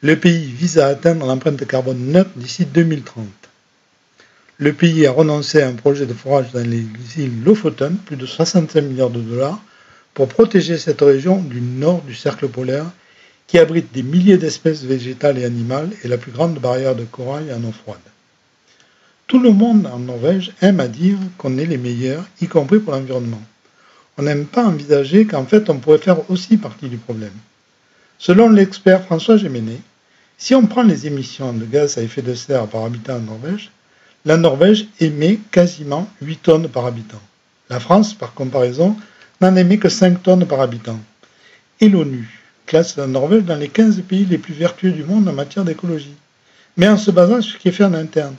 Le 0.00 0.18
pays 0.18 0.46
vise 0.46 0.80
à 0.80 0.88
atteindre 0.88 1.26
l'empreinte 1.26 1.64
carbone 1.64 2.10
neutre 2.10 2.32
d'ici 2.34 2.64
2030. 2.64 3.24
Le 4.58 4.72
pays 4.72 5.06
a 5.06 5.12
renoncé 5.12 5.62
à 5.62 5.68
un 5.68 5.74
projet 5.74 6.06
de 6.06 6.12
forage 6.12 6.50
dans 6.50 6.68
les 6.68 6.84
îles 7.16 7.44
Lofoten, 7.44 7.96
plus 7.98 8.16
de 8.16 8.26
65 8.26 8.80
milliards 8.82 9.10
de 9.10 9.20
dollars, 9.20 9.62
pour 10.12 10.26
protéger 10.26 10.76
cette 10.76 11.02
région 11.02 11.40
du 11.40 11.60
nord 11.60 12.02
du 12.02 12.16
cercle 12.16 12.48
polaire 12.48 12.86
qui 13.46 13.58
abrite 13.58 13.92
des 13.92 14.02
milliers 14.02 14.38
d'espèces 14.38 14.82
végétales 14.82 15.38
et 15.38 15.44
animales 15.44 15.90
et 16.02 16.08
la 16.08 16.18
plus 16.18 16.32
grande 16.32 16.58
barrière 16.58 16.96
de 16.96 17.04
corail 17.04 17.52
en 17.52 17.62
eau 17.64 17.72
froide. 17.72 17.98
Tout 19.26 19.38
le 19.38 19.52
monde 19.52 19.86
en 19.86 19.98
Norvège 19.98 20.52
aime 20.60 20.80
à 20.80 20.88
dire 20.88 21.18
qu'on 21.38 21.58
est 21.58 21.66
les 21.66 21.78
meilleurs, 21.78 22.24
y 22.40 22.46
compris 22.46 22.78
pour 22.78 22.92
l'environnement. 22.92 23.42
On 24.18 24.22
n'aime 24.22 24.46
pas 24.46 24.64
envisager 24.64 25.26
qu'en 25.26 25.44
fait 25.44 25.68
on 25.70 25.78
pourrait 25.78 25.98
faire 25.98 26.30
aussi 26.30 26.56
partie 26.56 26.88
du 26.88 26.98
problème. 26.98 27.32
Selon 28.18 28.48
l'expert 28.48 29.04
François 29.04 29.36
Gémenet, 29.36 29.80
si 30.38 30.54
on 30.54 30.66
prend 30.66 30.82
les 30.82 31.06
émissions 31.06 31.52
de 31.52 31.64
gaz 31.64 31.98
à 31.98 32.02
effet 32.02 32.22
de 32.22 32.34
serre 32.34 32.66
par 32.66 32.84
habitant 32.84 33.16
en 33.16 33.20
Norvège, 33.20 33.70
la 34.24 34.36
Norvège 34.36 34.86
émet 35.00 35.38
quasiment 35.50 36.08
8 36.22 36.36
tonnes 36.42 36.68
par 36.68 36.86
habitant. 36.86 37.20
La 37.70 37.80
France, 37.80 38.14
par 38.14 38.34
comparaison, 38.34 38.96
n'en 39.40 39.56
émet 39.56 39.78
que 39.78 39.88
5 39.88 40.22
tonnes 40.22 40.46
par 40.46 40.60
habitant. 40.60 40.98
Et 41.80 41.88
l'ONU, 41.88 42.43
classe 42.66 42.96
la 42.96 43.06
Norvège 43.06 43.44
dans 43.44 43.56
les 43.56 43.68
15 43.68 44.02
pays 44.08 44.24
les 44.24 44.38
plus 44.38 44.54
vertueux 44.54 44.90
du 44.90 45.04
monde 45.04 45.28
en 45.28 45.32
matière 45.32 45.64
d'écologie, 45.64 46.14
mais 46.76 46.88
en 46.88 46.96
se 46.96 47.10
basant 47.10 47.40
sur 47.40 47.54
ce 47.54 47.58
qui 47.58 47.68
est 47.68 47.72
fait 47.72 47.84
en 47.84 47.94
interne. 47.94 48.34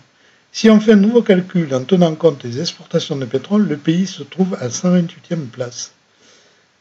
Si 0.51 0.69
on 0.69 0.79
fait 0.79 0.93
un 0.93 0.97
nouveau 0.97 1.21
calcul 1.21 1.73
en 1.75 1.83
tenant 1.83 2.15
compte 2.15 2.45
des 2.45 2.59
exportations 2.59 3.17
de 3.17 3.25
pétrole, 3.25 3.67
le 3.67 3.77
pays 3.77 4.07
se 4.07 4.23
trouve 4.23 4.55
à 4.61 4.69
128e 4.69 5.47
place. 5.51 5.91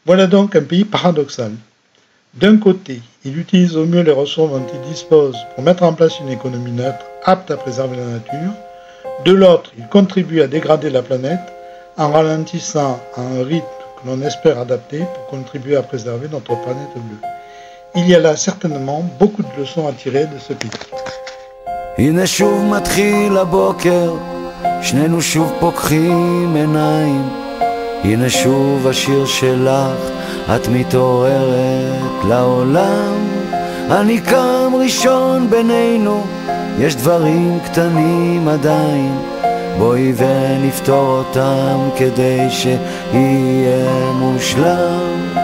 Voilà 0.05 0.27
donc 0.27 0.55
un 0.55 0.63
pays 0.63 0.85
paradoxal. 0.85 1.51
D'un 2.35 2.57
côté, 2.57 3.01
il 3.23 3.37
utilise 3.37 3.75
au 3.77 3.85
mieux 3.85 4.01
les 4.01 4.11
ressources 4.11 4.51
dont 4.51 4.67
il 4.73 4.89
dispose 4.89 5.37
pour 5.53 5.63
mettre 5.63 5.83
en 5.83 5.93
place 5.93 6.19
une 6.19 6.29
économie 6.29 6.71
neutre 6.71 7.05
apte 7.23 7.51
à 7.51 7.57
préserver 7.57 7.97
la 7.97 8.05
nature. 8.05 8.53
De 9.23 9.31
l'autre, 9.31 9.71
il 9.77 9.87
contribue 9.87 10.41
à 10.41 10.47
dégrader 10.47 10.89
la 10.89 11.01
planète 11.01 11.39
en 11.97 12.11
ralentissant 12.11 13.01
un 13.15 13.43
rythme 13.43 13.84
que 13.96 14.08
l'on 14.08 14.20
espère 14.22 14.58
adapter 14.58 14.98
pour 15.14 15.26
contribuer 15.26 15.76
à 15.76 15.82
préserver 15.82 16.28
notre 16.28 16.54
planète 16.64 16.94
bleue. 16.94 17.22
Il 17.96 18.08
y 18.08 18.14
a 18.14 18.20
là 18.20 18.36
certainement 18.36 19.02
beaucoup 19.18 19.42
de 19.42 19.52
leçons 19.60 19.86
à 19.88 19.92
tirer 19.92 20.26
de 20.26 20.38
ce 20.38 20.52
pays. 20.52 20.70
הנה 21.98 22.26
שוב 22.26 22.64
מתחיל 22.64 23.36
הבוקר, 23.36 24.14
שנינו 24.82 25.22
שוב 25.22 25.52
פוקחים 25.60 26.54
עיניים. 26.56 27.28
הנה 28.04 28.30
שוב 28.30 28.86
השיר 28.86 29.26
שלך, 29.26 29.98
את 30.56 30.68
מתעוררת 30.68 32.24
לעולם. 32.28 33.14
אני 33.90 34.20
קם 34.20 34.72
ראשון 34.84 35.50
בינינו, 35.50 36.26
יש 36.78 36.96
דברים 36.96 37.58
קטנים 37.64 38.48
עדיין. 38.48 39.18
בואי 39.77 40.13
ונפתור 40.17 41.07
אותם 41.17 41.89
כדי 41.97 42.47
שיהיה 42.49 44.11
מושלם. 44.13 45.37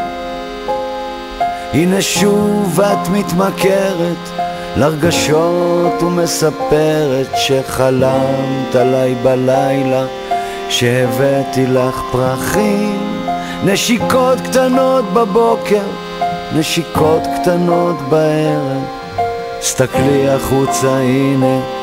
הנה 1.74 2.02
שוב 2.02 2.82
את 2.82 3.10
מתמכרת 3.10 4.30
לרגשות 4.78 6.04
ומספרת 6.04 7.28
שחלמת 7.36 8.76
עליי 8.76 9.16
בלילה 9.24 10.06
שהבאתי 10.70 11.66
לך 11.68 12.02
פרחים. 12.12 13.00
נשיקות 13.66 14.42
קטנות 14.42 15.06
בבוקר, 15.14 15.84
נשיקות 16.56 17.22
קטנות 17.42 17.96
בערב. 18.10 18.84
סתכלי 19.62 20.30
החוצה 20.30 20.98
הנה 20.98 21.81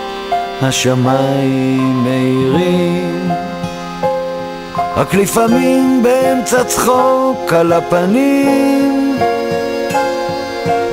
השמיים 0.62 2.04
מאירים. 2.04 3.30
רק 4.96 5.14
לפעמים 5.14 6.02
באמצע 6.02 6.64
צחוק 6.64 7.52
על 7.52 7.72
הפנים. 7.72 9.18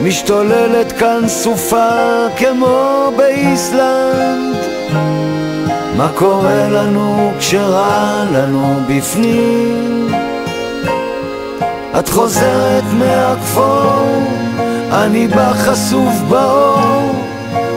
משתוללת 0.03 0.91
כאן 0.91 1.27
סופה 1.27 1.89
כמו 2.37 3.11
באיסלנד. 3.17 4.55
מה 5.97 6.09
קורה 6.15 6.69
לנו 6.69 7.31
כשרע 7.39 8.23
לנו 8.33 8.79
בפנים? 8.89 10.07
את 11.99 12.09
חוזרת 12.09 12.83
מהכפור, 12.93 14.23
אני 14.91 15.27
בא 15.27 15.53
חשוף 15.53 16.13
באור 16.29 17.04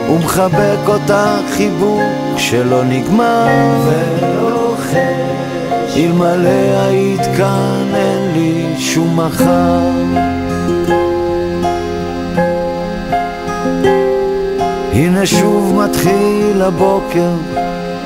ומחבק 0.09 0.87
אותך 0.87 1.53
חיבוק 1.53 2.01
שלא 2.37 2.83
נגמר 2.83 3.47
ולוחש 3.85 4.99
אלמלא 5.95 6.81
היית 6.87 7.21
כאן 7.37 7.87
אין 7.95 8.31
לי 8.33 8.75
שום 8.79 9.19
מחר 9.19 10.29
הנה 14.99 15.25
שוב 15.25 15.75
מתחיל 15.83 16.61
הבוקר, 16.61 17.31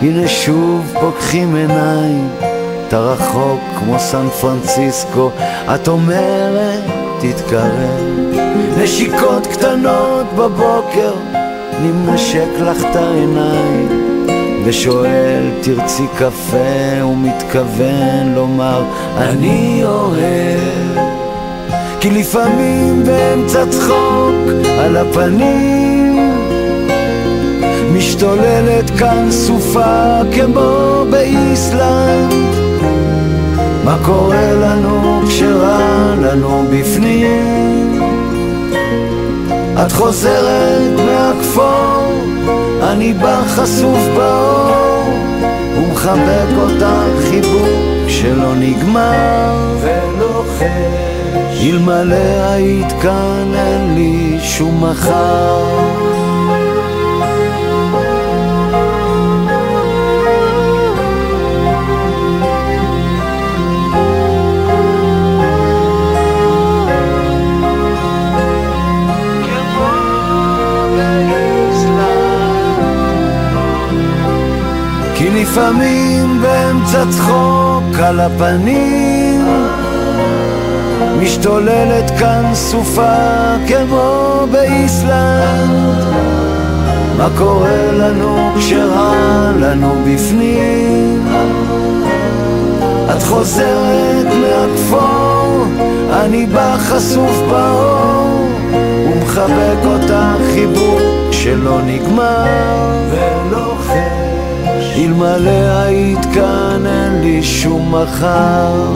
הנה 0.02 0.28
שוב 0.28 0.94
פוקחים 1.00 1.56
עיניים. 1.56 2.30
אתה 2.88 3.00
רחוק 3.00 3.60
כמו 3.80 4.00
סן 4.00 4.30
פרנסיסקו, 4.30 5.32
את 5.76 5.88
אומרת 5.88 6.84
תתקרב. 7.20 8.00
נשיקות 8.78 9.48
קטנות 9.48 10.26
בבוקר, 10.36 11.14
אני 11.84 11.92
מנשק 11.92 12.60
לך 12.60 12.86
את 12.86 12.96
העיניים. 12.96 13.88
ושואל 14.66 15.44
תרצי 15.62 16.04
קפה 16.18 17.04
ומתכוון 17.06 18.34
לומר 18.36 18.84
אני 19.18 19.82
אוהב 19.84 20.98
כי 22.00 22.10
לפעמים 22.10 23.04
באמצע 23.06 23.66
צחוק 23.70 24.50
על 24.80 24.98
הפנים 24.98 26.34
משתוללת 27.94 28.90
כאן 29.00 29.32
סופה 29.32 30.20
כמו 30.36 31.06
באיסלנד 31.10 32.34
מה 33.86 33.98
קורה 34.06 34.54
לנו 34.54 35.22
כשרע 35.28 36.16
לנו 36.22 36.66
בפנים? 36.72 37.13
את 39.82 39.92
חוזרת 39.92 41.00
מהכפור, 41.06 42.24
אני 42.84 43.14
בא 43.14 43.42
חשוף 43.48 44.00
באור 44.16 45.10
ומחבק 45.78 46.48
אותך 46.58 47.28
חיבוק 47.30 48.10
שלא 48.10 48.56
נגמר. 48.56 49.78
ולוחש 49.82 51.14
אלמלא 51.64 52.52
היית 52.52 52.92
כאן 53.02 53.52
אין 53.56 53.96
לי 53.96 54.38
שום 54.40 54.84
מחר 54.84 56.13
לפעמים 75.54 76.42
באמצע 76.42 77.04
צחוק 77.10 78.00
על 78.04 78.20
הפנים. 78.20 79.48
משתוללת 81.22 82.12
כאן 82.20 82.52
סופה 82.54 83.56
כמו 83.68 84.40
באיסלנד. 84.52 86.04
מה 87.18 87.28
קורה 87.38 87.92
לנו 87.92 88.52
כשרע 88.58 89.52
לנו 89.60 89.96
בפנים? 90.06 91.28
את 93.16 93.24
חוזרת 93.24 94.28
מהכפור, 94.42 95.66
אני 96.12 96.46
בא 96.46 96.78
חשוף 96.78 97.42
באור 97.50 98.48
ומחבק 99.08 99.86
אותך 99.86 100.54
חיבוק 100.54 101.02
שלא 101.32 101.82
נגמר 101.82 102.46
ולוחש 103.12 104.23
אלמלא 104.96 105.80
היית 105.80 106.26
כאן 106.34 106.86
אין 106.86 107.22
לי 107.22 107.44
שום 107.44 107.96
מחר. 107.96 108.94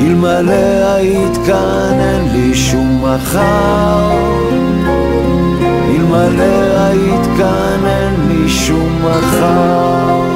אלמלא 0.00 0.94
היית 0.94 1.36
כאן 1.46 2.00
אין 2.00 2.32
לי 2.32 2.54
שום 2.54 3.04
מחר. 3.04 4.10
אלמלא 5.90 6.78
היית 6.78 7.26
כאן 7.38 7.86
אין 7.86 8.14
לי 8.28 8.48
שום 8.48 8.98
מחר 9.04 10.33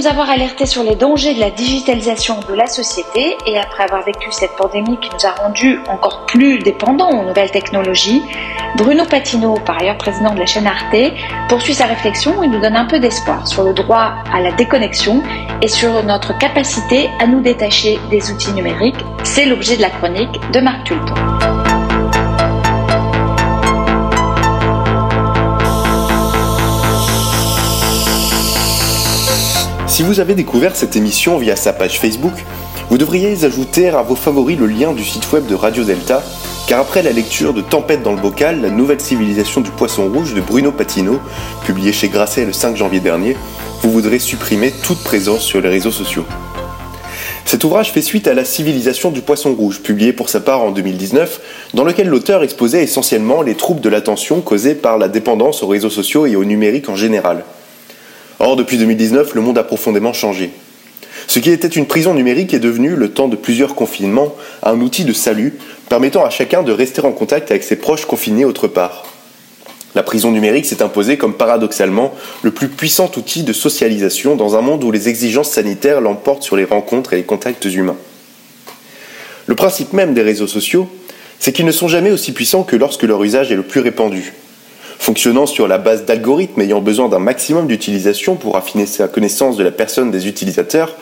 nous 0.00 0.06
avoir 0.06 0.30
alerté 0.30 0.64
sur 0.64 0.82
les 0.82 0.94
dangers 0.94 1.34
de 1.34 1.40
la 1.40 1.50
digitalisation 1.50 2.40
de 2.48 2.54
la 2.54 2.66
société 2.66 3.36
et 3.44 3.58
après 3.58 3.82
avoir 3.82 4.02
vécu 4.02 4.32
cette 4.32 4.56
pandémie 4.56 4.98
qui 4.98 5.10
nous 5.10 5.26
a 5.26 5.32
rendus 5.32 5.78
encore 5.88 6.24
plus 6.24 6.58
dépendants 6.58 7.10
aux 7.10 7.26
nouvelles 7.26 7.50
technologies, 7.50 8.22
Bruno 8.78 9.04
Patino, 9.04 9.56
par 9.66 9.78
ailleurs 9.78 9.98
président 9.98 10.32
de 10.32 10.38
la 10.38 10.46
chaîne 10.46 10.66
Arte, 10.66 11.12
poursuit 11.50 11.74
sa 11.74 11.84
réflexion 11.84 12.42
et 12.42 12.48
nous 12.48 12.60
donne 12.60 12.76
un 12.76 12.86
peu 12.86 12.98
d'espoir 12.98 13.46
sur 13.46 13.62
le 13.62 13.74
droit 13.74 14.14
à 14.32 14.40
la 14.40 14.52
déconnexion 14.52 15.22
et 15.60 15.68
sur 15.68 16.02
notre 16.02 16.38
capacité 16.38 17.10
à 17.20 17.26
nous 17.26 17.42
détacher 17.42 17.98
des 18.10 18.30
outils 18.30 18.52
numériques. 18.52 19.04
C'est 19.22 19.44
l'objet 19.44 19.76
de 19.76 19.82
la 19.82 19.90
chronique 19.90 20.40
de 20.54 20.60
Marc 20.60 20.84
Tulpon. 20.84 21.29
Si 30.00 30.06
vous 30.06 30.18
avez 30.18 30.34
découvert 30.34 30.76
cette 30.76 30.96
émission 30.96 31.36
via 31.36 31.56
sa 31.56 31.74
page 31.74 32.00
Facebook, 32.00 32.32
vous 32.88 32.96
devriez 32.96 33.44
ajouter 33.44 33.90
à 33.90 34.00
vos 34.00 34.14
favoris 34.14 34.58
le 34.58 34.64
lien 34.64 34.94
du 34.94 35.04
site 35.04 35.30
web 35.30 35.44
de 35.44 35.54
Radio 35.54 35.84
Delta, 35.84 36.22
car 36.66 36.80
après 36.80 37.02
la 37.02 37.12
lecture 37.12 37.52
de 37.52 37.60
Tempête 37.60 38.02
dans 38.02 38.14
le 38.14 38.20
bocal, 38.20 38.62
la 38.62 38.70
nouvelle 38.70 39.02
civilisation 39.02 39.60
du 39.60 39.70
poisson 39.70 40.10
rouge 40.10 40.32
de 40.32 40.40
Bruno 40.40 40.72
Patino, 40.72 41.20
publié 41.66 41.92
chez 41.92 42.08
Grasset 42.08 42.46
le 42.46 42.54
5 42.54 42.78
janvier 42.78 43.00
dernier, 43.00 43.36
vous 43.82 43.90
voudrez 43.90 44.18
supprimer 44.18 44.72
toute 44.82 45.04
présence 45.04 45.42
sur 45.42 45.60
les 45.60 45.68
réseaux 45.68 45.90
sociaux. 45.90 46.24
Cet 47.44 47.62
ouvrage 47.64 47.92
fait 47.92 48.00
suite 48.00 48.26
à 48.26 48.32
La 48.32 48.46
civilisation 48.46 49.10
du 49.10 49.20
poisson 49.20 49.52
rouge, 49.52 49.82
publié 49.82 50.14
pour 50.14 50.30
sa 50.30 50.40
part 50.40 50.62
en 50.62 50.70
2019, 50.70 51.42
dans 51.74 51.84
lequel 51.84 52.08
l'auteur 52.08 52.42
exposait 52.42 52.84
essentiellement 52.84 53.42
les 53.42 53.54
troubles 53.54 53.82
de 53.82 53.90
l'attention 53.90 54.40
causés 54.40 54.74
par 54.74 54.96
la 54.96 55.08
dépendance 55.08 55.62
aux 55.62 55.68
réseaux 55.68 55.90
sociaux 55.90 56.24
et 56.24 56.36
au 56.36 56.46
numérique 56.46 56.88
en 56.88 56.96
général. 56.96 57.44
Or, 58.40 58.56
depuis 58.56 58.78
2019, 58.78 59.34
le 59.34 59.42
monde 59.42 59.58
a 59.58 59.62
profondément 59.62 60.14
changé. 60.14 60.50
Ce 61.26 61.38
qui 61.38 61.50
était 61.50 61.68
une 61.68 61.84
prison 61.84 62.14
numérique 62.14 62.54
est 62.54 62.58
devenu, 62.58 62.96
le 62.96 63.10
temps 63.10 63.28
de 63.28 63.36
plusieurs 63.36 63.74
confinements, 63.74 64.34
un 64.62 64.80
outil 64.80 65.04
de 65.04 65.12
salut, 65.12 65.58
permettant 65.90 66.24
à 66.24 66.30
chacun 66.30 66.62
de 66.62 66.72
rester 66.72 67.02
en 67.02 67.12
contact 67.12 67.50
avec 67.50 67.62
ses 67.62 67.76
proches 67.76 68.06
confinés 68.06 68.46
autre 68.46 68.66
part. 68.66 69.04
La 69.94 70.02
prison 70.02 70.30
numérique 70.30 70.64
s'est 70.64 70.82
imposée 70.82 71.18
comme 71.18 71.34
paradoxalement 71.34 72.14
le 72.42 72.50
plus 72.50 72.68
puissant 72.68 73.10
outil 73.14 73.42
de 73.42 73.52
socialisation 73.52 74.36
dans 74.36 74.56
un 74.56 74.62
monde 74.62 74.84
où 74.84 74.90
les 74.90 75.10
exigences 75.10 75.50
sanitaires 75.50 76.00
l'emportent 76.00 76.42
sur 76.42 76.56
les 76.56 76.64
rencontres 76.64 77.12
et 77.12 77.16
les 77.16 77.24
contacts 77.24 77.66
humains. 77.66 77.96
Le 79.46 79.54
principe 79.54 79.92
même 79.92 80.14
des 80.14 80.22
réseaux 80.22 80.46
sociaux, 80.46 80.88
c'est 81.38 81.52
qu'ils 81.52 81.66
ne 81.66 81.72
sont 81.72 81.88
jamais 81.88 82.10
aussi 82.10 82.32
puissants 82.32 82.62
que 82.62 82.76
lorsque 82.76 83.02
leur 83.02 83.22
usage 83.22 83.52
est 83.52 83.56
le 83.56 83.64
plus 83.64 83.80
répandu. 83.80 84.32
Fonctionnant 85.00 85.46
sur 85.46 85.66
la 85.66 85.78
base 85.78 86.04
d'algorithmes 86.04 86.60
ayant 86.60 86.82
besoin 86.82 87.08
d'un 87.08 87.18
maximum 87.18 87.66
d'utilisation 87.66 88.36
pour 88.36 88.58
affiner 88.58 88.84
sa 88.84 89.08
connaissance 89.08 89.56
de 89.56 89.64
la 89.64 89.70
personne 89.70 90.10
des 90.10 90.28
utilisateurs, 90.28 90.94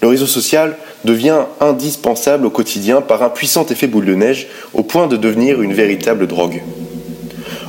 le 0.00 0.08
réseau 0.08 0.26
social 0.26 0.78
devient 1.04 1.42
indispensable 1.60 2.46
au 2.46 2.50
quotidien 2.50 3.02
par 3.02 3.22
un 3.22 3.28
puissant 3.28 3.66
effet 3.66 3.88
boule 3.88 4.06
de 4.06 4.14
neige 4.14 4.48
au 4.72 4.82
point 4.82 5.06
de 5.06 5.18
devenir 5.18 5.60
une 5.60 5.74
véritable 5.74 6.26
drogue. 6.26 6.62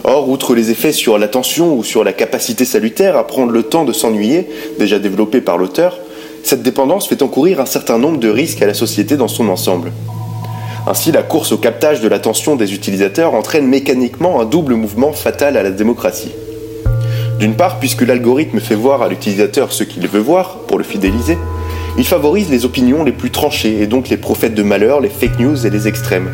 Or, 0.05 0.29
outre 0.29 0.55
les 0.55 0.71
effets 0.71 0.93
sur 0.93 1.17
l'attention 1.17 1.75
ou 1.75 1.83
sur 1.83 2.05
la 2.05 2.13
capacité 2.13 2.63
salutaire 2.63 3.17
à 3.17 3.27
prendre 3.27 3.51
le 3.51 3.63
temps 3.63 3.83
de 3.83 3.91
s'ennuyer, 3.91 4.47
déjà 4.79 4.99
développé 4.99 5.41
par 5.41 5.57
l'auteur, 5.57 5.99
cette 6.43 6.63
dépendance 6.63 7.09
fait 7.09 7.21
encourir 7.21 7.59
un 7.59 7.65
certain 7.65 7.97
nombre 7.97 8.19
de 8.19 8.29
risques 8.29 8.61
à 8.61 8.67
la 8.67 8.73
société 8.73 9.17
dans 9.17 9.27
son 9.27 9.49
ensemble. 9.49 9.91
Ainsi, 10.85 11.13
la 11.13 11.23
course 11.23 11.53
au 11.53 11.57
captage 11.57 12.01
de 12.01 12.09
l'attention 12.09 12.57
des 12.57 12.73
utilisateurs 12.73 13.33
entraîne 13.33 13.67
mécaniquement 13.67 14.41
un 14.41 14.45
double 14.45 14.73
mouvement 14.75 15.13
fatal 15.13 15.55
à 15.55 15.63
la 15.63 15.71
démocratie. 15.71 16.33
D'une 17.39 17.55
part, 17.55 17.79
puisque 17.79 18.01
l'algorithme 18.01 18.59
fait 18.59 18.75
voir 18.75 19.01
à 19.01 19.07
l'utilisateur 19.07 19.71
ce 19.71 19.85
qu'il 19.85 20.07
veut 20.09 20.19
voir 20.19 20.59
pour 20.67 20.77
le 20.77 20.83
fidéliser, 20.83 21.37
il 21.97 22.05
favorise 22.05 22.49
les 22.49 22.65
opinions 22.65 23.05
les 23.05 23.13
plus 23.13 23.31
tranchées 23.31 23.81
et 23.81 23.87
donc 23.87 24.09
les 24.09 24.17
prophètes 24.17 24.55
de 24.55 24.63
malheur, 24.63 24.99
les 24.99 25.09
fake 25.09 25.39
news 25.39 25.65
et 25.65 25.69
les 25.69 25.87
extrêmes. 25.87 26.29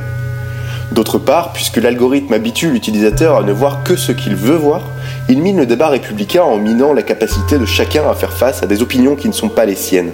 D'autre 0.92 1.20
part, 1.20 1.54
puisque 1.54 1.78
l'algorithme 1.78 2.34
habitue 2.34 2.72
l'utilisateur 2.72 3.38
à 3.38 3.44
ne 3.44 3.52
voir 3.52 3.84
que 3.84 3.96
ce 3.96 4.12
qu'il 4.12 4.36
veut 4.36 4.56
voir, 4.56 4.82
il 5.30 5.40
mine 5.44 5.58
le 5.58 5.68
débat 5.68 5.90
républicain 5.90 6.42
en 6.42 6.58
minant 6.58 6.94
la 6.94 7.04
capacité 7.04 7.60
de 7.60 7.66
chacun 7.66 8.10
à 8.10 8.16
faire 8.16 8.34
face 8.34 8.64
à 8.64 8.66
des 8.66 8.82
opinions 8.82 9.16
qui 9.16 9.28
ne 9.28 9.34
sont 9.34 9.50
pas 9.50 9.66
les 9.66 9.76
siennes, 9.76 10.12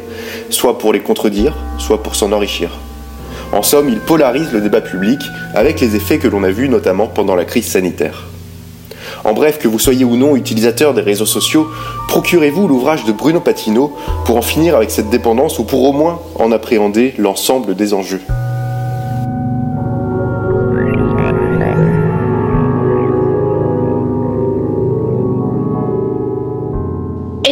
soit 0.49 0.77
pour 0.77 0.91
les 0.91 0.99
contredire, 0.99 1.53
soit 1.77 2.03
pour 2.03 2.15
s'en 2.15 2.33
enrichir. 2.33 2.71
En 3.55 3.63
somme, 3.63 3.87
il 3.87 4.01
polarise 4.01 4.51
le 4.51 4.59
débat 4.59 4.81
public 4.81 5.21
avec 5.53 5.79
les 5.79 5.95
effets 5.95 6.19
que 6.19 6.27
l'on 6.27 6.43
a 6.43 6.51
vus 6.51 6.67
notamment 6.67 7.07
pendant 7.07 7.35
la 7.35 7.45
crise 7.45 7.65
sanitaire. 7.65 8.25
En 9.23 9.31
bref, 9.31 9.59
que 9.59 9.69
vous 9.69 9.79
soyez 9.79 10.03
ou 10.03 10.17
non 10.17 10.35
utilisateur 10.35 10.93
des 10.93 11.01
réseaux 11.01 11.25
sociaux, 11.25 11.69
procurez-vous 12.09 12.67
l'ouvrage 12.67 13.05
de 13.05 13.13
Bruno 13.13 13.39
Patino 13.39 13.95
pour 14.25 14.35
en 14.35 14.41
finir 14.41 14.75
avec 14.75 14.91
cette 14.91 15.09
dépendance 15.09 15.57
ou 15.57 15.63
pour 15.63 15.83
au 15.83 15.93
moins 15.93 16.19
en 16.35 16.51
appréhender 16.51 17.13
l'ensemble 17.17 17.75
des 17.75 17.93
enjeux. 17.93 18.19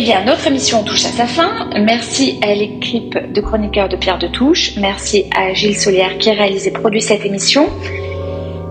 Bien, 0.03 0.25
notre 0.25 0.47
émission 0.47 0.83
touche 0.83 1.05
à 1.05 1.09
sa 1.09 1.25
fin. 1.25 1.69
Merci 1.79 2.37
à 2.41 2.53
l'équipe 2.53 3.17
de 3.31 3.39
chroniqueurs 3.39 3.87
de 3.87 3.95
Pierre 3.95 4.17
de 4.17 4.27
Touche. 4.27 4.73
Merci 4.75 5.25
à 5.33 5.53
Gilles 5.53 5.77
Solière 5.77 6.17
qui 6.17 6.29
réalise 6.29 6.67
et 6.67 6.71
produit 6.71 7.01
cette 7.01 7.25
émission. 7.25 7.69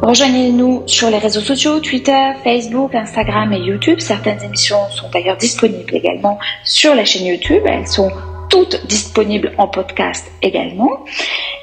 Rejoignez-nous 0.03 0.83
sur 0.85 1.09
les 1.09 1.17
réseaux 1.17 1.41
sociaux, 1.41 1.81
Twitter, 1.81 2.33
Facebook, 2.45 2.95
Instagram 2.95 3.51
et 3.55 3.61
YouTube. 3.61 3.99
Certaines 4.01 4.43
émissions 4.45 4.91
sont 4.91 5.09
d'ailleurs 5.09 5.39
disponibles 5.39 5.97
également 5.97 6.39
sur 6.65 6.95
la 6.95 7.07
chaîne 7.07 7.25
YouTube. 7.25 7.63
Elles 7.65 7.89
sont 7.89 8.11
toutes 8.51 8.87
disponibles 8.87 9.53
en 9.57 9.69
podcast 9.69 10.31
également. 10.43 10.91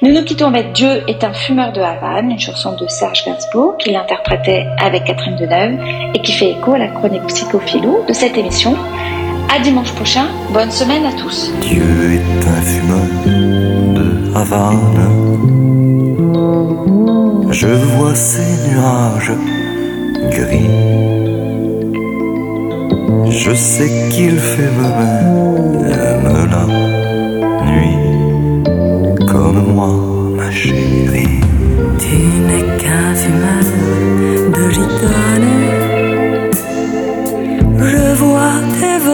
Nous 0.02 0.12
nous 0.12 0.24
quittons 0.24 0.48
avec 0.48 0.72
Dieu 0.72 1.04
est 1.06 1.22
un 1.22 1.32
fumeur 1.32 1.72
de 1.72 1.80
Havane, 1.80 2.32
une 2.32 2.40
chanson 2.40 2.74
de 2.74 2.88
Serge 2.88 3.24
Gainsbourg 3.24 3.76
qu'il 3.76 3.94
interprétait 3.94 4.66
avec 4.82 5.04
Catherine 5.04 5.36
Deneuve 5.36 5.78
et 6.12 6.20
qui 6.22 6.32
fait 6.32 6.50
écho 6.50 6.72
à 6.72 6.78
la 6.78 6.88
chronique 6.88 7.24
psychophilo 7.28 8.04
de 8.08 8.12
cette 8.12 8.36
émission. 8.36 8.76
À 9.52 9.58
dimanche 9.58 9.92
prochain, 9.94 10.28
bonne 10.52 10.70
semaine 10.70 11.04
à 11.06 11.12
tous. 11.12 11.50
Dieu 11.60 11.82
est 12.12 12.46
un 12.46 12.62
fumeur 12.62 13.06
de 13.96 14.36
Havane. 14.36 15.08
Je 17.50 17.66
vois 17.66 18.14
ces 18.14 18.68
nuages 18.68 19.32
gris. 20.30 20.70
Je 23.28 23.52
sais 23.52 23.90
qu'il 24.10 24.38
fait 24.38 24.70
même 24.70 25.82
la 25.82 26.66
nuit 27.66 27.96
comme 29.26 29.74
moi, 29.74 29.90
ma 30.36 30.48
chérie. 30.52 30.99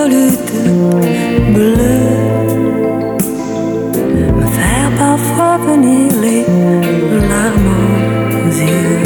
Tes 0.09 0.69
volutes 0.69 1.55
bleues 1.55 2.27
me 4.39 4.47
faire 4.59 4.91
parfois 4.99 5.59
venir 5.67 6.13
les 6.23 6.45
larmes 7.31 7.75
aux 8.39 8.53
yeux. 8.71 9.03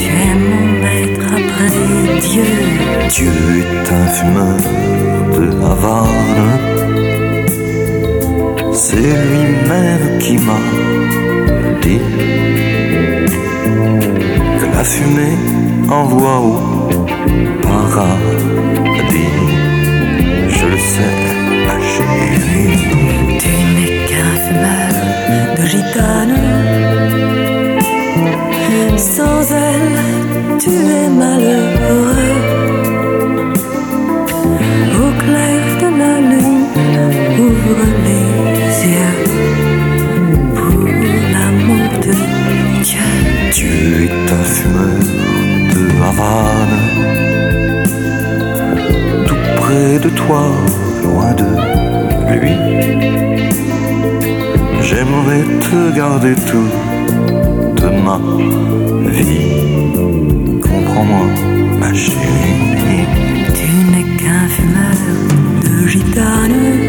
Tu 0.00 0.08
es 0.26 0.34
mon 0.48 0.66
maître 0.84 1.28
après 1.40 1.70
Dieu. 2.26 2.50
Dieu 3.08 3.34
est 3.60 3.86
un 3.92 4.06
fumeur 4.16 4.60
de 5.36 5.44
Havane. 5.70 6.46
C'est 8.72 9.14
lui-même 9.30 10.06
qui 10.18 10.34
m'a 10.38 10.62
dit 11.82 12.02
que 14.58 14.66
la 14.76 14.84
fumée 14.84 15.36
envoie 15.88 16.40
au 16.40 16.54
paradis. 17.62 18.87
Gitane. 25.70 26.36
Sans 28.96 29.42
elle, 29.70 30.58
tu 30.58 30.70
es 30.70 31.08
malheureux. 31.08 32.34
Au 35.02 35.10
clair 35.22 35.62
de 35.82 35.88
la 36.00 36.14
lune, 36.30 36.66
ouvre 37.46 37.86
les 38.06 38.74
yeux 38.94 39.18
pour 40.56 40.80
l'amour 41.34 41.90
de 42.06 42.14
Dieu. 42.88 43.10
Dieu 43.52 43.78
est 44.06 44.28
un 44.40 44.44
fumeur 44.54 45.02
de 45.74 45.82
Havane. 46.08 46.78
Tout 49.26 49.44
près 49.56 49.98
de 49.98 50.10
toi, 50.10 50.44
loin 51.04 51.32
de 51.34 51.48
lui. 52.40 53.27
J'aimerais 54.88 55.44
te 55.68 55.94
garder 55.94 56.34
toute 56.34 57.84
ma 58.06 58.18
vie. 59.10 60.60
Comprends-moi, 60.62 61.26
ma 61.78 61.92
chérie. 61.92 63.04
Tu 63.58 63.70
n'es 63.92 64.16
qu'un 64.16 64.48
fumeur 64.48 64.98
de 65.62 65.86
gitane. 65.86 66.87